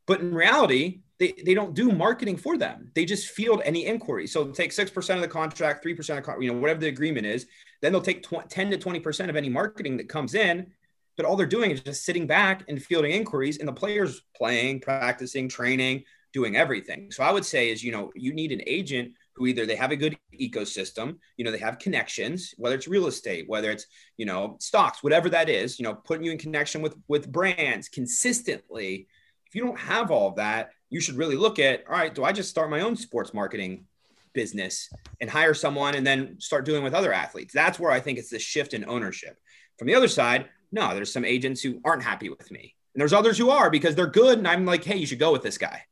But 0.06 0.22
in 0.22 0.34
reality, 0.34 1.02
they, 1.20 1.34
they 1.44 1.54
don't 1.54 1.74
do 1.74 1.92
marketing 1.92 2.38
for 2.38 2.58
them. 2.58 2.92
They 2.94 3.06
just 3.06 3.30
field 3.30 3.62
any 3.66 3.86
inquiry. 3.86 4.28
So 4.28 4.48
take 4.52 4.72
6% 4.72 5.16
of 5.16 5.22
the 5.22 5.28
contract, 5.28 5.84
3% 5.84 6.36
of, 6.36 6.42
you 6.42 6.52
know, 6.52 6.60
whatever 6.60 6.80
the 6.80 6.88
agreement 6.88 7.26
is. 7.26 7.48
Then 7.82 7.92
they'll 7.92 8.02
take 8.02 8.28
10 8.28 8.72
to 8.72 8.78
20% 8.78 9.30
of 9.30 9.36
any 9.36 9.50
marketing 9.50 9.98
that 9.98 10.10
comes 10.10 10.36
in. 10.36 10.68
But 11.16 11.26
all 11.26 11.36
they're 11.36 11.48
doing 11.48 11.72
is 11.72 11.82
just 11.82 12.06
sitting 12.06 12.28
back 12.28 12.64
and 12.68 12.82
fielding 12.82 13.12
inquiries 13.12 13.58
and 13.58 13.68
the 13.68 13.74
players 13.74 14.22
playing, 14.36 14.82
practicing, 14.82 15.50
training, 15.50 16.04
doing 16.32 16.56
everything. 16.56 17.12
So 17.12 17.24
I 17.24 17.32
would 17.32 17.46
say 17.46 17.72
is, 17.72 17.84
you 17.84 17.92
know, 17.92 18.12
you 18.16 18.34
need 18.34 18.52
an 18.52 18.62
agent 18.68 19.14
who 19.38 19.46
either 19.46 19.66
they 19.66 19.76
have 19.76 19.92
a 19.92 19.96
good 19.96 20.18
ecosystem, 20.34 21.18
you 21.38 21.46
know, 21.46 21.52
they 21.52 21.60
have 21.60 21.80
connections, 21.80 22.54
whether 22.58 22.76
it's 22.76 22.88
real 22.88 23.08
estate, 23.08 23.48
whether 23.48 23.70
it's, 23.70 23.86
you 24.18 24.26
know, 24.26 24.58
stocks, 24.60 25.04
whatever 25.04 25.30
that 25.30 25.48
is, 25.48 25.80
you 25.80 25.84
know, 25.84 25.94
putting 25.94 26.26
you 26.26 26.32
in 26.32 26.38
connection 26.38 26.82
with 26.82 26.96
with 27.08 27.32
brands 27.32 27.88
consistently. 27.88 29.08
If 29.46 29.56
you 29.56 29.64
don't 29.64 29.80
have 29.80 30.12
all 30.12 30.32
that, 30.32 30.72
you 30.90 31.00
should 31.00 31.16
really 31.16 31.36
look 31.36 31.60
at, 31.60 31.84
all 31.88 31.94
right, 31.94 32.14
do 32.14 32.24
I 32.24 32.32
just 32.32 32.50
start 32.50 32.70
my 32.70 32.82
own 32.82 32.96
sports 32.96 33.34
marketing 33.34 33.86
business 34.34 34.90
and 35.22 35.30
hire 35.30 35.54
someone 35.54 35.96
and 35.96 36.06
then 36.06 36.40
start 36.40 36.66
doing 36.66 36.84
with 36.84 36.94
other 36.94 37.14
athletes? 37.14 37.54
That's 37.54 37.80
where 37.80 37.92
I 37.92 38.00
think 38.00 38.18
it's 38.18 38.30
the 38.30 38.40
shift 38.40 38.74
in 38.74 38.90
ownership. 38.90 39.38
From 39.78 39.88
the 39.88 39.96
other 39.96 40.08
side, 40.08 40.50
no, 40.72 40.94
there's 40.94 41.14
some 41.14 41.24
agents 41.24 41.62
who 41.62 41.80
aren't 41.86 42.04
happy 42.04 42.30
with 42.30 42.52
me. 42.52 42.76
And 42.94 43.00
there's 43.00 43.14
others 43.14 43.38
who 43.38 43.52
are 43.52 43.70
because 43.70 43.96
they're 43.96 44.08
good. 44.08 44.40
And 44.40 44.48
I'm 44.48 44.66
like, 44.66 44.84
hey, 44.84 44.98
you 44.98 45.06
should 45.06 45.20
go 45.20 45.32
with 45.32 45.44
this 45.44 45.58
guy. 45.58 45.84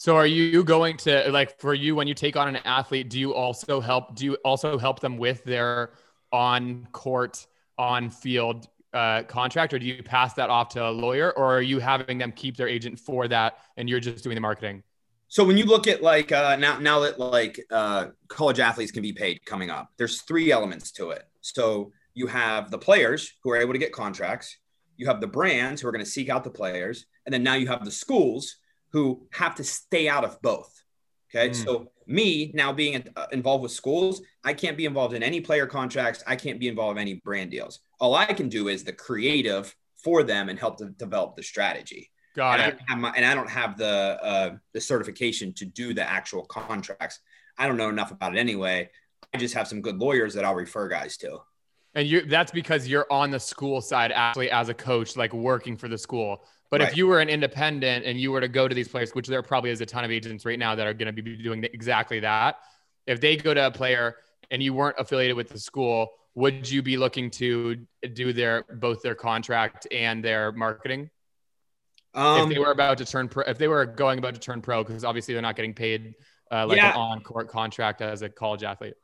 So 0.00 0.16
are 0.16 0.26
you 0.26 0.64
going 0.64 0.96
to 0.96 1.30
like 1.30 1.60
for 1.60 1.74
you 1.74 1.94
when 1.94 2.08
you 2.08 2.14
take 2.14 2.34
on 2.34 2.48
an 2.48 2.62
athlete, 2.64 3.10
do 3.10 3.20
you 3.20 3.34
also 3.34 3.82
help 3.82 4.14
do 4.14 4.24
you 4.24 4.34
also 4.46 4.78
help 4.78 5.00
them 5.00 5.18
with 5.18 5.44
their 5.44 5.90
on 6.32 6.88
court, 6.92 7.46
on 7.76 8.08
field 8.08 8.66
uh, 8.94 9.24
contract 9.24 9.74
or 9.74 9.78
do 9.78 9.84
you 9.84 10.02
pass 10.02 10.32
that 10.32 10.48
off 10.48 10.70
to 10.70 10.82
a 10.82 10.88
lawyer 10.88 11.32
or 11.36 11.54
are 11.54 11.60
you 11.60 11.80
having 11.80 12.16
them 12.16 12.32
keep 12.32 12.56
their 12.56 12.66
agent 12.66 12.98
for 12.98 13.28
that 13.28 13.58
and 13.76 13.90
you're 13.90 14.00
just 14.00 14.24
doing 14.24 14.34
the 14.34 14.40
marketing? 14.40 14.82
So 15.28 15.44
when 15.44 15.58
you 15.58 15.66
look 15.66 15.86
at 15.86 16.02
like 16.02 16.32
uh, 16.32 16.56
now 16.56 16.78
now 16.78 17.00
that 17.00 17.18
like 17.20 17.60
uh, 17.70 18.06
college 18.28 18.58
athletes 18.58 18.92
can 18.92 19.02
be 19.02 19.12
paid 19.12 19.44
coming 19.44 19.68
up, 19.68 19.90
there's 19.98 20.22
three 20.22 20.50
elements 20.50 20.92
to 20.92 21.10
it. 21.10 21.24
So 21.42 21.92
you 22.14 22.26
have 22.26 22.70
the 22.70 22.78
players 22.78 23.34
who 23.42 23.50
are 23.50 23.58
able 23.58 23.74
to 23.74 23.78
get 23.78 23.92
contracts, 23.92 24.56
you 24.96 25.08
have 25.08 25.20
the 25.20 25.26
brands 25.26 25.82
who 25.82 25.88
are 25.88 25.92
going 25.92 26.02
to 26.02 26.10
seek 26.10 26.30
out 26.30 26.42
the 26.42 26.48
players, 26.48 27.04
and 27.26 27.34
then 27.34 27.42
now 27.42 27.52
you 27.52 27.66
have 27.66 27.84
the 27.84 27.90
schools 27.90 28.56
who 28.92 29.26
have 29.32 29.54
to 29.56 29.64
stay 29.64 30.08
out 30.08 30.24
of 30.24 30.40
both. 30.42 30.82
Okay. 31.30 31.50
Mm. 31.50 31.64
So, 31.64 31.90
me 32.06 32.50
now 32.54 32.72
being 32.72 33.06
uh, 33.14 33.26
involved 33.30 33.62
with 33.62 33.70
schools, 33.70 34.20
I 34.42 34.52
can't 34.52 34.76
be 34.76 34.84
involved 34.84 35.14
in 35.14 35.22
any 35.22 35.40
player 35.40 35.66
contracts. 35.66 36.24
I 36.26 36.34
can't 36.34 36.58
be 36.58 36.66
involved 36.66 36.98
in 36.98 37.02
any 37.02 37.14
brand 37.24 37.52
deals. 37.52 37.78
All 38.00 38.16
I 38.16 38.26
can 38.26 38.48
do 38.48 38.66
is 38.66 38.82
the 38.82 38.92
creative 38.92 39.74
for 40.02 40.22
them 40.22 40.48
and 40.48 40.58
help 40.58 40.78
to 40.78 40.86
develop 40.86 41.36
the 41.36 41.42
strategy. 41.42 42.10
Got 42.34 42.60
and 42.60 42.72
it. 42.74 42.80
I 42.88 42.94
my, 42.94 43.12
and 43.16 43.24
I 43.24 43.34
don't 43.34 43.50
have 43.50 43.76
the 43.76 44.18
uh, 44.22 44.56
the 44.72 44.80
certification 44.80 45.52
to 45.54 45.64
do 45.64 45.94
the 45.94 46.08
actual 46.08 46.44
contracts. 46.44 47.20
I 47.58 47.66
don't 47.66 47.76
know 47.76 47.88
enough 47.88 48.10
about 48.10 48.36
it 48.36 48.38
anyway. 48.38 48.90
I 49.34 49.38
just 49.38 49.54
have 49.54 49.68
some 49.68 49.80
good 49.80 49.98
lawyers 49.98 50.34
that 50.34 50.44
I'll 50.44 50.54
refer 50.54 50.88
guys 50.88 51.16
to. 51.18 51.38
And 51.94 52.06
you 52.06 52.22
that's 52.22 52.52
because 52.52 52.86
you're 52.86 53.06
on 53.10 53.30
the 53.30 53.40
school 53.40 53.80
side 53.80 54.12
actually 54.12 54.50
as 54.50 54.68
a 54.68 54.74
coach, 54.74 55.16
like 55.16 55.32
working 55.32 55.76
for 55.76 55.88
the 55.88 55.98
school. 55.98 56.44
But 56.70 56.80
right. 56.80 56.90
if 56.90 56.96
you 56.96 57.06
were 57.06 57.20
an 57.20 57.28
independent 57.28 58.04
and 58.04 58.20
you 58.20 58.30
were 58.30 58.40
to 58.40 58.48
go 58.48 58.68
to 58.68 58.74
these 58.74 58.88
players, 58.88 59.10
which 59.12 59.26
there 59.26 59.42
probably 59.42 59.70
is 59.70 59.80
a 59.80 59.86
ton 59.86 60.04
of 60.04 60.10
agents 60.10 60.44
right 60.44 60.58
now 60.58 60.74
that 60.74 60.86
are 60.86 60.94
going 60.94 61.14
to 61.14 61.22
be 61.22 61.36
doing 61.36 61.64
exactly 61.64 62.20
that, 62.20 62.58
if 63.06 63.20
they 63.20 63.36
go 63.36 63.52
to 63.52 63.66
a 63.66 63.70
player 63.70 64.16
and 64.50 64.62
you 64.62 64.72
weren't 64.72 64.96
affiliated 64.98 65.36
with 65.36 65.48
the 65.48 65.58
school, 65.58 66.08
would 66.34 66.70
you 66.70 66.80
be 66.80 66.96
looking 66.96 67.30
to 67.30 67.76
do 68.12 68.32
their 68.32 68.64
both 68.74 69.02
their 69.02 69.16
contract 69.16 69.88
and 69.90 70.24
their 70.24 70.52
marketing? 70.52 71.10
Um, 72.14 72.42
if 72.42 72.48
they 72.48 72.56
um, 72.56 72.62
were 72.62 72.72
about 72.72 72.98
to 72.98 73.04
turn 73.04 73.28
pro, 73.28 73.44
if 73.44 73.58
they 73.58 73.68
were 73.68 73.84
going 73.86 74.18
about 74.18 74.34
to 74.34 74.40
turn 74.40 74.62
pro, 74.62 74.84
because 74.84 75.04
obviously 75.04 75.34
they're 75.34 75.42
not 75.42 75.56
getting 75.56 75.74
paid 75.74 76.14
uh, 76.50 76.66
like 76.66 76.76
yeah. 76.76 76.90
an 76.90 76.96
on-court 76.96 77.48
contract 77.48 78.00
as 78.00 78.22
a 78.22 78.28
college 78.28 78.62
athlete. 78.62 78.94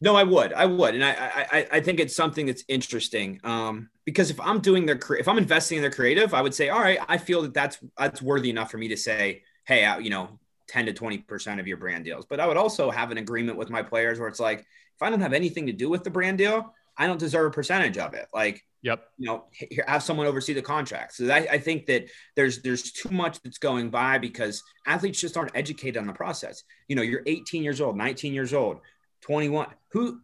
No, 0.00 0.14
I 0.14 0.24
would, 0.24 0.52
I 0.52 0.66
would, 0.66 0.94
and 0.94 1.02
I, 1.02 1.12
I, 1.12 1.66
I 1.72 1.80
think 1.80 2.00
it's 2.00 2.14
something 2.14 2.46
that's 2.46 2.64
interesting. 2.68 3.40
Um, 3.44 3.88
because 4.04 4.30
if 4.30 4.38
I'm 4.40 4.60
doing 4.60 4.84
their, 4.84 4.98
if 5.18 5.26
I'm 5.26 5.38
investing 5.38 5.76
in 5.76 5.82
their 5.82 5.90
creative, 5.90 6.34
I 6.34 6.42
would 6.42 6.54
say, 6.54 6.68
all 6.68 6.80
right, 6.80 6.98
I 7.08 7.16
feel 7.16 7.42
that 7.42 7.54
that's 7.54 7.78
that's 7.96 8.20
worthy 8.20 8.50
enough 8.50 8.70
for 8.70 8.76
me 8.76 8.88
to 8.88 8.96
say, 8.96 9.42
hey, 9.66 9.86
I, 9.86 9.98
you 9.98 10.10
know, 10.10 10.38
ten 10.68 10.84
to 10.86 10.92
twenty 10.92 11.18
percent 11.18 11.60
of 11.60 11.66
your 11.66 11.78
brand 11.78 12.04
deals. 12.04 12.26
But 12.26 12.40
I 12.40 12.46
would 12.46 12.58
also 12.58 12.90
have 12.90 13.10
an 13.10 13.16
agreement 13.16 13.56
with 13.56 13.70
my 13.70 13.82
players 13.82 14.18
where 14.18 14.28
it's 14.28 14.40
like, 14.40 14.60
if 14.60 15.02
I 15.02 15.08
don't 15.08 15.20
have 15.20 15.32
anything 15.32 15.66
to 15.66 15.72
do 15.72 15.88
with 15.88 16.04
the 16.04 16.10
brand 16.10 16.36
deal, 16.36 16.74
I 16.98 17.06
don't 17.06 17.18
deserve 17.18 17.46
a 17.46 17.54
percentage 17.54 17.96
of 17.96 18.12
it. 18.12 18.26
Like, 18.34 18.62
yep, 18.82 19.08
you 19.16 19.26
know, 19.26 19.44
here, 19.50 19.84
have 19.88 20.02
someone 20.02 20.26
oversee 20.26 20.52
the 20.52 20.60
contract. 20.60 21.14
So 21.14 21.26
I, 21.30 21.46
I 21.52 21.58
think 21.58 21.86
that 21.86 22.10
there's 22.34 22.60
there's 22.60 22.92
too 22.92 23.10
much 23.10 23.40
that's 23.40 23.58
going 23.58 23.88
by 23.88 24.18
because 24.18 24.62
athletes 24.86 25.20
just 25.22 25.38
aren't 25.38 25.56
educated 25.56 25.96
on 25.96 26.06
the 26.06 26.12
process. 26.12 26.64
You 26.86 26.96
know, 26.96 27.02
you're 27.02 27.22
18 27.24 27.62
years 27.62 27.80
old, 27.80 27.96
19 27.96 28.34
years 28.34 28.52
old 28.52 28.80
21 29.26 29.68
who 29.88 30.20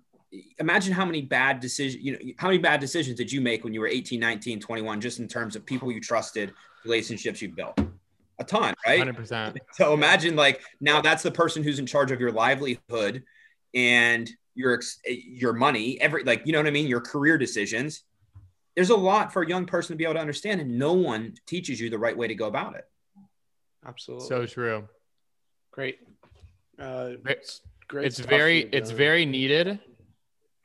imagine 0.59 0.93
how 0.93 1.05
many 1.05 1.23
bad 1.23 1.61
decisions 1.61 2.03
you 2.03 2.13
know 2.13 2.19
how 2.39 2.49
many 2.49 2.59
bad 2.59 2.81
decisions 2.81 3.17
did 3.17 3.31
you 3.31 3.41
make 3.41 3.65
when 3.65 3.75
you 3.75 3.81
were 3.81 3.89
18 3.89 4.19
19 4.19 4.61
21 4.61 5.01
just 5.01 5.19
in 5.19 5.29
terms 5.29 5.57
of 5.57 5.67
people 5.67 5.91
you 5.93 6.01
trusted 6.01 6.53
relationships 6.85 7.43
you 7.43 7.49
built 7.49 7.79
a 8.39 8.45
ton 8.45 8.75
right 8.87 9.03
100% 9.03 9.57
so 9.73 9.93
imagine 9.93 10.35
like 10.37 10.63
now 10.81 11.01
that's 11.01 11.23
the 11.23 11.31
person 11.31 11.63
who's 11.63 11.79
in 11.79 11.87
charge 11.87 12.11
of 12.11 12.21
your 12.21 12.33
livelihood 12.33 13.23
and 13.75 14.31
your 14.55 14.81
your 15.07 15.53
money, 15.53 16.01
every 16.01 16.25
like 16.25 16.43
you 16.45 16.53
know 16.53 16.59
what 16.59 16.67
I 16.67 16.71
mean, 16.71 16.87
your 16.87 17.01
career 17.01 17.39
decisions. 17.39 18.05
There's 18.75 18.91
a 18.91 18.97
lot 18.97 19.33
for 19.33 19.43
a 19.43 19.49
young 19.49 19.67
person 19.67 19.93
to 19.93 19.99
be 19.99 20.05
able 20.05 20.15
to 20.15 20.21
understand, 20.21 20.61
and 20.61 20.79
no 20.79 20.95
one 20.95 21.35
teaches 21.47 21.81
you 21.81 21.91
the 21.91 21.99
right 21.99 22.17
way 22.17 22.29
to 22.29 22.35
go 22.35 22.47
about 22.47 22.75
it. 22.75 22.85
Absolutely. 23.87 24.27
So 24.27 24.47
true. 24.47 24.89
Great. 25.71 25.99
Uh, 26.79 27.11
it's 27.27 27.61
great. 27.93 28.07
It's 28.07 28.19
very 28.19 28.61
it's 28.73 28.91
very 28.91 29.25
needed. 29.25 29.79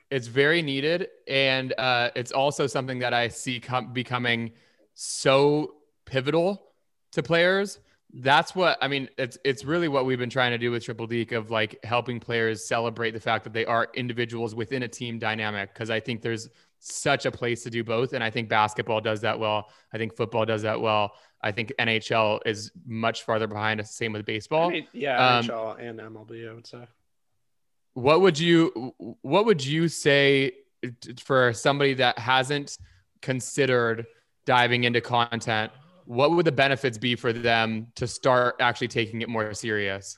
It's 0.09 0.27
very 0.27 0.61
needed, 0.61 1.09
and 1.27 1.73
uh, 1.77 2.11
it's 2.15 2.31
also 2.31 2.65
something 2.65 2.99
that 2.99 3.13
I 3.13 3.27
see 3.27 3.59
com- 3.59 3.93
becoming 3.93 4.53
so 4.93 5.75
pivotal 6.05 6.63
to 7.11 7.21
players 7.21 7.79
that's 8.13 8.55
what 8.55 8.77
I 8.81 8.87
mean. 8.87 9.09
It's 9.17 9.37
it's 9.43 9.65
really 9.65 9.87
what 9.87 10.05
we've 10.05 10.17
been 10.17 10.29
trying 10.29 10.51
to 10.51 10.57
do 10.57 10.71
with 10.71 10.83
Triple 10.83 11.07
Deke 11.07 11.33
of 11.33 11.51
like 11.51 11.83
helping 11.83 12.19
players 12.19 12.65
celebrate 12.65 13.11
the 13.11 13.19
fact 13.19 13.43
that 13.43 13.53
they 13.53 13.65
are 13.65 13.89
individuals 13.93 14.55
within 14.55 14.83
a 14.83 14.87
team 14.87 15.19
dynamic. 15.19 15.73
Because 15.73 15.89
I 15.89 15.99
think 15.99 16.21
there's 16.21 16.49
such 16.79 17.25
a 17.25 17.31
place 17.31 17.63
to 17.63 17.69
do 17.69 17.83
both, 17.83 18.13
and 18.13 18.23
I 18.23 18.29
think 18.29 18.49
basketball 18.49 19.01
does 19.01 19.21
that 19.21 19.37
well. 19.37 19.69
I 19.93 19.97
think 19.97 20.15
football 20.15 20.45
does 20.45 20.61
that 20.61 20.79
well. 20.79 21.13
I 21.41 21.51
think 21.51 21.73
NHL 21.79 22.39
is 22.45 22.71
much 22.85 23.23
farther 23.23 23.47
behind. 23.47 23.81
Us, 23.81 23.91
same 23.91 24.13
with 24.13 24.25
baseball. 24.25 24.69
I 24.69 24.71
mean, 24.71 24.87
yeah, 24.93 25.37
um, 25.37 25.45
NHL 25.45 25.79
and 25.79 25.99
MLB. 25.99 26.49
I 26.49 26.53
would 26.53 26.67
say. 26.67 26.87
What 27.97 28.21
would 28.21 28.37
you 28.37 28.93
What 29.21 29.45
would 29.45 29.65
you 29.65 29.87
say 29.87 30.53
for 31.23 31.51
somebody 31.53 31.95
that 31.95 32.19
hasn't 32.19 32.77
considered 33.21 34.05
diving 34.45 34.83
into 34.83 35.01
content? 35.01 35.71
what 36.07 36.31
would 36.31 36.45
the 36.45 36.51
benefits 36.51 36.97
be 36.97 37.15
for 37.15 37.33
them 37.33 37.87
to 37.95 38.07
start 38.07 38.55
actually 38.61 38.87
taking 38.87 39.21
it 39.21 39.29
more 39.29 39.53
serious? 39.53 40.17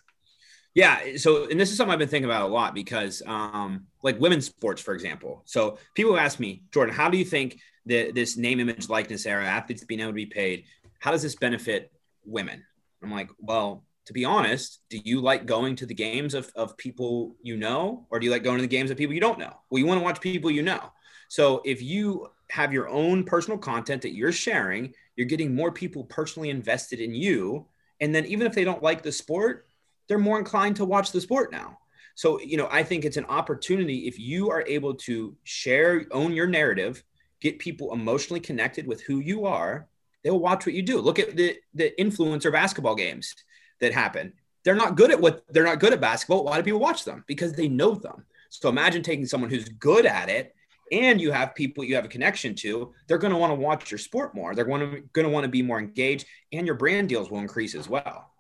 Yeah. 0.76 1.18
So, 1.18 1.50
and 1.50 1.60
this 1.60 1.72
is 1.72 1.78
something 1.78 1.92
I've 1.92 2.00
been 2.00 2.08
thinking 2.08 2.30
about 2.30 2.44
a 2.44 2.54
lot 2.54 2.76
because, 2.76 3.24
um, 3.26 3.88
like 4.04 4.20
women's 4.20 4.46
sports, 4.46 4.82
for 4.82 4.94
example. 4.94 5.42
So, 5.46 5.80
people 5.96 6.18
ask 6.18 6.40
me, 6.40 6.62
Jordan, 6.72 6.94
how 6.94 7.10
do 7.10 7.18
you 7.18 7.26
think 7.26 7.60
that 7.88 8.14
this 8.14 8.38
name, 8.38 8.60
image, 8.60 8.88
likeness 8.88 9.26
era, 9.26 9.46
athletes 9.46 9.84
being 9.84 10.00
able 10.00 10.12
to 10.12 10.14
be 10.16 10.28
paid, 10.28 10.66
how 11.00 11.10
does 11.10 11.24
this 11.24 11.36
benefit 11.36 11.92
women? 12.24 12.64
I'm 13.02 13.12
like, 13.12 13.32
well, 13.40 13.84
to 14.06 14.14
be 14.14 14.26
honest, 14.26 14.80
do 14.90 15.00
you 15.04 15.22
like 15.22 15.46
going 15.46 15.76
to 15.78 15.86
the 15.86 15.94
games 15.94 16.34
of, 16.34 16.52
of 16.56 16.78
people 16.78 17.36
you 17.42 17.58
know, 17.58 18.08
or 18.10 18.20
do 18.20 18.26
you 18.26 18.32
like 18.32 18.44
going 18.44 18.58
to 18.58 18.62
the 18.62 18.68
games 18.68 18.92
of 18.92 18.98
people 18.98 19.14
you 19.14 19.22
don't 19.22 19.40
know? 19.40 19.54
Well, 19.70 19.80
you 19.80 19.86
want 19.86 20.00
to 20.00 20.04
watch 20.04 20.22
people 20.22 20.52
you 20.52 20.64
know. 20.64 20.92
So, 21.28 21.62
if 21.64 21.82
you 21.82 22.28
have 22.50 22.74
your 22.74 22.90
own 22.90 23.24
personal 23.24 23.60
content 23.60 24.02
that 24.02 24.16
you're 24.16 24.32
sharing 24.32 24.94
you're 25.20 25.28
getting 25.28 25.54
more 25.54 25.70
people 25.70 26.06
personally 26.06 26.50
invested 26.50 27.02
in 27.02 27.14
you. 27.14 27.68
And 28.00 28.16
then 28.16 28.26
even 28.28 28.48
if 28.48 28.56
they 28.56 28.64
don't 28.64 28.82
like 28.82 29.04
the 29.04 29.12
sport, 29.12 29.68
they're 30.08 30.18
more 30.18 30.40
inclined 30.40 30.78
to 30.78 30.86
watch 30.86 31.12
the 31.12 31.20
sport 31.20 31.52
now. 31.52 31.78
So, 32.16 32.40
you 32.40 32.56
know, 32.56 32.70
I 32.72 32.84
think 32.84 33.04
it's 33.04 33.18
an 33.18 33.26
opportunity 33.26 34.08
if 34.08 34.18
you 34.18 34.50
are 34.50 34.64
able 34.66 34.94
to 34.94 35.36
share, 35.44 36.06
own 36.12 36.32
your 36.32 36.48
narrative, 36.48 37.04
get 37.42 37.60
people 37.60 37.92
emotionally 37.92 38.40
connected 38.40 38.88
with 38.88 39.02
who 39.02 39.20
you 39.20 39.46
are, 39.46 39.90
they'll 40.24 40.40
watch 40.40 40.66
what 40.66 40.74
you 40.74 40.84
do. 40.84 41.02
Look 41.02 41.20
at 41.20 41.36
the 41.36 41.58
the 41.74 41.92
influencer 42.00 42.50
basketball 42.50 42.96
games 42.96 43.36
that 43.80 43.94
happen. 43.94 44.34
They're 44.64 44.76
not 44.76 44.96
good 44.96 45.12
at 45.12 45.22
what 45.22 45.44
they're 45.50 45.64
not 45.64 45.80
good 45.80 45.94
at 45.94 46.02
basketball. 46.02 46.44
Why 46.44 46.58
do 46.58 46.64
people 46.64 46.80
watch 46.80 47.06
them? 47.06 47.24
Because 47.28 47.54
they 47.54 47.68
know 47.68 47.96
them. 47.96 48.26
So 48.50 48.70
imagine 48.70 49.04
taking 49.04 49.26
someone 49.26 49.50
who's 49.50 49.70
good 49.70 50.06
at 50.06 50.30
it 50.30 50.56
and 50.92 51.22
you 51.22 51.32
have 51.32 51.56
people 51.56 51.84
you 51.84 51.96
have 51.96 52.06
a 52.06 52.10
connection 52.10 52.56
to, 52.56 52.94
they're 53.08 53.18
going 53.18 53.34
to 53.34 53.38
want 53.38 53.52
to 53.52 53.56
watch 53.56 53.92
your 53.92 53.98
sport 53.98 54.34
more. 54.34 54.56
They're 54.56 54.66
going 54.66 54.82
to 54.82 55.02
going 55.14 55.26
to 55.26 55.32
want 55.32 55.44
to 55.44 55.50
be 55.50 55.62
more 55.62 55.80
engaged, 55.80 56.26
and 56.52 56.66
your 56.66 56.76
brand 56.76 57.10
deals 57.10 57.30
will 57.30 57.40
increase 57.40 57.76
as 57.76 57.88
well. 57.88 58.32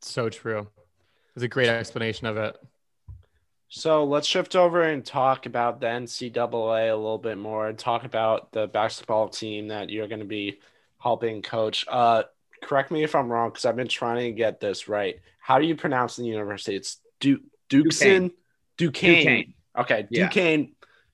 So 0.00 0.28
true. 0.28 0.68
It's 1.34 1.44
a 1.44 1.48
great 1.48 1.68
explanation 1.68 2.26
of 2.26 2.36
it. 2.36 2.56
So 3.68 4.04
let's 4.04 4.26
shift 4.26 4.56
over 4.56 4.82
and 4.82 5.04
talk 5.04 5.46
about 5.46 5.80
the 5.80 5.86
NCAA 5.86 6.92
a 6.92 6.96
little 6.96 7.18
bit 7.18 7.38
more 7.38 7.68
and 7.68 7.78
talk 7.78 8.04
about 8.04 8.50
the 8.50 8.66
basketball 8.66 9.28
team 9.28 9.68
that 9.68 9.90
you're 9.90 10.08
going 10.08 10.20
to 10.20 10.26
be 10.26 10.58
helping 10.98 11.40
coach. 11.40 11.84
Uh, 11.88 12.24
correct 12.62 12.90
me 12.90 13.02
if 13.02 13.14
I'm 13.14 13.30
wrong 13.30 13.50
because 13.50 13.64
I've 13.64 13.76
been 13.76 13.88
trying 13.88 14.30
to 14.30 14.32
get 14.32 14.60
this 14.60 14.88
right. 14.88 15.20
How 15.38 15.58
do 15.58 15.66
you 15.66 15.76
pronounce 15.76 16.16
the 16.16 16.24
university? 16.24 16.76
It's 16.76 16.98
du- 17.20 17.42
Duquesne. 17.68 18.30
Duquesne. 18.76 19.16
Duquesne. 19.16 19.54
Okay, 19.78 20.06
Duquesne 20.10 20.60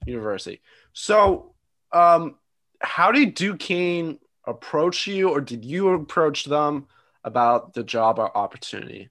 yeah. 0.06 0.12
University. 0.12 0.60
So, 0.92 1.54
um, 1.92 2.36
how 2.80 3.12
did 3.12 3.34
Duquesne 3.34 4.18
approach 4.44 5.06
you, 5.06 5.30
or 5.30 5.40
did 5.40 5.64
you 5.64 5.90
approach 5.90 6.44
them 6.44 6.86
about 7.24 7.74
the 7.74 7.82
job 7.82 8.18
opportunity? 8.18 9.10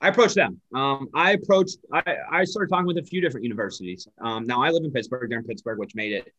I 0.00 0.08
approached 0.08 0.34
them. 0.34 0.60
Um, 0.74 1.08
I 1.14 1.32
approached. 1.32 1.78
I, 1.92 2.16
I 2.30 2.44
started 2.44 2.70
talking 2.70 2.86
with 2.86 2.98
a 2.98 3.02
few 3.02 3.20
different 3.20 3.44
universities. 3.44 4.08
Um, 4.20 4.46
now 4.46 4.62
I 4.62 4.70
live 4.70 4.82
in 4.82 4.90
Pittsburgh. 4.90 5.28
They're 5.28 5.40
in 5.40 5.44
Pittsburgh, 5.44 5.78
which 5.78 5.94
made 5.94 6.12
it, 6.12 6.32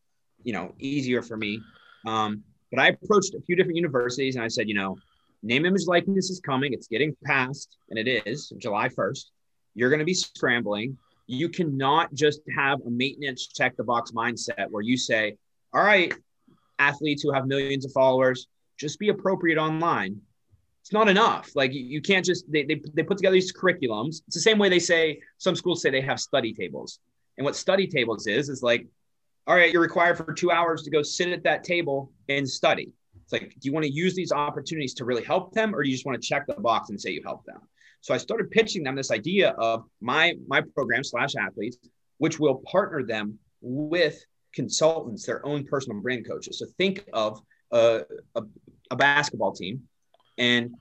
you 0.43 0.53
know, 0.53 0.73
easier 0.79 1.21
for 1.21 1.37
me. 1.37 1.61
Um, 2.07 2.43
but 2.71 2.79
I 2.79 2.87
approached 2.89 3.35
a 3.35 3.41
few 3.41 3.55
different 3.55 3.75
universities, 3.75 4.35
and 4.35 4.43
I 4.43 4.47
said, 4.47 4.67
you 4.67 4.75
know, 4.75 4.97
name, 5.43 5.65
image, 5.65 5.85
likeness 5.87 6.29
is 6.29 6.39
coming. 6.39 6.73
It's 6.73 6.87
getting 6.87 7.15
passed, 7.25 7.77
and 7.89 7.99
it 7.99 8.23
is 8.25 8.51
July 8.57 8.89
first. 8.89 9.31
You're 9.75 9.89
going 9.89 9.99
to 9.99 10.05
be 10.05 10.13
scrambling 10.13 10.97
you 11.31 11.47
cannot 11.47 12.13
just 12.13 12.41
have 12.55 12.79
a 12.85 12.89
maintenance 12.89 13.47
check 13.47 13.75
the 13.77 13.83
box 13.83 14.11
mindset 14.11 14.67
where 14.69 14.83
you 14.83 14.97
say, 14.97 15.37
all 15.73 15.83
right, 15.83 16.13
athletes 16.77 17.23
who 17.23 17.31
have 17.31 17.47
millions 17.47 17.85
of 17.85 17.91
followers, 17.93 18.47
just 18.77 18.99
be 18.99 19.09
appropriate 19.09 19.57
online. 19.57 20.19
It's 20.81 20.91
not 20.91 21.07
enough. 21.07 21.51
Like 21.55 21.71
you 21.73 22.01
can't 22.01 22.25
just, 22.25 22.51
they, 22.51 22.63
they, 22.63 22.81
they 22.93 23.03
put 23.03 23.17
together 23.17 23.33
these 23.33 23.53
curriculums. 23.53 24.21
It's 24.27 24.35
the 24.35 24.41
same 24.41 24.57
way 24.57 24.67
they 24.67 24.79
say, 24.79 25.21
some 25.37 25.55
schools 25.55 25.81
say 25.81 25.89
they 25.89 26.01
have 26.01 26.19
study 26.19 26.53
tables. 26.53 26.99
And 27.37 27.45
what 27.45 27.55
study 27.55 27.87
tables 27.87 28.27
is, 28.27 28.49
is 28.49 28.61
like, 28.61 28.85
all 29.47 29.55
right, 29.55 29.71
you're 29.71 29.81
required 29.81 30.17
for 30.17 30.33
two 30.33 30.51
hours 30.51 30.83
to 30.83 30.91
go 30.91 31.01
sit 31.01 31.29
at 31.29 31.43
that 31.43 31.63
table 31.63 32.11
and 32.29 32.47
study. 32.47 32.91
It's 33.23 33.33
like, 33.33 33.51
do 33.51 33.59
you 33.61 33.73
want 33.73 33.85
to 33.85 33.91
use 33.91 34.15
these 34.15 34.31
opportunities 34.31 34.93
to 34.95 35.05
really 35.05 35.23
help 35.23 35.53
them, 35.53 35.73
or 35.73 35.83
do 35.83 35.89
you 35.89 35.95
just 35.95 36.05
want 36.05 36.21
to 36.21 36.27
check 36.27 36.47
the 36.47 36.53
box 36.53 36.89
and 36.89 36.99
say 36.99 37.11
you 37.11 37.21
help 37.23 37.45
them? 37.45 37.59
So 38.01 38.13
I 38.13 38.17
started 38.17 38.49
pitching 38.51 38.83
them 38.83 38.95
this 38.95 39.11
idea 39.11 39.51
of 39.51 39.83
my 40.01 40.35
my 40.47 40.61
program 40.61 41.03
slash 41.03 41.35
athletes, 41.35 41.77
which 42.17 42.39
will 42.39 42.61
partner 42.65 43.03
them 43.03 43.37
with 43.61 44.23
consultants, 44.53 45.25
their 45.25 45.45
own 45.45 45.65
personal 45.65 46.01
brand 46.01 46.27
coaches. 46.27 46.59
So 46.59 46.65
think 46.77 47.05
of 47.13 47.41
a, 47.71 48.01
a, 48.35 48.43
a 48.89 48.95
basketball 48.95 49.53
team 49.53 49.83
and 50.37 50.71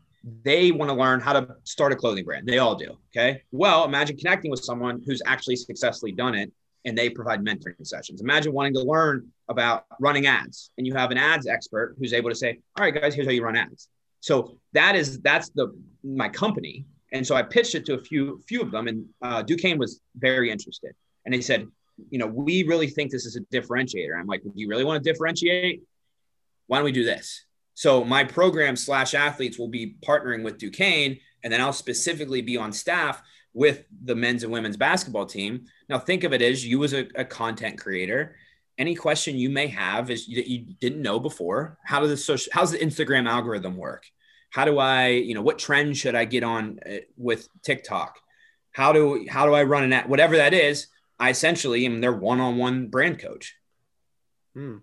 they 0.43 0.71
want 0.71 0.91
to 0.91 0.95
learn 0.95 1.21
how 1.21 1.33
to 1.33 1.57
start 1.65 1.93
a 1.93 1.97
clothing 1.97 2.25
brand. 2.25 2.47
They 2.47 2.59
all 2.59 2.75
do. 2.75 2.97
Okay. 3.15 3.43
Well, 3.53 3.85
imagine 3.85 4.17
connecting 4.17 4.51
with 4.51 4.63
someone 4.63 5.03
who's 5.07 5.23
actually 5.25 5.57
successfully 5.57 6.13
done 6.13 6.35
it 6.35 6.53
and 6.85 6.97
they 6.97 7.11
provide 7.11 7.45
mentoring 7.45 7.75
sessions. 7.87 8.21
Imagine 8.21 8.53
wanting 8.53 8.75
to 8.75 8.83
learn 8.83 9.29
about 9.49 9.85
running 10.01 10.27
ads 10.27 10.71
and 10.79 10.87
you 10.87 10.95
have 10.95 11.11
an 11.11 11.19
ads 11.19 11.47
expert 11.47 11.97
who's 11.99 12.13
able 12.13 12.31
to 12.31 12.37
say, 12.37 12.61
all 12.79 12.85
right, 12.85 12.95
guys, 12.95 13.15
here's 13.15 13.27
how 13.27 13.33
you 13.33 13.45
run 13.45 13.57
ads. 13.57 13.89
So 14.21 14.59
that 14.73 14.97
is, 14.97 15.21
that's 15.21 15.51
the, 15.51 15.75
my 16.03 16.29
company 16.29 16.85
and 17.13 17.27
so 17.27 17.35
I 17.35 17.43
pitched 17.43 17.75
it 17.75 17.85
to 17.87 17.95
a 17.95 18.03
few 18.03 18.41
few 18.47 18.63
of 18.63 18.71
them, 18.71 18.89
and 18.89 19.07
uh, 19.23 19.43
Duquesne 19.43 19.79
was 19.79 20.01
very 20.17 20.51
interested. 20.51 20.93
And 21.25 21.35
they 21.35 21.41
said, 21.41 21.67
you 22.11 22.19
know, 22.19 22.27
we 22.27 22.63
really 22.65 22.87
think 22.87 23.11
this 23.11 23.27
is 23.27 23.37
a 23.37 23.41
differentiator. 23.55 24.19
I'm 24.19 24.27
like, 24.27 24.43
do 24.43 24.53
you 24.55 24.69
really 24.69 24.85
want 24.85 25.03
to 25.03 25.11
differentiate? 25.11 25.83
Why 26.67 26.79
don't 26.79 26.85
we 26.85 26.93
do 26.93 27.05
this? 27.05 27.45
So 27.75 28.05
my 28.05 28.25
program 28.25 28.77
slash 28.77 29.15
athletes 29.15 29.59
will 29.59 29.69
be 29.69 29.97
partnering 30.07 30.45
with 30.45 30.59
Duquesne, 30.59 31.19
and 31.43 31.53
then 31.53 31.61
I'll 31.61 31.73
specifically 31.73 32.43
be 32.43 32.57
on 32.57 32.73
staff 32.73 33.23
with 33.53 33.85
the 34.05 34.15
men's 34.15 34.43
and 34.45 34.53
women's 34.53 34.77
basketball 34.77 35.27
team. 35.27 35.67
Now 35.89 35.99
think 35.99 36.25
of 36.25 36.33
it 36.33 36.43
as 36.43 36.65
you 36.65 36.85
as 36.85 36.93
a, 36.93 37.09
a 37.15 37.25
content 37.25 37.79
creator. 37.79 38.37
Any 38.79 38.95
question 38.95 39.37
you 39.37 39.51
may 39.51 39.67
have 39.67 40.11
is 40.11 40.27
that 40.27 40.49
you 40.49 40.61
didn't 40.81 41.03
know 41.03 41.21
before. 41.21 41.79
How 41.85 42.01
does 42.01 42.11
the 42.11 42.17
social, 42.17 42.51
how's 42.53 42.71
the 42.73 42.79
Instagram 42.79 43.29
algorithm 43.29 43.77
work? 43.77 44.07
how 44.51 44.65
do 44.65 44.79
I, 44.79 45.09
you 45.09 45.35
know, 45.35 45.43
what 45.43 45.59
trend 45.59 45.97
should 45.97 46.15
I 46.15 46.25
get 46.25 46.43
on 46.43 46.81
uh, 46.85 46.97
with 47.17 47.49
TikTok? 47.63 48.19
How 48.73 48.93
do 48.93 49.27
how 49.29 49.47
do 49.47 49.55
I 49.55 49.63
run 49.63 49.85
an 49.85 49.93
ad? 49.93 50.09
Whatever 50.09 50.37
that 50.37 50.53
is, 50.53 50.89
I 51.19 51.31
essentially 51.31 51.87
am 51.87 52.01
their 52.01 52.13
one-on-one 52.13 52.89
brand 52.89 53.19
coach. 53.19 53.57
Hmm. 54.55 54.79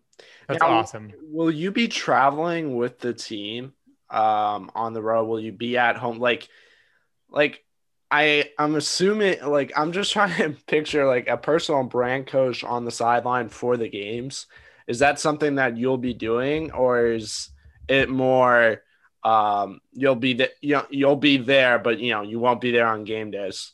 That's 0.48 0.62
now, 0.62 0.70
awesome. 0.70 1.12
Will 1.22 1.52
you 1.52 1.72
be 1.72 1.88
traveling 1.88 2.76
with 2.76 3.00
the 3.00 3.14
team 3.14 3.74
um, 4.10 4.72
on 4.74 4.94
the 4.94 5.02
road? 5.02 5.26
Will 5.26 5.40
you 5.40 5.52
be 5.52 5.78
at 5.78 5.98
home? 5.98 6.20
Like, 6.20 6.48
like 7.30 7.64
I 8.10 8.52
I'm 8.58 8.76
assuming 8.76 9.44
like 9.44 9.72
I'm 9.76 9.92
just 9.92 10.12
trying 10.14 10.36
to 10.38 10.60
picture 10.66 11.06
like 11.06 11.28
a 11.28 11.38
personal 11.38 11.84
brand 11.84 12.28
coach 12.28 12.64
on 12.64 12.86
the 12.86 12.92
sideline 12.92 13.50
for 13.50 13.78
the 13.78 13.90
games. 13.90 14.48
Is 14.88 15.00
that 15.00 15.20
something 15.20 15.56
that 15.56 15.78
you'll 15.78 15.98
be 15.98 16.14
doing, 16.14 16.72
or 16.72 17.08
is 17.08 17.50
it 17.90 18.10
more? 18.10 18.82
um, 19.28 19.82
you'll 19.92 20.16
be 20.16 20.34
the, 20.34 20.52
you 20.62 20.76
know, 20.76 20.86
you'll 20.90 21.18
be 21.18 21.38
there, 21.38 21.80
but 21.80 22.00
you 22.00 22.12
know 22.12 22.22
you 22.22 22.40
won't 22.40 22.62
be 22.62 22.72
there 22.72 22.88
on 22.88 23.04
game 23.04 23.32
days. 23.32 23.74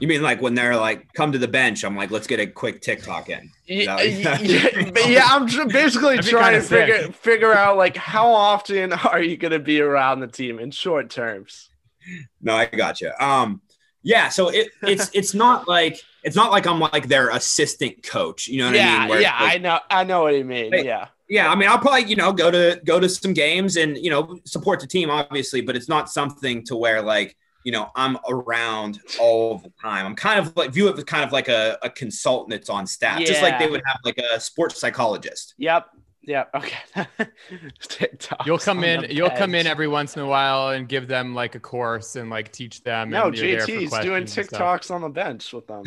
You 0.00 0.08
mean 0.08 0.22
like 0.22 0.42
when 0.42 0.54
they're 0.54 0.76
like, 0.76 1.12
come 1.14 1.32
to 1.32 1.38
the 1.38 1.48
bench? 1.48 1.84
I'm 1.84 1.96
like, 1.96 2.10
let's 2.10 2.26
get 2.26 2.40
a 2.40 2.46
quick 2.46 2.82
TikTok 2.82 3.30
in. 3.30 3.50
Yeah, 3.66 4.00
yeah, 4.02 4.90
yeah, 5.06 5.26
I'm 5.28 5.46
basically 5.68 6.18
trying 6.18 6.60
to 6.60 6.66
figure 6.66 7.12
figure 7.12 7.54
out 7.54 7.76
like 7.76 7.96
how 7.96 8.30
often 8.30 8.92
are 8.92 9.22
you 9.22 9.36
going 9.36 9.52
to 9.52 9.58
be 9.58 9.80
around 9.80 10.20
the 10.20 10.26
team 10.26 10.58
in 10.58 10.72
short 10.72 11.08
terms. 11.08 11.70
No, 12.40 12.54
I 12.54 12.66
got 12.66 13.00
you. 13.00 13.12
Um, 13.18 13.62
Yeah, 14.02 14.28
so 14.28 14.48
it, 14.48 14.68
it's 14.82 15.10
it's 15.14 15.34
not 15.34 15.68
like 15.68 16.02
it's 16.24 16.36
not 16.36 16.50
like 16.50 16.66
I'm 16.66 16.80
like 16.80 17.08
their 17.08 17.30
assistant 17.30 18.02
coach. 18.02 18.48
You 18.48 18.58
know 18.58 18.66
what 18.66 18.74
yeah, 18.76 18.96
I 18.96 19.00
mean? 19.00 19.08
Where, 19.08 19.20
yeah, 19.20 19.40
like, 19.40 19.54
I 19.54 19.58
know, 19.58 19.78
I 19.90 20.04
know 20.04 20.22
what 20.22 20.34
you 20.34 20.44
mean. 20.44 20.72
Hey, 20.72 20.84
yeah, 20.84 21.08
yeah. 21.28 21.50
I 21.50 21.54
mean, 21.54 21.68
I'll 21.68 21.78
probably 21.78 22.04
you 22.04 22.16
know 22.16 22.32
go 22.32 22.50
to 22.50 22.80
go 22.84 23.00
to 23.00 23.08
some 23.08 23.32
games 23.32 23.76
and 23.76 23.96
you 23.96 24.10
know 24.10 24.38
support 24.44 24.80
the 24.80 24.86
team, 24.86 25.10
obviously, 25.10 25.60
but 25.60 25.76
it's 25.76 25.88
not 25.88 26.10
something 26.10 26.64
to 26.66 26.76
where 26.76 27.02
like 27.02 27.36
you 27.64 27.72
know 27.72 27.90
I'm 27.94 28.18
around 28.28 29.00
all 29.20 29.58
the 29.58 29.72
time. 29.80 30.06
I'm 30.06 30.16
kind 30.16 30.40
of 30.40 30.56
like 30.56 30.72
view 30.72 30.88
it 30.88 30.98
as 30.98 31.04
kind 31.04 31.24
of 31.24 31.32
like 31.32 31.48
a, 31.48 31.78
a 31.82 31.90
consultant 31.90 32.50
that's 32.50 32.70
on 32.70 32.86
staff, 32.86 33.20
just 33.20 33.42
like 33.42 33.58
they 33.58 33.68
would 33.68 33.82
have 33.86 33.98
like 34.04 34.18
a 34.18 34.40
sports 34.40 34.80
psychologist. 34.80 35.54
yep, 35.58 35.86
yep. 36.22 36.50
Okay. 36.54 36.78
TikToks 37.80 38.46
You'll 38.46 38.58
come 38.58 38.84
in. 38.84 39.06
You'll 39.10 39.30
come 39.30 39.54
in 39.54 39.66
every 39.66 39.88
once 39.88 40.16
in 40.16 40.22
a 40.22 40.26
while 40.26 40.70
and 40.70 40.88
give 40.88 41.08
them 41.08 41.34
like 41.34 41.54
a 41.54 41.60
course 41.60 42.16
and 42.16 42.30
like 42.30 42.52
teach 42.52 42.82
them. 42.82 43.10
No, 43.10 43.28
and 43.28 43.36
you're 43.36 43.58
there 43.58 43.66
for 43.66 43.72
JT's 43.72 43.90
doing 44.00 44.22
questions 44.24 44.38
and. 44.38 44.48
TikToks 44.48 44.90
on 44.90 45.00
the 45.02 45.08
bench 45.08 45.52
with 45.52 45.66
them. 45.66 45.82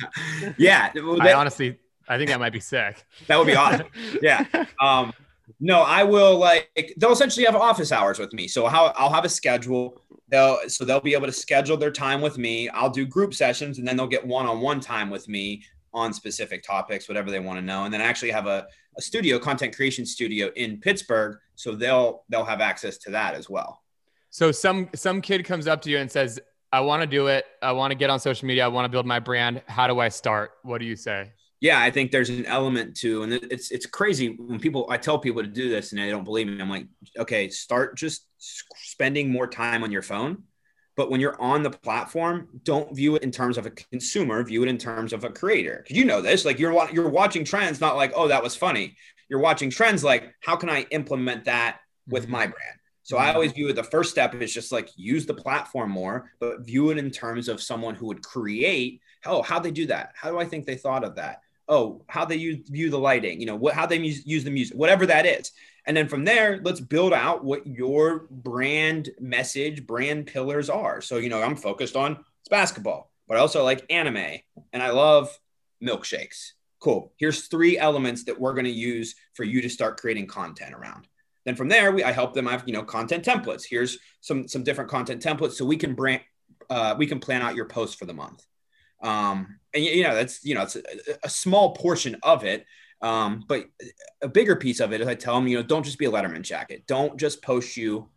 yeah, 0.58 0.90
well, 0.94 1.20
I 1.20 1.32
honestly, 1.32 1.78
I 2.08 2.18
think 2.18 2.30
that 2.30 2.40
might 2.40 2.52
be 2.52 2.60
sick. 2.60 3.04
that 3.26 3.36
would 3.36 3.46
be 3.46 3.56
awesome. 3.56 3.88
Yeah. 4.22 4.44
Um, 4.80 5.12
no, 5.58 5.82
I 5.82 6.04
will 6.04 6.38
like 6.38 6.70
they'll 6.96 7.12
essentially 7.12 7.44
have 7.44 7.54
office 7.54 7.92
hours 7.92 8.18
with 8.18 8.32
me. 8.32 8.48
So 8.48 8.66
how 8.66 8.94
I'll 8.96 9.12
have 9.12 9.24
a 9.24 9.28
schedule. 9.28 10.00
They'll 10.28 10.58
so 10.68 10.84
they'll 10.84 11.00
be 11.00 11.12
able 11.12 11.26
to 11.26 11.32
schedule 11.32 11.76
their 11.76 11.90
time 11.90 12.22
with 12.22 12.38
me. 12.38 12.68
I'll 12.70 12.88
do 12.88 13.04
group 13.04 13.34
sessions 13.34 13.78
and 13.78 13.86
then 13.86 13.96
they'll 13.96 14.06
get 14.06 14.24
one-on-one 14.26 14.80
time 14.80 15.10
with 15.10 15.28
me 15.28 15.62
on 15.92 16.12
specific 16.12 16.62
topics, 16.62 17.08
whatever 17.08 17.30
they 17.30 17.40
want 17.40 17.58
to 17.58 17.64
know. 17.64 17.84
And 17.84 17.92
then 17.92 18.00
I 18.00 18.04
actually 18.04 18.30
have 18.30 18.46
a, 18.46 18.66
a 19.00 19.02
studio, 19.02 19.38
content 19.38 19.74
creation 19.74 20.04
studio 20.04 20.50
in 20.56 20.78
Pittsburgh. 20.78 21.38
So 21.56 21.74
they'll 21.74 22.24
they'll 22.28 22.44
have 22.44 22.60
access 22.60 22.98
to 22.98 23.10
that 23.10 23.34
as 23.34 23.48
well. 23.48 23.82
So 24.28 24.52
some 24.52 24.88
some 24.94 25.20
kid 25.20 25.44
comes 25.44 25.66
up 25.66 25.80
to 25.82 25.90
you 25.90 25.98
and 25.98 26.10
says, 26.10 26.38
"I 26.70 26.80
want 26.80 27.00
to 27.02 27.06
do 27.06 27.26
it. 27.26 27.44
I 27.62 27.72
want 27.72 27.90
to 27.90 27.96
get 27.96 28.10
on 28.10 28.20
social 28.20 28.46
media. 28.46 28.64
I 28.64 28.68
want 28.68 28.84
to 28.84 28.88
build 28.88 29.06
my 29.06 29.18
brand. 29.18 29.62
How 29.66 29.86
do 29.86 29.98
I 29.98 30.08
start?" 30.08 30.52
What 30.62 30.78
do 30.78 30.84
you 30.84 30.96
say? 30.96 31.32
Yeah, 31.60 31.80
I 31.80 31.90
think 31.90 32.10
there's 32.10 32.30
an 32.30 32.46
element 32.46 32.96
to, 32.98 33.22
and 33.22 33.32
it's 33.32 33.70
it's 33.70 33.86
crazy 33.86 34.36
when 34.38 34.58
people 34.60 34.86
I 34.88 34.96
tell 34.96 35.18
people 35.18 35.42
to 35.42 35.48
do 35.48 35.68
this 35.68 35.92
and 35.92 36.00
they 36.00 36.10
don't 36.10 36.24
believe 36.24 36.46
me. 36.46 36.60
I'm 36.60 36.70
like, 36.70 36.86
okay, 37.18 37.48
start 37.50 37.96
just 37.96 38.26
spending 38.38 39.30
more 39.30 39.46
time 39.46 39.82
on 39.82 39.90
your 39.90 40.02
phone. 40.02 40.44
But 41.00 41.10
when 41.10 41.18
you're 41.18 41.40
on 41.40 41.62
the 41.62 41.70
platform, 41.70 42.46
don't 42.62 42.94
view 42.94 43.14
it 43.16 43.22
in 43.22 43.30
terms 43.30 43.56
of 43.56 43.64
a 43.64 43.70
consumer. 43.70 44.44
View 44.44 44.62
it 44.64 44.68
in 44.68 44.76
terms 44.76 45.14
of 45.14 45.24
a 45.24 45.30
creator. 45.30 45.76
Because 45.82 45.96
you 45.96 46.04
know 46.04 46.20
this, 46.20 46.44
like 46.44 46.58
you're 46.58 46.74
you're 46.92 47.08
watching 47.08 47.42
trends, 47.42 47.80
not 47.80 47.96
like, 47.96 48.12
oh, 48.14 48.28
that 48.28 48.42
was 48.42 48.54
funny. 48.54 48.96
You're 49.30 49.40
watching 49.40 49.70
trends 49.70 50.04
like, 50.04 50.34
how 50.40 50.56
can 50.56 50.68
I 50.68 50.82
implement 50.90 51.46
that 51.46 51.78
with 52.06 52.26
Mhm. 52.26 52.32
my 52.32 52.46
brand? 52.48 52.76
So 53.02 53.16
I 53.16 53.32
always 53.32 53.52
view 53.52 53.68
it. 53.68 53.76
The 53.76 53.82
first 53.82 54.10
step 54.10 54.34
is 54.34 54.52
just 54.52 54.72
like 54.72 54.90
use 54.94 55.24
the 55.24 55.32
platform 55.32 55.90
more, 55.90 56.30
but 56.38 56.66
view 56.66 56.90
it 56.90 56.98
in 56.98 57.10
terms 57.10 57.48
of 57.48 57.62
someone 57.62 57.94
who 57.94 58.04
would 58.08 58.22
create. 58.22 59.00
Oh, 59.24 59.40
how 59.40 59.58
they 59.58 59.70
do 59.70 59.86
that? 59.86 60.12
How 60.16 60.30
do 60.30 60.38
I 60.38 60.44
think 60.44 60.66
they 60.66 60.76
thought 60.76 61.02
of 61.02 61.14
that? 61.16 61.40
Oh 61.70 62.02
how 62.08 62.26
they 62.26 62.36
use 62.36 62.68
view 62.68 62.90
the 62.90 62.98
lighting 62.98 63.40
you 63.40 63.46
know 63.46 63.56
what 63.56 63.72
how 63.72 63.86
they 63.86 63.96
use, 63.96 64.26
use 64.26 64.44
the 64.44 64.50
music 64.50 64.76
whatever 64.76 65.06
that 65.06 65.24
is. 65.24 65.52
And 65.86 65.96
then 65.96 66.08
from 66.08 66.24
there 66.24 66.60
let's 66.62 66.80
build 66.80 67.14
out 67.14 67.42
what 67.42 67.66
your 67.66 68.26
brand 68.30 69.08
message 69.18 69.86
brand 69.86 70.26
pillars 70.26 70.68
are. 70.68 71.00
So 71.00 71.16
you 71.16 71.30
know 71.30 71.40
i'm 71.40 71.56
focused 71.56 71.96
on 71.96 72.12
it's 72.12 72.48
basketball 72.50 73.10
but 73.26 73.38
I 73.38 73.40
also 73.40 73.64
like 73.64 73.86
anime 73.88 74.40
and 74.72 74.82
i 74.82 74.90
love 74.90 75.30
milkshakes. 75.82 76.50
Cool. 76.80 77.12
Here's 77.16 77.46
three 77.46 77.78
elements 77.78 78.24
that 78.24 78.40
we're 78.40 78.54
going 78.54 78.64
to 78.64 78.70
use 78.70 79.14
for 79.34 79.44
you 79.44 79.62
to 79.62 79.68
start 79.68 80.00
creating 80.00 80.26
content 80.26 80.74
around. 80.74 81.06
Then 81.44 81.54
from 81.54 81.68
there 81.68 81.92
we 81.92 82.02
i 82.02 82.12
help 82.12 82.34
them 82.34 82.46
have 82.46 82.64
you 82.66 82.74
know 82.74 82.82
content 82.82 83.24
templates. 83.24 83.64
Here's 83.68 83.98
some 84.20 84.48
some 84.48 84.64
different 84.64 84.90
content 84.90 85.22
templates 85.22 85.52
so 85.52 85.64
we 85.64 85.76
can 85.76 85.94
brand 85.94 86.22
uh, 86.68 86.94
we 86.98 87.06
can 87.06 87.18
plan 87.18 87.42
out 87.42 87.56
your 87.56 87.64
post 87.64 87.98
for 87.98 88.04
the 88.04 88.12
month 88.12 88.44
um, 89.02 89.58
and 89.74 89.84
you 89.84 90.02
know 90.02 90.14
that's 90.14 90.44
you 90.44 90.54
know 90.54 90.62
it's 90.62 90.76
a, 90.76 90.82
a 91.24 91.30
small 91.30 91.74
portion 91.74 92.16
of 92.22 92.44
it. 92.44 92.66
Um, 93.02 93.44
but 93.48 93.64
a 94.20 94.28
bigger 94.28 94.56
piece 94.56 94.78
of 94.78 94.92
it 94.92 95.00
is 95.00 95.08
i 95.08 95.14
tell 95.14 95.34
them 95.34 95.48
you 95.48 95.56
know 95.56 95.62
don't 95.62 95.84
just 95.84 95.98
be 95.98 96.04
a 96.04 96.10
letterman 96.10 96.42
jacket. 96.42 96.84
Don't 96.86 97.18
just 97.18 97.42
post 97.42 97.76
you 97.76 98.10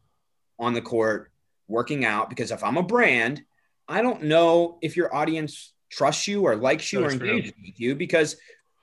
on 0.60 0.74
the 0.74 0.82
court 0.82 1.32
working 1.68 2.04
out 2.04 2.30
because 2.30 2.52
if 2.52 2.64
i'm 2.64 2.78
a 2.78 2.84
brand 2.84 3.42
i 3.88 4.02
don't 4.02 4.24
know 4.24 4.78
if 4.82 4.98
your 4.98 5.14
audience 5.16 5.74
trusts 5.90 6.28
you 6.28 6.42
or 6.42 6.56
likes 6.56 6.92
you 6.92 7.00
So 7.00 7.06
or 7.06 7.12
engages 7.12 7.54
with 7.66 7.80
you 7.80 7.96
because 7.96 8.36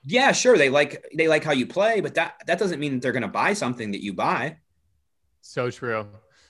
yeah 0.05 0.33
sure 0.33 0.57
they 0.57 0.71
like 0.71 1.05
they 1.15 1.29
like 1.29 1.45
how 1.45 1.53
you 1.53 1.67
play 1.67 2.01
but 2.01 2.15
that 2.15 2.35
that 2.47 2.59
doesn't 2.59 2.81
mean 2.81 2.95
that 2.95 3.03
they're 3.03 3.13
going 3.13 3.23
to 3.23 3.29
buy 3.29 3.53
something 3.53 3.91
that 3.93 4.03
you 4.03 4.13
buy. 4.13 4.57
So 5.43 5.71
true. 5.71 6.07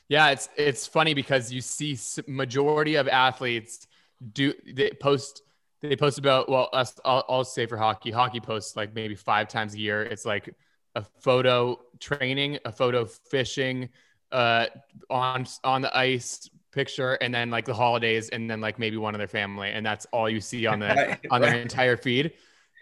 Yeah, 0.08 0.30
it's 0.30 0.48
it's 0.56 0.86
funny 0.86 1.14
because 1.14 1.52
you 1.52 1.60
see 1.60 1.96
majority 2.26 2.96
of 2.96 3.06
athletes 3.08 3.86
do 4.32 4.52
they 4.66 4.90
post 4.90 5.42
they 5.82 5.96
post 5.96 6.18
about 6.18 6.48
well 6.48 6.68
us 6.72 6.98
I'll, 7.04 7.24
I'll 7.28 7.44
say 7.44 7.66
for 7.66 7.76
hockey 7.76 8.10
hockey 8.10 8.40
posts 8.40 8.76
like 8.76 8.94
maybe 8.94 9.14
five 9.14 9.48
times 9.48 9.74
a 9.74 9.78
year. 9.78 10.02
It's 10.02 10.24
like 10.24 10.54
a 10.94 11.04
photo 11.20 11.78
training, 11.98 12.58
a 12.64 12.72
photo 12.72 13.04
fishing, 13.04 13.88
uh, 14.32 14.66
on 15.08 15.46
on 15.64 15.82
the 15.82 15.96
ice 15.96 16.48
picture, 16.72 17.14
and 17.14 17.34
then 17.34 17.50
like 17.50 17.64
the 17.64 17.74
holidays, 17.74 18.28
and 18.28 18.50
then 18.50 18.60
like 18.60 18.78
maybe 18.78 18.96
one 18.96 19.14
of 19.14 19.18
their 19.18 19.28
family, 19.28 19.70
and 19.70 19.84
that's 19.84 20.06
all 20.12 20.28
you 20.28 20.40
see 20.40 20.66
on 20.66 20.80
the 20.80 21.18
on 21.30 21.40
their 21.40 21.54
entire 21.54 21.96
feed. 21.96 22.32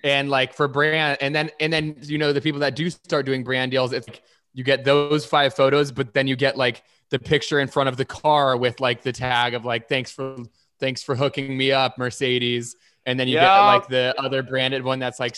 And 0.05 0.31
like 0.31 0.53
for 0.53 0.69
brand, 0.69 1.19
and 1.21 1.35
then 1.35 1.51
and 1.61 1.73
then 1.73 1.97
you 2.03 2.19
know 2.19 2.33
the 2.33 2.41
people 2.41 2.61
that 2.61 2.75
do 2.77 2.91
start 2.91 3.27
doing 3.27 3.45
brand 3.45 3.71
deals, 3.71 3.93
it's 3.93 4.09
like 4.09 4.23
you 4.55 4.65
get 4.65 4.85
those 4.85 5.25
five 5.25 5.55
photos, 5.55 5.93
but 5.93 6.15
then 6.15 6.27
you 6.27 6.37
get 6.37 6.57
like 6.57 6.83
the 7.11 7.19
picture 7.19 7.59
in 7.61 7.69
front 7.69 7.89
of 7.89 7.97
the 7.97 8.05
car 8.05 8.57
with 8.57 8.81
like 8.81 9.03
the 9.03 9.13
tag 9.13 9.55
of 9.55 9.65
like 9.65 9.89
thanks 9.89 10.11
for 10.13 10.37
thanks 10.81 11.03
for 11.03 11.15
hooking 11.15 11.57
me 11.57 11.73
up, 11.73 11.99
Mercedes, 11.99 12.77
and 13.07 13.19
then 13.19 13.29
you 13.29 13.35
get 13.35 13.59
like 13.59 13.89
the 13.89 14.15
other 14.19 14.43
branded 14.43 14.85
one 14.85 14.99
that's 14.99 15.21
like, 15.21 15.37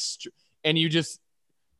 and 0.64 0.79
you 0.79 0.88
just 0.88 1.20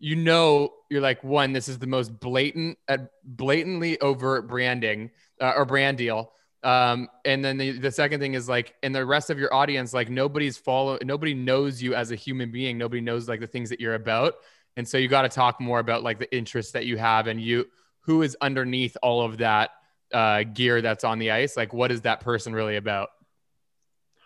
you 0.01 0.17
know 0.17 0.73
you're 0.89 1.03
like 1.03 1.23
one 1.23 1.53
this 1.53 1.69
is 1.69 1.79
the 1.79 1.87
most 1.87 2.19
blatant 2.19 2.79
uh, 2.89 2.97
blatantly 3.23 4.01
overt 4.01 4.49
branding 4.49 5.11
uh, 5.41 5.53
or 5.55 5.65
brand 5.65 5.99
deal. 5.99 6.33
Um 6.63 7.09
and 7.25 7.45
then 7.45 7.57
the, 7.57 7.79
the 7.79 7.91
second 7.91 8.21
thing 8.21 8.35
is 8.35 8.49
like 8.49 8.75
and 8.83 8.95
the 8.95 9.05
rest 9.05 9.31
of 9.31 9.39
your 9.39 9.53
audience 9.55 9.95
like 9.95 10.11
nobody's 10.11 10.59
follow 10.59 10.99
nobody 11.03 11.33
knows 11.33 11.81
you 11.81 11.95
as 11.95 12.11
a 12.11 12.17
human 12.17 12.51
being. 12.51 12.77
Nobody 12.77 13.01
knows 13.01 13.29
like 13.29 13.41
the 13.41 13.47
things 13.47 13.71
that 13.71 13.81
you're 13.81 13.95
about. 13.95 14.35
And 14.77 14.89
so 14.89 14.99
you 14.99 15.09
got 15.09 15.23
to 15.23 15.29
talk 15.29 15.61
more 15.61 15.79
about 15.79 16.03
like 16.03 16.19
the 16.19 16.35
interests 16.35 16.73
that 16.73 16.87
you 16.87 16.97
have 16.97 17.27
and 17.29 17.41
you 17.41 17.67
who 18.01 18.23
is 18.23 18.37
underneath 18.41 18.97
all 19.03 19.23
of 19.23 19.39
that 19.39 19.71
uh 20.13 20.43
gear 20.43 20.81
that's 20.83 21.05
on 21.05 21.19
the 21.19 21.31
ice? 21.31 21.57
Like 21.57 21.73
what 21.73 21.93
is 21.93 22.03
that 22.03 22.21
person 22.21 22.55
really 22.55 22.77
about 22.77 23.11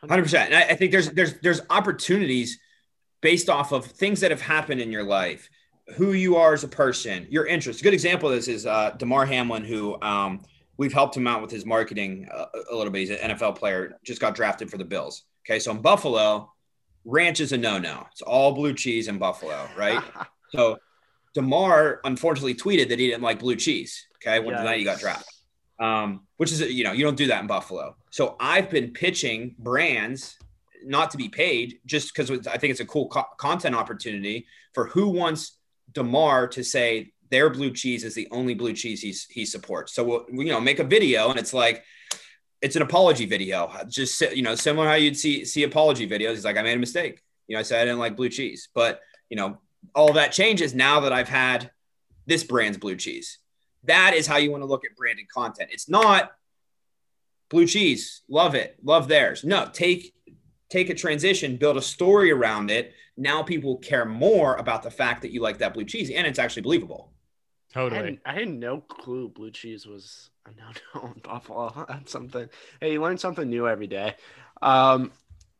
Hundred 0.08 0.22
percent. 0.22 0.52
And 0.52 0.56
I, 0.56 0.72
I 0.72 0.74
think 0.74 0.92
there's 0.92 1.10
there's 1.10 1.34
there's 1.40 1.60
opportunities 1.70 2.58
based 3.20 3.48
off 3.48 3.72
of 3.72 3.86
things 3.86 4.20
that 4.20 4.30
have 4.30 4.40
happened 4.40 4.80
in 4.80 4.92
your 4.92 5.02
life, 5.02 5.48
who 5.96 6.12
you 6.12 6.36
are 6.36 6.52
as 6.52 6.64
a 6.64 6.68
person, 6.68 7.26
your 7.30 7.46
interests. 7.46 7.80
A 7.80 7.84
good 7.84 7.94
example 7.94 8.28
of 8.28 8.34
this 8.34 8.48
is 8.48 8.66
uh, 8.66 8.90
Damar 8.98 9.24
Hamlin, 9.24 9.64
who 9.64 10.00
um, 10.02 10.42
we've 10.76 10.92
helped 10.92 11.16
him 11.16 11.26
out 11.26 11.40
with 11.40 11.50
his 11.50 11.64
marketing 11.64 12.28
uh, 12.32 12.46
a 12.70 12.74
little 12.74 12.92
bit. 12.92 13.00
He's 13.00 13.10
an 13.10 13.30
NFL 13.30 13.56
player, 13.56 13.98
just 14.04 14.20
got 14.20 14.34
drafted 14.34 14.70
for 14.70 14.78
the 14.78 14.84
Bills. 14.84 15.24
Okay, 15.46 15.58
so 15.58 15.70
in 15.70 15.80
Buffalo, 15.80 16.52
ranch 17.04 17.40
is 17.40 17.52
a 17.52 17.58
no-no. 17.58 18.06
It's 18.12 18.22
all 18.22 18.52
blue 18.52 18.74
cheese 18.74 19.08
in 19.08 19.18
Buffalo, 19.18 19.68
right? 19.76 20.02
so 20.50 20.78
Damar 21.34 22.00
unfortunately 22.04 22.54
tweeted 22.54 22.88
that 22.90 22.98
he 22.98 23.06
didn't 23.08 23.22
like 23.22 23.38
blue 23.38 23.56
cheese. 23.56 24.06
Okay, 24.16 24.38
when 24.38 24.54
the 24.54 24.62
night 24.62 24.78
he 24.78 24.84
got 24.84 24.98
drafted 24.98 25.33
um, 25.78 26.26
which 26.36 26.52
is 26.52 26.60
you 26.60 26.84
know 26.84 26.92
you 26.92 27.04
don't 27.04 27.16
do 27.16 27.26
that 27.28 27.40
in 27.40 27.46
Buffalo. 27.46 27.96
So 28.10 28.36
I've 28.38 28.70
been 28.70 28.92
pitching 28.92 29.54
brands 29.58 30.38
not 30.84 31.10
to 31.10 31.16
be 31.16 31.28
paid 31.28 31.80
just 31.86 32.14
because 32.14 32.46
I 32.46 32.58
think 32.58 32.70
it's 32.70 32.80
a 32.80 32.86
cool 32.86 33.08
co- 33.08 33.26
content 33.38 33.74
opportunity 33.74 34.46
for 34.74 34.86
who 34.86 35.08
wants 35.08 35.58
Damar 35.92 36.46
to 36.48 36.62
say 36.62 37.12
their 37.30 37.50
blue 37.50 37.72
cheese 37.72 38.04
is 38.04 38.14
the 38.14 38.28
only 38.30 38.54
blue 38.54 38.74
cheese 38.74 39.00
he's, 39.00 39.26
he 39.30 39.46
supports. 39.46 39.94
So 39.94 40.04
we'll 40.04 40.26
you 40.30 40.52
know 40.52 40.60
make 40.60 40.78
a 40.78 40.84
video 40.84 41.30
and 41.30 41.38
it's 41.38 41.54
like 41.54 41.84
it's 42.62 42.76
an 42.76 42.82
apology 42.82 43.26
video, 43.26 43.70
just 43.88 44.20
you 44.20 44.42
know 44.42 44.54
similar 44.54 44.86
how 44.86 44.94
you'd 44.94 45.18
see 45.18 45.44
see 45.44 45.64
apology 45.64 46.08
videos. 46.08 46.32
He's 46.32 46.44
like 46.44 46.56
I 46.56 46.62
made 46.62 46.76
a 46.76 46.80
mistake. 46.80 47.20
You 47.46 47.56
know 47.56 47.60
I 47.60 47.62
said 47.62 47.80
I 47.80 47.84
didn't 47.84 48.00
like 48.00 48.16
blue 48.16 48.28
cheese, 48.28 48.68
but 48.74 49.00
you 49.28 49.36
know 49.36 49.58
all 49.94 50.12
that 50.14 50.32
changes 50.32 50.74
now 50.74 51.00
that 51.00 51.12
I've 51.12 51.28
had 51.28 51.70
this 52.26 52.42
brand's 52.42 52.78
blue 52.78 52.96
cheese 52.96 53.38
that 53.86 54.14
is 54.14 54.26
how 54.26 54.36
you 54.36 54.50
want 54.50 54.62
to 54.62 54.66
look 54.66 54.84
at 54.84 54.96
branded 54.96 55.28
content. 55.28 55.70
It's 55.72 55.88
not 55.88 56.32
blue 57.48 57.66
cheese, 57.66 58.22
love 58.28 58.54
it, 58.54 58.76
love 58.82 59.08
theirs. 59.08 59.44
No, 59.44 59.68
take 59.72 60.14
take 60.70 60.90
a 60.90 60.94
transition, 60.94 61.56
build 61.56 61.76
a 61.76 61.82
story 61.82 62.30
around 62.30 62.70
it. 62.70 62.94
Now 63.16 63.42
people 63.42 63.78
care 63.78 64.04
more 64.04 64.56
about 64.56 64.82
the 64.82 64.90
fact 64.90 65.22
that 65.22 65.30
you 65.30 65.40
like 65.40 65.58
that 65.58 65.74
blue 65.74 65.84
cheese 65.84 66.10
and 66.10 66.26
it's 66.26 66.38
actually 66.38 66.62
believable. 66.62 67.12
I 67.70 67.74
totally 67.74 68.02
had, 68.02 68.20
I 68.24 68.32
had 68.32 68.48
no 68.48 68.80
clue 68.80 69.28
blue 69.28 69.50
cheese 69.50 69.86
was 69.86 70.30
a 70.46 70.50
no-no 70.50 71.12
in 71.14 71.20
Buffalo. 71.22 71.84
That's 71.88 72.10
something. 72.10 72.48
Hey, 72.80 72.92
you 72.92 73.02
learn 73.02 73.18
something 73.18 73.48
new 73.48 73.68
every 73.68 73.86
day. 73.86 74.14
Um, 74.62 75.12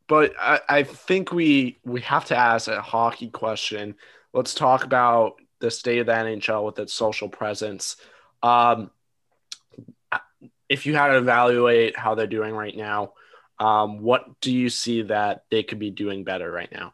but 0.06 0.32
I, 0.38 0.60
I 0.68 0.82
think 0.82 1.32
we 1.32 1.78
we 1.84 2.00
have 2.02 2.26
to 2.26 2.36
ask 2.36 2.68
a 2.68 2.80
hockey 2.80 3.30
question. 3.30 3.94
Let's 4.32 4.54
talk 4.54 4.84
about 4.84 5.40
the 5.60 5.70
state 5.70 5.98
of 5.98 6.06
the 6.06 6.12
NHL 6.12 6.64
with 6.64 6.78
its 6.78 6.92
social 6.92 7.28
presence. 7.28 7.96
Um, 8.44 8.90
if 10.68 10.84
you 10.84 10.94
had 10.94 11.08
to 11.08 11.16
evaluate 11.16 11.96
how 11.96 12.14
they're 12.14 12.36
doing 12.38 12.54
right 12.54 12.76
now, 12.76 13.14
Um, 13.54 14.02
what 14.02 14.22
do 14.40 14.50
you 14.50 14.68
see 14.68 15.02
that 15.14 15.44
they 15.48 15.62
could 15.62 15.78
be 15.78 15.92
doing 15.94 16.24
better 16.24 16.50
right 16.50 16.72
now? 16.72 16.92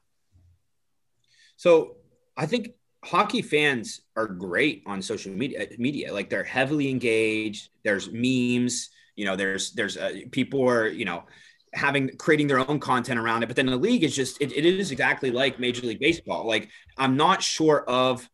So 1.57 1.97
I 2.37 2.45
think 2.45 2.77
hockey 3.03 3.41
fans 3.41 4.03
are 4.15 4.29
great 4.29 4.83
on 4.85 5.01
social 5.01 5.33
media. 5.33 5.67
Media 5.79 6.13
like 6.13 6.29
they're 6.29 6.45
heavily 6.45 6.91
engaged. 6.91 7.71
There's 7.83 8.13
memes. 8.13 8.91
You 9.17 9.25
know, 9.25 9.37
there's 9.37 9.73
there's 9.73 9.97
uh, 9.97 10.29
people 10.31 10.61
are 10.69 10.87
you 10.87 11.07
know 11.09 11.25
having 11.73 12.15
creating 12.19 12.49
their 12.49 12.61
own 12.61 12.79
content 12.79 13.19
around 13.19 13.43
it. 13.43 13.49
But 13.49 13.57
then 13.57 13.67
the 13.67 13.85
league 13.89 14.05
is 14.05 14.15
just 14.15 14.37
it, 14.45 14.53
it 14.53 14.65
is 14.67 14.93
exactly 14.93 15.31
like 15.31 15.59
Major 15.59 15.87
League 15.87 16.05
Baseball. 16.07 16.45
Like 16.47 16.69
I'm 16.99 17.17
not 17.17 17.43
sure 17.43 17.81
of 17.89 18.29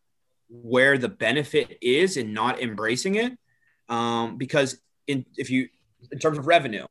where 0.49 0.97
the 0.97 1.09
benefit 1.09 1.77
is 1.81 2.17
in 2.17 2.33
not 2.33 2.61
embracing 2.61 3.15
it, 3.15 3.37
um, 3.89 4.37
because 4.37 4.79
in 5.07 5.25
if 5.37 5.49
you 5.49 5.69
in 6.11 6.19
terms 6.19 6.37
of 6.37 6.47
revenue, 6.47 6.85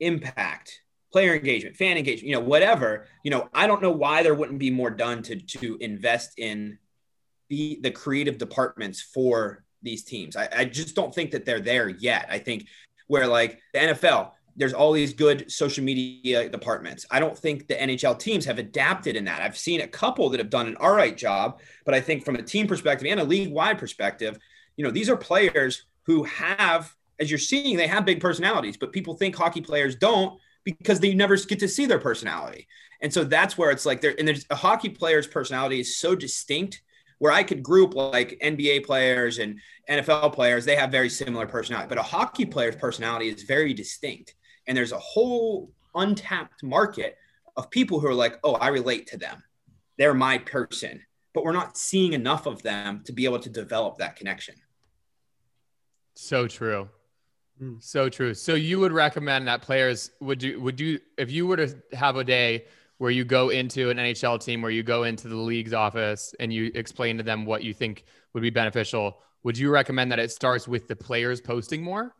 impact, 0.00 0.82
player 1.12 1.34
engagement, 1.34 1.76
fan 1.76 1.96
engagement, 1.96 2.28
you 2.28 2.34
know, 2.34 2.40
whatever, 2.40 3.06
you 3.22 3.30
know, 3.30 3.48
I 3.54 3.66
don't 3.66 3.82
know 3.82 3.90
why 3.90 4.22
there 4.22 4.34
wouldn't 4.34 4.58
be 4.58 4.70
more 4.70 4.90
done 4.90 5.22
to 5.24 5.36
to 5.36 5.76
invest 5.80 6.38
in 6.38 6.78
the 7.48 7.78
the 7.82 7.90
creative 7.90 8.38
departments 8.38 9.00
for 9.00 9.64
these 9.82 10.04
teams. 10.04 10.36
I, 10.36 10.48
I 10.54 10.64
just 10.64 10.94
don't 10.94 11.14
think 11.14 11.30
that 11.32 11.44
they're 11.44 11.60
there 11.60 11.88
yet. 11.88 12.26
I 12.30 12.38
think 12.38 12.66
where 13.06 13.26
like 13.26 13.60
the 13.72 13.80
NFL, 13.80 14.32
there's 14.56 14.72
all 14.72 14.92
these 14.92 15.12
good 15.12 15.50
social 15.50 15.84
media 15.84 16.48
departments. 16.48 17.04
I 17.10 17.20
don't 17.20 17.36
think 17.36 17.68
the 17.68 17.74
NHL 17.74 18.18
teams 18.18 18.44
have 18.46 18.58
adapted 18.58 19.14
in 19.14 19.24
that. 19.26 19.42
I've 19.42 19.58
seen 19.58 19.82
a 19.82 19.86
couple 19.86 20.30
that 20.30 20.40
have 20.40 20.50
done 20.50 20.66
an 20.66 20.76
all 20.80 20.94
right 20.94 21.16
job, 21.16 21.60
but 21.84 21.94
I 21.94 22.00
think 22.00 22.24
from 22.24 22.36
a 22.36 22.42
team 22.42 22.66
perspective 22.66 23.06
and 23.10 23.20
a 23.20 23.24
league 23.24 23.52
wide 23.52 23.78
perspective, 23.78 24.38
you 24.76 24.84
know, 24.84 24.90
these 24.90 25.10
are 25.10 25.16
players 25.16 25.84
who 26.04 26.24
have, 26.24 26.94
as 27.20 27.30
you're 27.30 27.38
seeing, 27.38 27.76
they 27.76 27.86
have 27.86 28.04
big 28.04 28.20
personalities, 28.20 28.76
but 28.76 28.92
people 28.92 29.14
think 29.14 29.36
hockey 29.36 29.60
players 29.60 29.96
don't 29.96 30.40
because 30.64 31.00
they 31.00 31.14
never 31.14 31.36
get 31.36 31.58
to 31.60 31.68
see 31.68 31.86
their 31.86 31.98
personality. 31.98 32.66
And 33.00 33.12
so 33.12 33.24
that's 33.24 33.58
where 33.58 33.70
it's 33.70 33.84
like 33.84 34.00
there, 34.00 34.14
and 34.18 34.26
there's 34.26 34.46
a 34.50 34.56
hockey 34.56 34.88
player's 34.88 35.26
personality 35.26 35.80
is 35.80 35.98
so 35.98 36.14
distinct 36.14 36.82
where 37.18 37.32
I 37.32 37.42
could 37.42 37.62
group 37.62 37.94
like 37.94 38.38
NBA 38.42 38.84
players 38.84 39.38
and 39.38 39.60
NFL 39.88 40.32
players, 40.32 40.64
they 40.64 40.76
have 40.76 40.90
very 40.90 41.08
similar 41.08 41.46
personality, 41.46 41.88
but 41.88 41.98
a 41.98 42.02
hockey 42.02 42.44
player's 42.44 42.76
personality 42.76 43.28
is 43.28 43.42
very 43.42 43.74
distinct. 43.74 44.34
And 44.66 44.76
there's 44.76 44.92
a 44.92 44.98
whole 44.98 45.70
untapped 45.94 46.62
market 46.62 47.16
of 47.56 47.70
people 47.70 48.00
who 48.00 48.06
are 48.06 48.14
like, 48.14 48.38
oh, 48.44 48.54
I 48.54 48.68
relate 48.68 49.06
to 49.08 49.16
them. 49.16 49.42
They're 49.98 50.14
my 50.14 50.38
person. 50.38 51.02
But 51.32 51.44
we're 51.44 51.52
not 51.52 51.76
seeing 51.76 52.12
enough 52.12 52.46
of 52.46 52.62
them 52.62 53.02
to 53.04 53.12
be 53.12 53.24
able 53.24 53.40
to 53.40 53.50
develop 53.50 53.98
that 53.98 54.16
connection. 54.16 54.54
So 56.14 56.46
true. 56.46 56.88
Hmm. 57.58 57.74
So 57.80 58.08
true. 58.08 58.34
So 58.34 58.54
you 58.54 58.80
would 58.80 58.92
recommend 58.92 59.48
that 59.48 59.62
players 59.62 60.10
would 60.20 60.42
you 60.42 60.60
would 60.60 60.80
you 60.80 60.98
if 61.16 61.30
you 61.30 61.46
were 61.46 61.56
to 61.56 61.74
have 61.92 62.16
a 62.16 62.24
day 62.24 62.66
where 62.98 63.10
you 63.10 63.24
go 63.24 63.50
into 63.50 63.90
an 63.90 63.98
NHL 63.98 64.42
team, 64.42 64.62
where 64.62 64.70
you 64.70 64.82
go 64.82 65.04
into 65.04 65.28
the 65.28 65.36
league's 65.36 65.74
office 65.74 66.34
and 66.40 66.52
you 66.52 66.70
explain 66.74 67.18
to 67.18 67.22
them 67.22 67.44
what 67.44 67.62
you 67.62 67.74
think 67.74 68.04
would 68.32 68.42
be 68.42 68.50
beneficial, 68.50 69.18
would 69.42 69.58
you 69.58 69.70
recommend 69.70 70.10
that 70.12 70.18
it 70.18 70.30
starts 70.30 70.66
with 70.66 70.88
the 70.88 70.96
players 70.96 71.40
posting 71.40 71.82
more? 71.82 72.14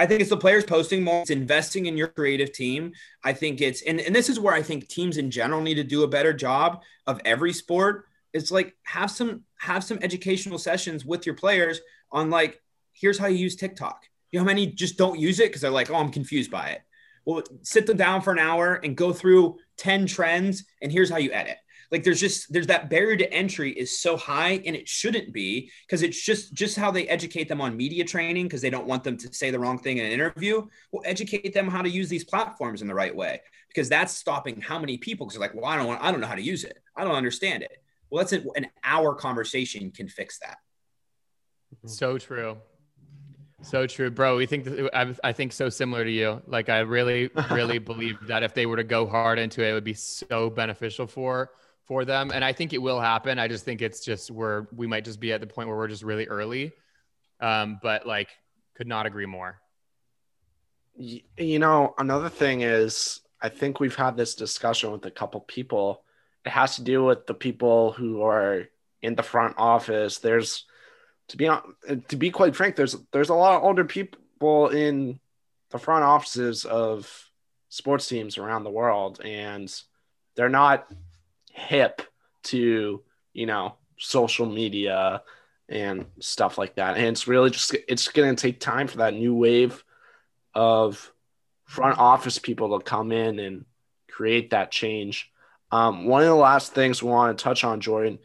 I 0.00 0.06
think 0.06 0.22
it's 0.22 0.30
the 0.30 0.36
players 0.38 0.64
posting 0.64 1.04
more. 1.04 1.20
It's 1.20 1.30
investing 1.30 1.84
in 1.84 1.94
your 1.94 2.08
creative 2.08 2.52
team. 2.52 2.92
I 3.22 3.34
think 3.34 3.60
it's 3.60 3.82
and, 3.82 4.00
and 4.00 4.16
this 4.16 4.30
is 4.30 4.40
where 4.40 4.54
I 4.54 4.62
think 4.62 4.88
teams 4.88 5.18
in 5.18 5.30
general 5.30 5.60
need 5.60 5.74
to 5.74 5.84
do 5.84 6.04
a 6.04 6.08
better 6.08 6.32
job 6.32 6.80
of 7.06 7.20
every 7.26 7.52
sport. 7.52 8.06
It's 8.32 8.50
like 8.50 8.74
have 8.84 9.10
some 9.10 9.42
have 9.58 9.84
some 9.84 9.98
educational 10.00 10.56
sessions 10.56 11.04
with 11.04 11.26
your 11.26 11.34
players 11.34 11.80
on 12.10 12.30
like 12.30 12.62
here's 12.94 13.18
how 13.18 13.26
you 13.26 13.36
use 13.36 13.56
TikTok. 13.56 14.06
You 14.32 14.38
know 14.38 14.44
how 14.44 14.46
many 14.46 14.68
just 14.68 14.96
don't 14.96 15.18
use 15.18 15.38
it 15.38 15.50
because 15.50 15.60
they're 15.60 15.70
like, 15.70 15.90
oh, 15.90 15.96
I'm 15.96 16.10
confused 16.10 16.50
by 16.50 16.68
it. 16.70 16.80
Well, 17.26 17.42
sit 17.60 17.86
them 17.86 17.98
down 17.98 18.22
for 18.22 18.32
an 18.32 18.38
hour 18.38 18.76
and 18.76 18.96
go 18.96 19.12
through 19.12 19.58
10 19.76 20.06
trends 20.06 20.64
and 20.80 20.90
here's 20.90 21.10
how 21.10 21.18
you 21.18 21.30
edit 21.32 21.58
like 21.90 22.04
there's 22.04 22.20
just 22.20 22.52
there's 22.52 22.68
that 22.68 22.88
barrier 22.88 23.16
to 23.16 23.32
entry 23.32 23.72
is 23.72 23.98
so 23.98 24.16
high 24.16 24.62
and 24.64 24.76
it 24.76 24.88
shouldn't 24.88 25.32
be 25.32 25.70
because 25.86 26.02
it's 26.02 26.20
just 26.22 26.52
just 26.54 26.76
how 26.76 26.90
they 26.90 27.08
educate 27.08 27.48
them 27.48 27.60
on 27.60 27.76
media 27.76 28.04
training 28.04 28.46
because 28.46 28.62
they 28.62 28.70
don't 28.70 28.86
want 28.86 29.02
them 29.02 29.16
to 29.16 29.32
say 29.32 29.50
the 29.50 29.58
wrong 29.58 29.78
thing 29.78 29.98
in 29.98 30.06
an 30.06 30.12
interview. 30.12 30.66
Well 30.92 31.02
educate 31.04 31.52
them 31.52 31.68
how 31.68 31.82
to 31.82 31.88
use 31.88 32.08
these 32.08 32.24
platforms 32.24 32.82
in 32.82 32.88
the 32.88 32.94
right 32.94 33.14
way 33.14 33.40
because 33.68 33.88
that's 33.88 34.14
stopping 34.14 34.60
how 34.60 34.78
many 34.78 34.98
people 34.98 35.26
because 35.26 35.38
they're 35.38 35.48
like 35.48 35.54
well 35.54 35.70
i 35.70 35.76
don't 35.76 35.86
want 35.86 36.02
i 36.02 36.10
don't 36.10 36.20
know 36.20 36.26
how 36.26 36.34
to 36.34 36.42
use 36.42 36.64
it. 36.64 36.78
I 36.96 37.04
don't 37.04 37.14
understand 37.14 37.62
it. 37.62 37.82
Well 38.10 38.24
that's 38.24 38.32
an 38.32 38.66
hour 38.84 39.14
conversation 39.14 39.90
can 39.90 40.08
fix 40.08 40.38
that. 40.38 40.58
Mm-hmm. 41.76 41.88
So 41.88 42.18
true. 42.18 42.58
So 43.62 43.86
true, 43.86 44.10
bro. 44.10 44.36
We 44.36 44.46
think 44.46 44.66
I, 44.94 45.14
I 45.22 45.32
think 45.32 45.52
so 45.52 45.68
similar 45.68 46.02
to 46.02 46.10
you. 46.10 46.40
Like 46.46 46.70
I 46.70 46.78
really, 46.78 47.30
really 47.50 47.78
believe 47.90 48.16
that 48.26 48.42
if 48.42 48.54
they 48.54 48.64
were 48.64 48.76
to 48.76 48.84
go 48.84 49.06
hard 49.06 49.38
into 49.38 49.62
it, 49.62 49.70
it 49.70 49.72
would 49.74 49.84
be 49.84 49.92
so 49.92 50.48
beneficial 50.48 51.06
for 51.06 51.50
for 51.90 52.04
them. 52.04 52.30
And 52.32 52.44
I 52.44 52.52
think 52.52 52.72
it 52.72 52.78
will 52.78 53.00
happen. 53.00 53.40
I 53.40 53.48
just 53.48 53.64
think 53.64 53.82
it's 53.82 54.04
just 54.04 54.30
where 54.30 54.68
we 54.72 54.86
might 54.86 55.04
just 55.04 55.18
be 55.18 55.32
at 55.32 55.40
the 55.40 55.46
point 55.48 55.68
where 55.68 55.76
we're 55.76 55.88
just 55.88 56.04
really 56.04 56.28
early. 56.28 56.70
Um, 57.40 57.80
but 57.82 58.06
like, 58.06 58.28
could 58.76 58.86
not 58.86 59.06
agree 59.06 59.26
more. 59.26 59.60
You 60.96 61.58
know, 61.58 61.94
another 61.98 62.28
thing 62.28 62.60
is, 62.60 63.20
I 63.42 63.48
think 63.48 63.80
we've 63.80 63.96
had 63.96 64.16
this 64.16 64.36
discussion 64.36 64.92
with 64.92 65.04
a 65.04 65.10
couple 65.10 65.40
people. 65.40 66.04
It 66.46 66.50
has 66.50 66.76
to 66.76 66.84
do 66.84 67.02
with 67.02 67.26
the 67.26 67.34
people 67.34 67.90
who 67.90 68.22
are 68.22 68.68
in 69.02 69.16
the 69.16 69.24
front 69.24 69.56
office. 69.58 70.18
There's 70.18 70.66
to 71.30 71.36
be 71.36 71.48
on, 71.48 71.74
to 72.06 72.16
be 72.16 72.30
quite 72.30 72.54
frank, 72.54 72.76
there's 72.76 72.94
there's 73.12 73.30
a 73.30 73.34
lot 73.34 73.56
of 73.56 73.64
older 73.64 73.84
people 73.84 74.68
in 74.68 75.18
the 75.70 75.78
front 75.78 76.04
offices 76.04 76.64
of 76.64 77.12
sports 77.68 78.06
teams 78.06 78.38
around 78.38 78.62
the 78.62 78.70
world, 78.70 79.20
and 79.24 79.74
they're 80.36 80.48
not 80.48 80.86
hip 81.52 82.02
to 82.44 83.02
you 83.32 83.46
know 83.46 83.74
social 83.98 84.46
media 84.46 85.22
and 85.68 86.06
stuff 86.18 86.58
like 86.58 86.74
that. 86.76 86.96
And 86.96 87.06
it's 87.06 87.28
really 87.28 87.50
just 87.50 87.76
it's 87.88 88.08
going 88.08 88.34
to 88.34 88.40
take 88.40 88.60
time 88.60 88.88
for 88.88 88.98
that 88.98 89.14
new 89.14 89.34
wave 89.34 89.84
of 90.54 91.12
front 91.64 91.98
office 91.98 92.38
people 92.38 92.76
to 92.78 92.84
come 92.84 93.12
in 93.12 93.38
and 93.38 93.64
create 94.10 94.50
that 94.50 94.72
change. 94.72 95.30
Um, 95.70 96.06
one 96.06 96.22
of 96.22 96.28
the 96.28 96.34
last 96.34 96.74
things 96.74 97.02
we 97.02 97.10
want 97.10 97.38
to 97.38 97.42
touch 97.42 97.62
on, 97.62 97.80
Jordan, 97.80 98.18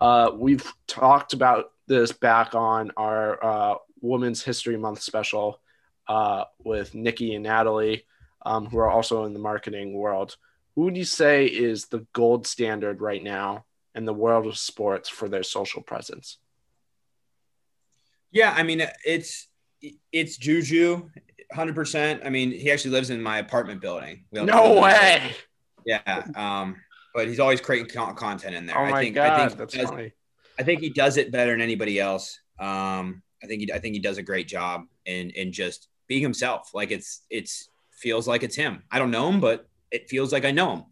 uh, 0.00 0.30
we've 0.34 0.70
talked 0.86 1.32
about 1.32 1.72
this 1.86 2.12
back 2.12 2.54
on 2.54 2.92
our 2.98 3.42
uh, 3.42 3.74
Women's 4.02 4.42
History 4.42 4.76
Month 4.76 5.00
special 5.00 5.60
uh, 6.06 6.44
with 6.62 6.94
Nikki 6.94 7.34
and 7.34 7.44
Natalie, 7.44 8.04
um, 8.44 8.66
who 8.66 8.78
are 8.78 8.90
also 8.90 9.24
in 9.24 9.32
the 9.32 9.38
marketing 9.38 9.94
world. 9.94 10.36
Who 10.74 10.82
would 10.82 10.96
you 10.96 11.04
say 11.04 11.46
is 11.46 11.86
the 11.86 12.06
gold 12.12 12.46
standard 12.46 13.00
right 13.00 13.22
now 13.22 13.64
in 13.94 14.04
the 14.04 14.14
world 14.14 14.46
of 14.46 14.56
sports 14.56 15.08
for 15.08 15.28
their 15.28 15.42
social 15.42 15.82
presence? 15.82 16.38
Yeah, 18.30 18.54
I 18.56 18.62
mean 18.62 18.82
it's 19.04 19.48
it's 20.12 20.36
Juju, 20.36 21.08
hundred 21.52 21.74
percent. 21.74 22.22
I 22.24 22.30
mean, 22.30 22.52
he 22.52 22.70
actually 22.70 22.92
lives 22.92 23.10
in 23.10 23.22
my 23.22 23.38
apartment 23.38 23.80
building. 23.80 24.24
No 24.32 24.80
way. 24.80 25.34
Yeah, 25.84 26.26
um, 26.34 26.76
but 27.14 27.26
he's 27.26 27.40
always 27.40 27.60
creating 27.60 27.88
content 28.14 28.54
in 28.54 28.66
there. 28.66 28.78
Oh 28.78 28.90
my 28.90 28.98
I 28.98 29.02
think, 29.02 29.14
god, 29.14 29.30
I 29.30 29.48
think 29.48 29.58
that's 29.58 29.76
funny. 29.76 30.12
I 30.58 30.62
think 30.62 30.80
he 30.80 30.90
does 30.90 31.16
it 31.16 31.32
better 31.32 31.52
than 31.52 31.62
anybody 31.62 31.98
else. 31.98 32.38
Um, 32.58 33.22
I 33.42 33.46
think 33.46 33.62
he, 33.62 33.72
I 33.72 33.78
think 33.78 33.94
he 33.94 34.00
does 34.00 34.18
a 34.18 34.22
great 34.22 34.46
job 34.46 34.82
in 35.06 35.30
in 35.30 35.52
just 35.52 35.88
being 36.06 36.22
himself. 36.22 36.70
Like 36.74 36.90
it's 36.90 37.22
it's 37.30 37.70
feels 37.92 38.28
like 38.28 38.42
it's 38.42 38.56
him. 38.56 38.82
I 38.90 38.98
don't 38.98 39.10
know 39.10 39.28
him, 39.28 39.40
but 39.40 39.69
it 39.90 40.08
feels 40.08 40.32
like 40.32 40.44
I 40.44 40.50
know 40.50 40.72
him. 40.72 40.84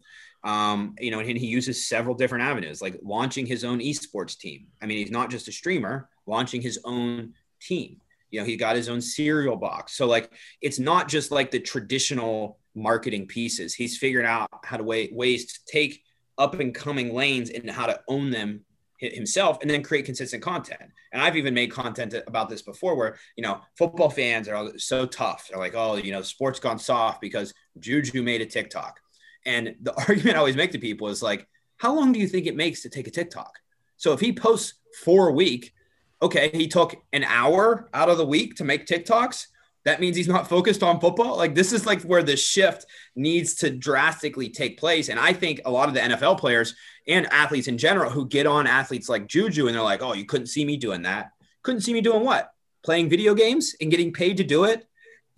Um, 0.43 0.95
you 0.99 1.11
know, 1.11 1.19
and 1.19 1.37
he 1.37 1.47
uses 1.47 1.87
several 1.87 2.15
different 2.15 2.45
avenues, 2.45 2.81
like 2.81 2.97
launching 3.03 3.45
his 3.45 3.65
own 3.65 3.79
esports 3.79 4.37
team. 4.37 4.67
I 4.81 4.85
mean, 4.85 4.97
he's 4.97 5.11
not 5.11 5.29
just 5.29 5.49
a 5.49 5.51
streamer, 5.51 6.09
launching 6.25 6.61
his 6.61 6.79
own 6.85 7.33
team. 7.61 7.97
You 8.31 8.39
know, 8.39 8.45
he 8.45 8.55
got 8.55 8.75
his 8.75 8.87
own 8.87 9.01
cereal 9.01 9.57
box. 9.57 9.97
So 9.97 10.05
like, 10.05 10.31
it's 10.61 10.79
not 10.79 11.09
just 11.09 11.31
like 11.31 11.51
the 11.51 11.59
traditional 11.59 12.59
marketing 12.75 13.27
pieces. 13.27 13.73
He's 13.73 13.97
figured 13.97 14.25
out 14.25 14.49
how 14.63 14.77
to 14.77 14.83
way, 14.83 15.09
ways 15.11 15.51
to 15.51 15.59
take 15.65 16.03
up 16.37 16.57
and 16.59 16.73
coming 16.73 17.13
lanes 17.13 17.49
and 17.49 17.69
how 17.69 17.87
to 17.87 17.99
own 18.07 18.29
them 18.29 18.63
himself 18.99 19.59
and 19.61 19.69
then 19.69 19.81
create 19.81 20.05
consistent 20.05 20.43
content. 20.43 20.81
And 21.11 21.21
I've 21.21 21.37
even 21.37 21.53
made 21.53 21.71
content 21.71 22.13
about 22.27 22.49
this 22.49 22.61
before 22.61 22.95
where, 22.95 23.17
you 23.35 23.43
know, 23.43 23.61
football 23.77 24.09
fans 24.09 24.47
are 24.47 24.77
so 24.77 25.05
tough. 25.05 25.47
They're 25.49 25.59
like, 25.59 25.75
oh, 25.75 25.95
you 25.95 26.11
know, 26.11 26.21
sports 26.21 26.59
gone 26.59 26.79
soft 26.79 27.21
because 27.21 27.53
Juju 27.81 28.23
made 28.23 28.41
a 28.41 28.45
TikTok. 28.45 28.99
And 29.45 29.75
the 29.81 29.93
argument 30.07 30.35
I 30.35 30.39
always 30.39 30.55
make 30.55 30.71
to 30.71 30.79
people 30.79 31.07
is 31.09 31.21
like, 31.21 31.47
how 31.77 31.93
long 31.93 32.11
do 32.11 32.19
you 32.19 32.27
think 32.27 32.45
it 32.45 32.55
makes 32.55 32.81
to 32.81 32.89
take 32.89 33.07
a 33.07 33.11
TikTok? 33.11 33.57
So 33.97 34.13
if 34.13 34.19
he 34.19 34.33
posts 34.33 34.75
four 35.03 35.29
a 35.29 35.33
week, 35.33 35.73
okay, 36.21 36.49
he 36.53 36.67
took 36.67 36.95
an 37.13 37.23
hour 37.23 37.89
out 37.93 38.09
of 38.09 38.17
the 38.17 38.25
week 38.25 38.55
to 38.55 38.63
make 38.63 38.85
TikToks 38.85 39.47
that 39.85 39.99
means 39.99 40.15
he's 40.15 40.27
not 40.27 40.47
focused 40.55 40.83
on 40.83 40.99
football. 40.99 41.37
Like 41.37 41.55
this 41.55 41.73
is 41.73 41.85
like 41.85 42.01
where 42.03 42.23
the 42.23 42.37
shift 42.37 42.85
needs 43.15 43.55
to 43.55 43.69
drastically 43.69 44.49
take 44.49 44.79
place. 44.79 45.09
And 45.09 45.19
I 45.19 45.33
think 45.33 45.61
a 45.65 45.71
lot 45.71 45.87
of 45.87 45.93
the 45.93 46.01
NFL 46.01 46.39
players 46.39 46.75
and 47.07 47.25
athletes 47.27 47.67
in 47.67 47.77
general 47.77 48.11
who 48.11 48.27
get 48.27 48.45
on 48.45 48.67
athletes 48.67 49.09
like 49.09 49.27
Juju 49.27 49.67
and 49.67 49.75
they're 49.75 49.83
like, 49.83 50.01
oh, 50.01 50.13
you 50.13 50.25
couldn't 50.25 50.47
see 50.47 50.65
me 50.65 50.77
doing 50.77 51.03
that. 51.03 51.31
Couldn't 51.63 51.81
see 51.81 51.93
me 51.93 52.01
doing 52.01 52.23
what? 52.23 52.51
Playing 52.83 53.09
video 53.09 53.33
games 53.33 53.75
and 53.81 53.91
getting 53.91 54.13
paid 54.13 54.37
to 54.37 54.43
do 54.43 54.65
it. 54.65 54.87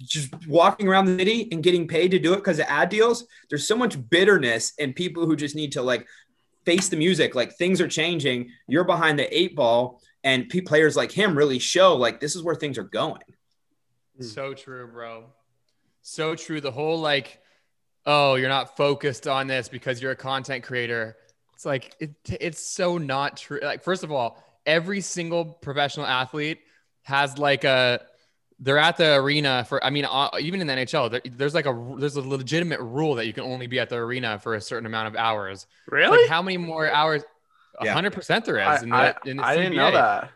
Just 0.01 0.47
walking 0.47 0.87
around 0.87 1.05
the 1.05 1.17
city 1.17 1.47
and 1.51 1.63
getting 1.63 1.87
paid 1.87 2.11
to 2.11 2.19
do 2.19 2.33
it 2.33 2.37
because 2.37 2.59
of 2.59 2.65
ad 2.67 2.89
deals. 2.89 3.25
There's 3.49 3.67
so 3.67 3.75
much 3.75 3.97
bitterness 4.09 4.73
and 4.79 4.95
people 4.95 5.25
who 5.25 5.35
just 5.35 5.55
need 5.55 5.71
to 5.73 5.81
like 5.81 6.07
face 6.65 6.89
the 6.89 6.97
music. 6.97 7.35
Like 7.35 7.55
things 7.57 7.81
are 7.81 7.87
changing. 7.87 8.49
You're 8.67 8.83
behind 8.83 9.19
the 9.19 9.37
eight 9.37 9.55
ball, 9.55 10.01
and 10.23 10.49
players 10.65 10.95
like 10.95 11.11
him 11.11 11.37
really 11.37 11.59
show 11.59 11.95
like 11.95 12.19
this 12.19 12.35
is 12.35 12.43
where 12.43 12.55
things 12.55 12.77
are 12.77 12.83
going. 12.83 13.21
Hmm. 14.17 14.23
So 14.23 14.53
true, 14.53 14.87
bro. 14.87 15.25
So 16.01 16.35
true. 16.35 16.61
The 16.61 16.71
whole 16.71 16.99
like, 16.99 17.39
oh, 18.05 18.35
you're 18.35 18.49
not 18.49 18.77
focused 18.77 19.27
on 19.27 19.47
this 19.47 19.69
because 19.69 20.01
you're 20.01 20.11
a 20.11 20.15
content 20.15 20.63
creator. 20.63 21.17
It's 21.55 21.65
like 21.65 21.95
it, 21.99 22.11
it's 22.39 22.65
so 22.65 22.97
not 22.97 23.37
true. 23.37 23.59
Like, 23.61 23.83
first 23.83 24.03
of 24.03 24.11
all, 24.11 24.43
every 24.65 25.01
single 25.01 25.45
professional 25.45 26.05
athlete 26.05 26.59
has 27.03 27.37
like 27.37 27.63
a 27.63 28.01
they're 28.63 28.77
at 28.77 28.95
the 28.95 29.15
arena 29.15 29.65
for 29.67 29.83
i 29.83 29.89
mean 29.89 30.05
uh, 30.05 30.29
even 30.39 30.61
in 30.61 30.67
the 30.67 30.73
nhl 30.73 31.09
there, 31.09 31.21
there's 31.31 31.55
like 31.55 31.65
a 31.65 31.95
there's 31.97 32.15
a 32.15 32.21
legitimate 32.21 32.79
rule 32.79 33.15
that 33.15 33.25
you 33.25 33.33
can 33.33 33.43
only 33.43 33.65
be 33.67 33.79
at 33.79 33.89
the 33.89 33.95
arena 33.95 34.37
for 34.39 34.53
a 34.55 34.61
certain 34.61 34.85
amount 34.85 35.07
of 35.07 35.15
hours 35.15 35.65
Really? 35.87 36.19
like 36.21 36.29
how 36.29 36.41
many 36.41 36.57
more 36.57 36.89
hours 36.89 37.23
Yeah. 37.83 37.95
100% 37.95 38.45
there 38.45 38.57
is 38.59 38.67
I, 38.67 38.83
in 38.83 38.89
the, 38.89 38.95
I, 38.95 39.13
in 39.25 39.37
the 39.37 39.43
I 39.43 39.55
didn't 39.55 39.75
know 39.75 39.91
that. 39.91 40.29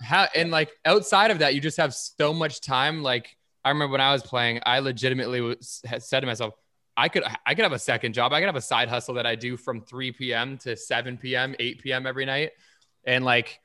how 0.00 0.26
and 0.34 0.50
like 0.50 0.70
outside 0.86 1.30
of 1.30 1.38
that 1.40 1.54
you 1.54 1.60
just 1.60 1.76
have 1.76 1.92
so 1.94 2.32
much 2.32 2.60
time 2.62 3.02
like 3.02 3.36
i 3.64 3.68
remember 3.68 3.92
when 3.92 4.00
i 4.00 4.12
was 4.12 4.22
playing 4.22 4.60
i 4.64 4.78
legitimately 4.78 5.40
was, 5.42 5.82
said 5.98 6.20
to 6.20 6.26
myself 6.26 6.54
i 6.96 7.08
could 7.10 7.24
i 7.44 7.54
could 7.54 7.64
have 7.64 7.72
a 7.72 7.78
second 7.78 8.14
job 8.14 8.32
i 8.32 8.40
could 8.40 8.46
have 8.46 8.56
a 8.56 8.60
side 8.62 8.88
hustle 8.88 9.14
that 9.14 9.26
i 9.26 9.34
do 9.34 9.56
from 9.56 9.82
3 9.82 10.12
p.m 10.12 10.56
to 10.58 10.76
7 10.76 11.18
p.m 11.18 11.54
8 11.58 11.82
p.m 11.82 12.06
every 12.06 12.24
night 12.24 12.52
and 13.04 13.22
like 13.24 13.60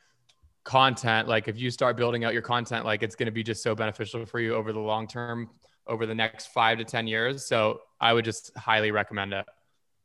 content 0.64 1.28
like 1.28 1.48
if 1.48 1.60
you 1.60 1.72
start 1.72 1.98
building 1.98 2.24
out 2.24 2.34
your 2.34 2.42
content 2.42 2.86
like 2.86 3.02
it's 3.02 3.16
going 3.16 3.26
to 3.26 3.32
be 3.32 3.44
just 3.44 3.64
so 3.64 3.74
beneficial 3.74 4.26
for 4.26 4.40
you 4.40 4.54
over 4.54 4.72
the 4.72 4.80
long 4.80 5.08
term 5.08 5.50
over 5.88 6.06
the 6.06 6.14
next 6.14 6.48
five 6.48 6.78
to 6.78 6.84
ten 6.84 7.08
years 7.08 7.48
so 7.48 7.80
i 8.00 8.14
would 8.14 8.24
just 8.24 8.56
highly 8.56 8.92
recommend 8.92 9.34
it 9.34 9.46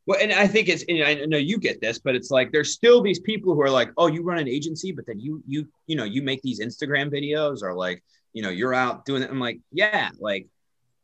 Well, 0.06 0.18
and 0.22 0.32
I 0.32 0.46
think 0.46 0.68
it's, 0.68 0.84
and 0.88 1.02
I 1.02 1.14
know 1.26 1.36
you 1.36 1.58
get 1.58 1.80
this, 1.80 1.98
but 1.98 2.14
it's 2.14 2.30
like 2.30 2.52
there's 2.52 2.72
still 2.72 3.02
these 3.02 3.18
people 3.18 3.54
who 3.54 3.60
are 3.60 3.70
like, 3.70 3.90
oh, 3.98 4.06
you 4.06 4.22
run 4.22 4.38
an 4.38 4.46
agency, 4.48 4.92
but 4.92 5.04
then 5.04 5.18
you, 5.18 5.42
you, 5.48 5.66
you 5.88 5.96
know, 5.96 6.04
you 6.04 6.22
make 6.22 6.42
these 6.42 6.60
Instagram 6.60 7.10
videos 7.10 7.60
or 7.60 7.74
like, 7.74 8.04
you 8.32 8.40
know, 8.40 8.50
you're 8.50 8.72
out 8.72 9.04
doing 9.04 9.22
it. 9.22 9.30
I'm 9.30 9.40
like, 9.40 9.58
yeah, 9.72 10.10
like 10.20 10.46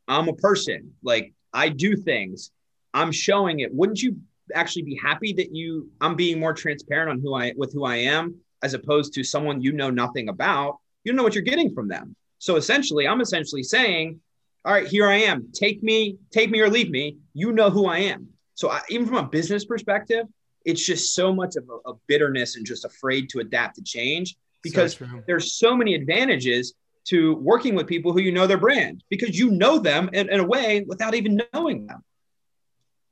I'm 0.07 0.29
a 0.29 0.33
person. 0.33 0.93
Like 1.03 1.33
I 1.51 1.67
do 1.67 1.97
things. 1.97 2.51
I'm 2.93 3.11
showing 3.11 3.59
it. 3.59 3.73
Wouldn't 3.73 4.01
you 4.01 4.15
actually 4.53 4.83
be 4.83 4.95
happy 4.95 5.33
that 5.33 5.53
you, 5.53 5.89
I'm 5.99 6.15
being 6.15 6.39
more 6.39 6.53
transparent 6.53 7.09
on 7.09 7.19
who 7.19 7.35
I, 7.35 7.53
with 7.57 7.73
who 7.73 7.83
I 7.83 7.97
am, 7.97 8.35
as 8.63 8.73
opposed 8.73 9.13
to 9.13 9.23
someone 9.23 9.61
you 9.61 9.71
know 9.71 9.89
nothing 9.89 10.29
about? 10.29 10.77
You 11.03 11.11
don't 11.11 11.17
know 11.17 11.23
what 11.23 11.35
you're 11.35 11.43
getting 11.43 11.73
from 11.73 11.87
them. 11.87 12.15
So 12.39 12.55
essentially, 12.55 13.07
I'm 13.07 13.21
essentially 13.21 13.63
saying, 13.63 14.19
all 14.65 14.73
right, 14.73 14.87
here 14.87 15.07
I 15.07 15.15
am. 15.15 15.49
Take 15.53 15.83
me, 15.83 16.17
take 16.31 16.49
me 16.49 16.61
or 16.61 16.69
leave 16.69 16.89
me. 16.89 17.17
You 17.33 17.51
know 17.51 17.69
who 17.69 17.85
I 17.85 17.99
am. 17.99 18.29
So 18.55 18.69
I, 18.69 18.81
even 18.89 19.05
from 19.05 19.17
a 19.17 19.27
business 19.27 19.65
perspective, 19.65 20.25
it's 20.65 20.85
just 20.85 21.13
so 21.13 21.33
much 21.33 21.55
of 21.55 21.67
a, 21.69 21.91
a 21.91 21.93
bitterness 22.07 22.55
and 22.55 22.65
just 22.65 22.85
afraid 22.85 23.29
to 23.29 23.39
adapt 23.39 23.75
to 23.75 23.83
change 23.83 24.37
because 24.61 24.95
so 24.95 25.05
there's 25.27 25.55
so 25.55 25.75
many 25.75 25.93
advantages 25.93 26.73
to 27.05 27.35
working 27.35 27.75
with 27.75 27.85
people 27.85 28.13
who 28.13 28.21
you 28.21 28.31
know 28.31 28.47
their 28.47 28.57
brand 28.57 29.03
because 29.09 29.37
you 29.37 29.51
know 29.51 29.77
them 29.77 30.09
in, 30.13 30.29
in 30.29 30.39
a 30.39 30.45
way 30.45 30.85
without 30.87 31.13
even 31.13 31.41
knowing 31.53 31.85
them. 31.85 32.01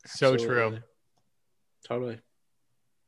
so 0.06 0.34
Absolutely. 0.34 0.48
true 0.48 0.80
Totally. 1.86 2.20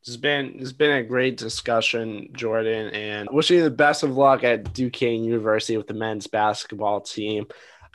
It's 0.06 0.18
been 0.18 0.58
it's 0.60 0.74
been 0.74 0.98
a 0.98 1.04
great 1.04 1.38
discussion, 1.38 2.28
Jordan, 2.34 2.90
and 2.90 3.30
wishing 3.32 3.58
you 3.58 3.64
the 3.64 3.72
best 3.72 4.04
of 4.04 4.18
luck 4.18 4.44
at 4.44 4.74
Duquesne 4.74 5.24
University 5.24 5.78
with 5.78 5.88
the 5.88 5.94
men's 5.94 6.28
basketball 6.28 7.00
team. 7.00 7.48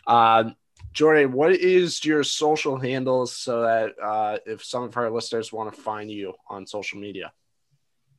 Um, 0.06 0.56
Jordan, 0.94 1.32
what 1.32 1.52
is 1.52 2.02
your 2.02 2.24
social 2.24 2.78
handles 2.78 3.36
so 3.36 3.60
that 3.60 3.90
uh, 4.02 4.38
if 4.46 4.64
some 4.64 4.84
of 4.84 4.96
our 4.96 5.10
listeners 5.10 5.52
want 5.52 5.70
to 5.74 5.78
find 5.78 6.10
you 6.10 6.32
on 6.48 6.66
social 6.66 6.98
media? 6.98 7.30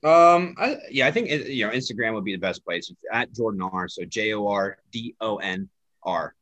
Um, 0.04 0.54
I, 0.60 0.78
yeah, 0.92 1.08
I 1.08 1.12
think 1.12 1.30
you 1.30 1.66
know 1.66 1.74
Instagram 1.74 2.14
would 2.14 2.24
be 2.24 2.36
the 2.36 2.40
best 2.40 2.64
place 2.64 2.92
it's 2.92 3.00
at 3.12 3.34
Jordan 3.34 3.62
R. 3.64 3.88
So 3.88 4.06
J 4.06 4.34
O 4.34 4.48
R 4.48 4.78
D 4.92 5.16
O 5.20 5.38
N 5.38 5.68
R. 6.04 6.36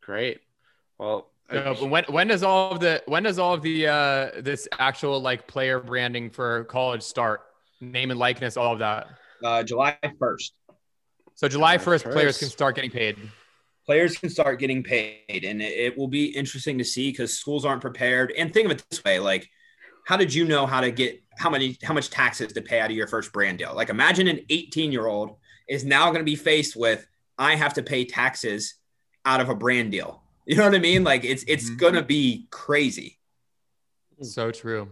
Great. 0.00 0.40
Well, 0.98 1.30
No, 1.52 1.76
but 1.78 1.88
when 1.88 2.04
when 2.04 2.26
does 2.28 2.42
all 2.42 2.72
of 2.72 2.80
the 2.80 3.02
when 3.06 3.22
does 3.22 3.38
all 3.38 3.54
of 3.54 3.62
the 3.62 3.86
uh 3.86 4.30
this 4.40 4.66
actual 4.78 5.20
like 5.20 5.46
player 5.46 5.78
branding 5.80 6.30
for 6.30 6.64
college 6.64 7.02
start? 7.02 7.42
Name 7.80 8.10
and 8.10 8.18
likeness, 8.18 8.56
all 8.56 8.72
of 8.72 8.78
that. 8.80 9.08
Uh, 9.44 9.62
July 9.62 9.98
first. 10.18 10.54
So 11.34 11.46
July 11.48 11.76
July 11.76 11.84
first, 11.84 12.04
players 12.04 12.38
can 12.38 12.48
start 12.48 12.74
getting 12.74 12.90
paid. 12.90 13.16
players 13.86 14.16
can 14.18 14.28
start 14.30 14.58
getting 14.58 14.82
paid 14.82 15.44
and 15.44 15.62
it, 15.62 15.72
it 15.72 15.98
will 15.98 16.08
be 16.08 16.26
interesting 16.26 16.78
to 16.78 16.84
see 16.84 17.10
because 17.10 17.32
schools 17.38 17.64
aren't 17.64 17.80
prepared 17.80 18.32
and 18.36 18.52
think 18.52 18.66
of 18.66 18.72
it 18.72 18.84
this 18.90 19.04
way 19.04 19.20
like 19.20 19.48
how 20.06 20.16
did 20.16 20.34
you 20.34 20.44
know 20.44 20.66
how 20.66 20.80
to 20.80 20.90
get 20.90 21.22
how 21.38 21.48
many 21.48 21.78
how 21.84 21.94
much 21.94 22.10
taxes 22.10 22.52
to 22.52 22.60
pay 22.60 22.80
out 22.80 22.90
of 22.90 22.96
your 22.96 23.06
first 23.06 23.32
brand 23.32 23.58
deal 23.58 23.72
like 23.74 23.88
imagine 23.88 24.26
an 24.26 24.40
18 24.50 24.90
year 24.90 25.06
old 25.06 25.36
is 25.68 25.84
now 25.84 26.06
going 26.06 26.18
to 26.18 26.24
be 26.24 26.34
faced 26.34 26.74
with 26.74 27.06
i 27.38 27.54
have 27.54 27.74
to 27.74 27.82
pay 27.82 28.04
taxes 28.04 28.74
out 29.24 29.40
of 29.40 29.48
a 29.48 29.54
brand 29.54 29.92
deal 29.92 30.22
you 30.46 30.56
know 30.56 30.64
what 30.64 30.74
i 30.74 30.78
mean 30.78 31.04
like 31.04 31.24
it's 31.24 31.44
it's 31.46 31.68
Mhm. 31.70 31.78
going 31.78 31.94
to 31.94 32.02
be 32.02 32.46
crazy 32.50 33.18
So 34.22 34.50
true. 34.50 34.88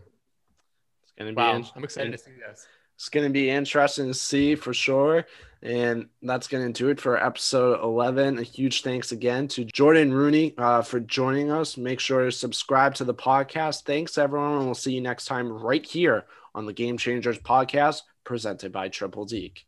it's 1.03 1.13
gonna 1.17 1.31
be 1.31 1.37
Wow, 1.37 1.57
in- 1.57 1.67
I'm 1.77 1.85
excited 1.85 2.13
to 2.13 2.19
see 2.19 2.33
this. 2.33 2.67
It's 2.97 3.09
going 3.09 3.27
to 3.27 3.33
be 3.33 3.51
interesting 3.51 4.07
to 4.07 4.15
see 4.15 4.55
for 4.55 4.73
sure. 4.73 5.27
And 5.63 6.09
that's 6.23 6.47
going 6.47 6.71
to 6.73 6.79
do 6.83 6.91
it 6.91 7.01
for 7.01 7.17
episode 7.21 7.83
11. 7.83 8.39
A 8.39 8.43
huge 8.45 8.83
thanks 8.83 9.11
again 9.11 9.49
to 9.49 9.65
Jordan 9.65 10.13
Rooney 10.13 10.55
uh, 10.59 10.83
for 10.83 11.01
joining 11.01 11.51
us. 11.51 11.77
Make 11.77 11.99
sure 11.99 12.27
to 12.27 12.31
subscribe 12.31 12.95
to 12.97 13.05
the 13.05 13.15
podcast. 13.15 13.83
Thanks, 13.85 14.17
everyone. 14.17 14.59
And 14.59 14.65
we'll 14.67 14.75
see 14.77 14.93
you 14.93 15.01
next 15.01 15.25
time 15.25 15.51
right 15.51 15.85
here 15.85 16.27
on 16.55 16.67
the 16.67 16.73
Game 16.73 16.97
Changers 16.97 17.39
podcast 17.41 18.03
presented 18.23 18.71
by 18.71 18.89
Triple 18.91 19.25
Deke. 19.25 19.67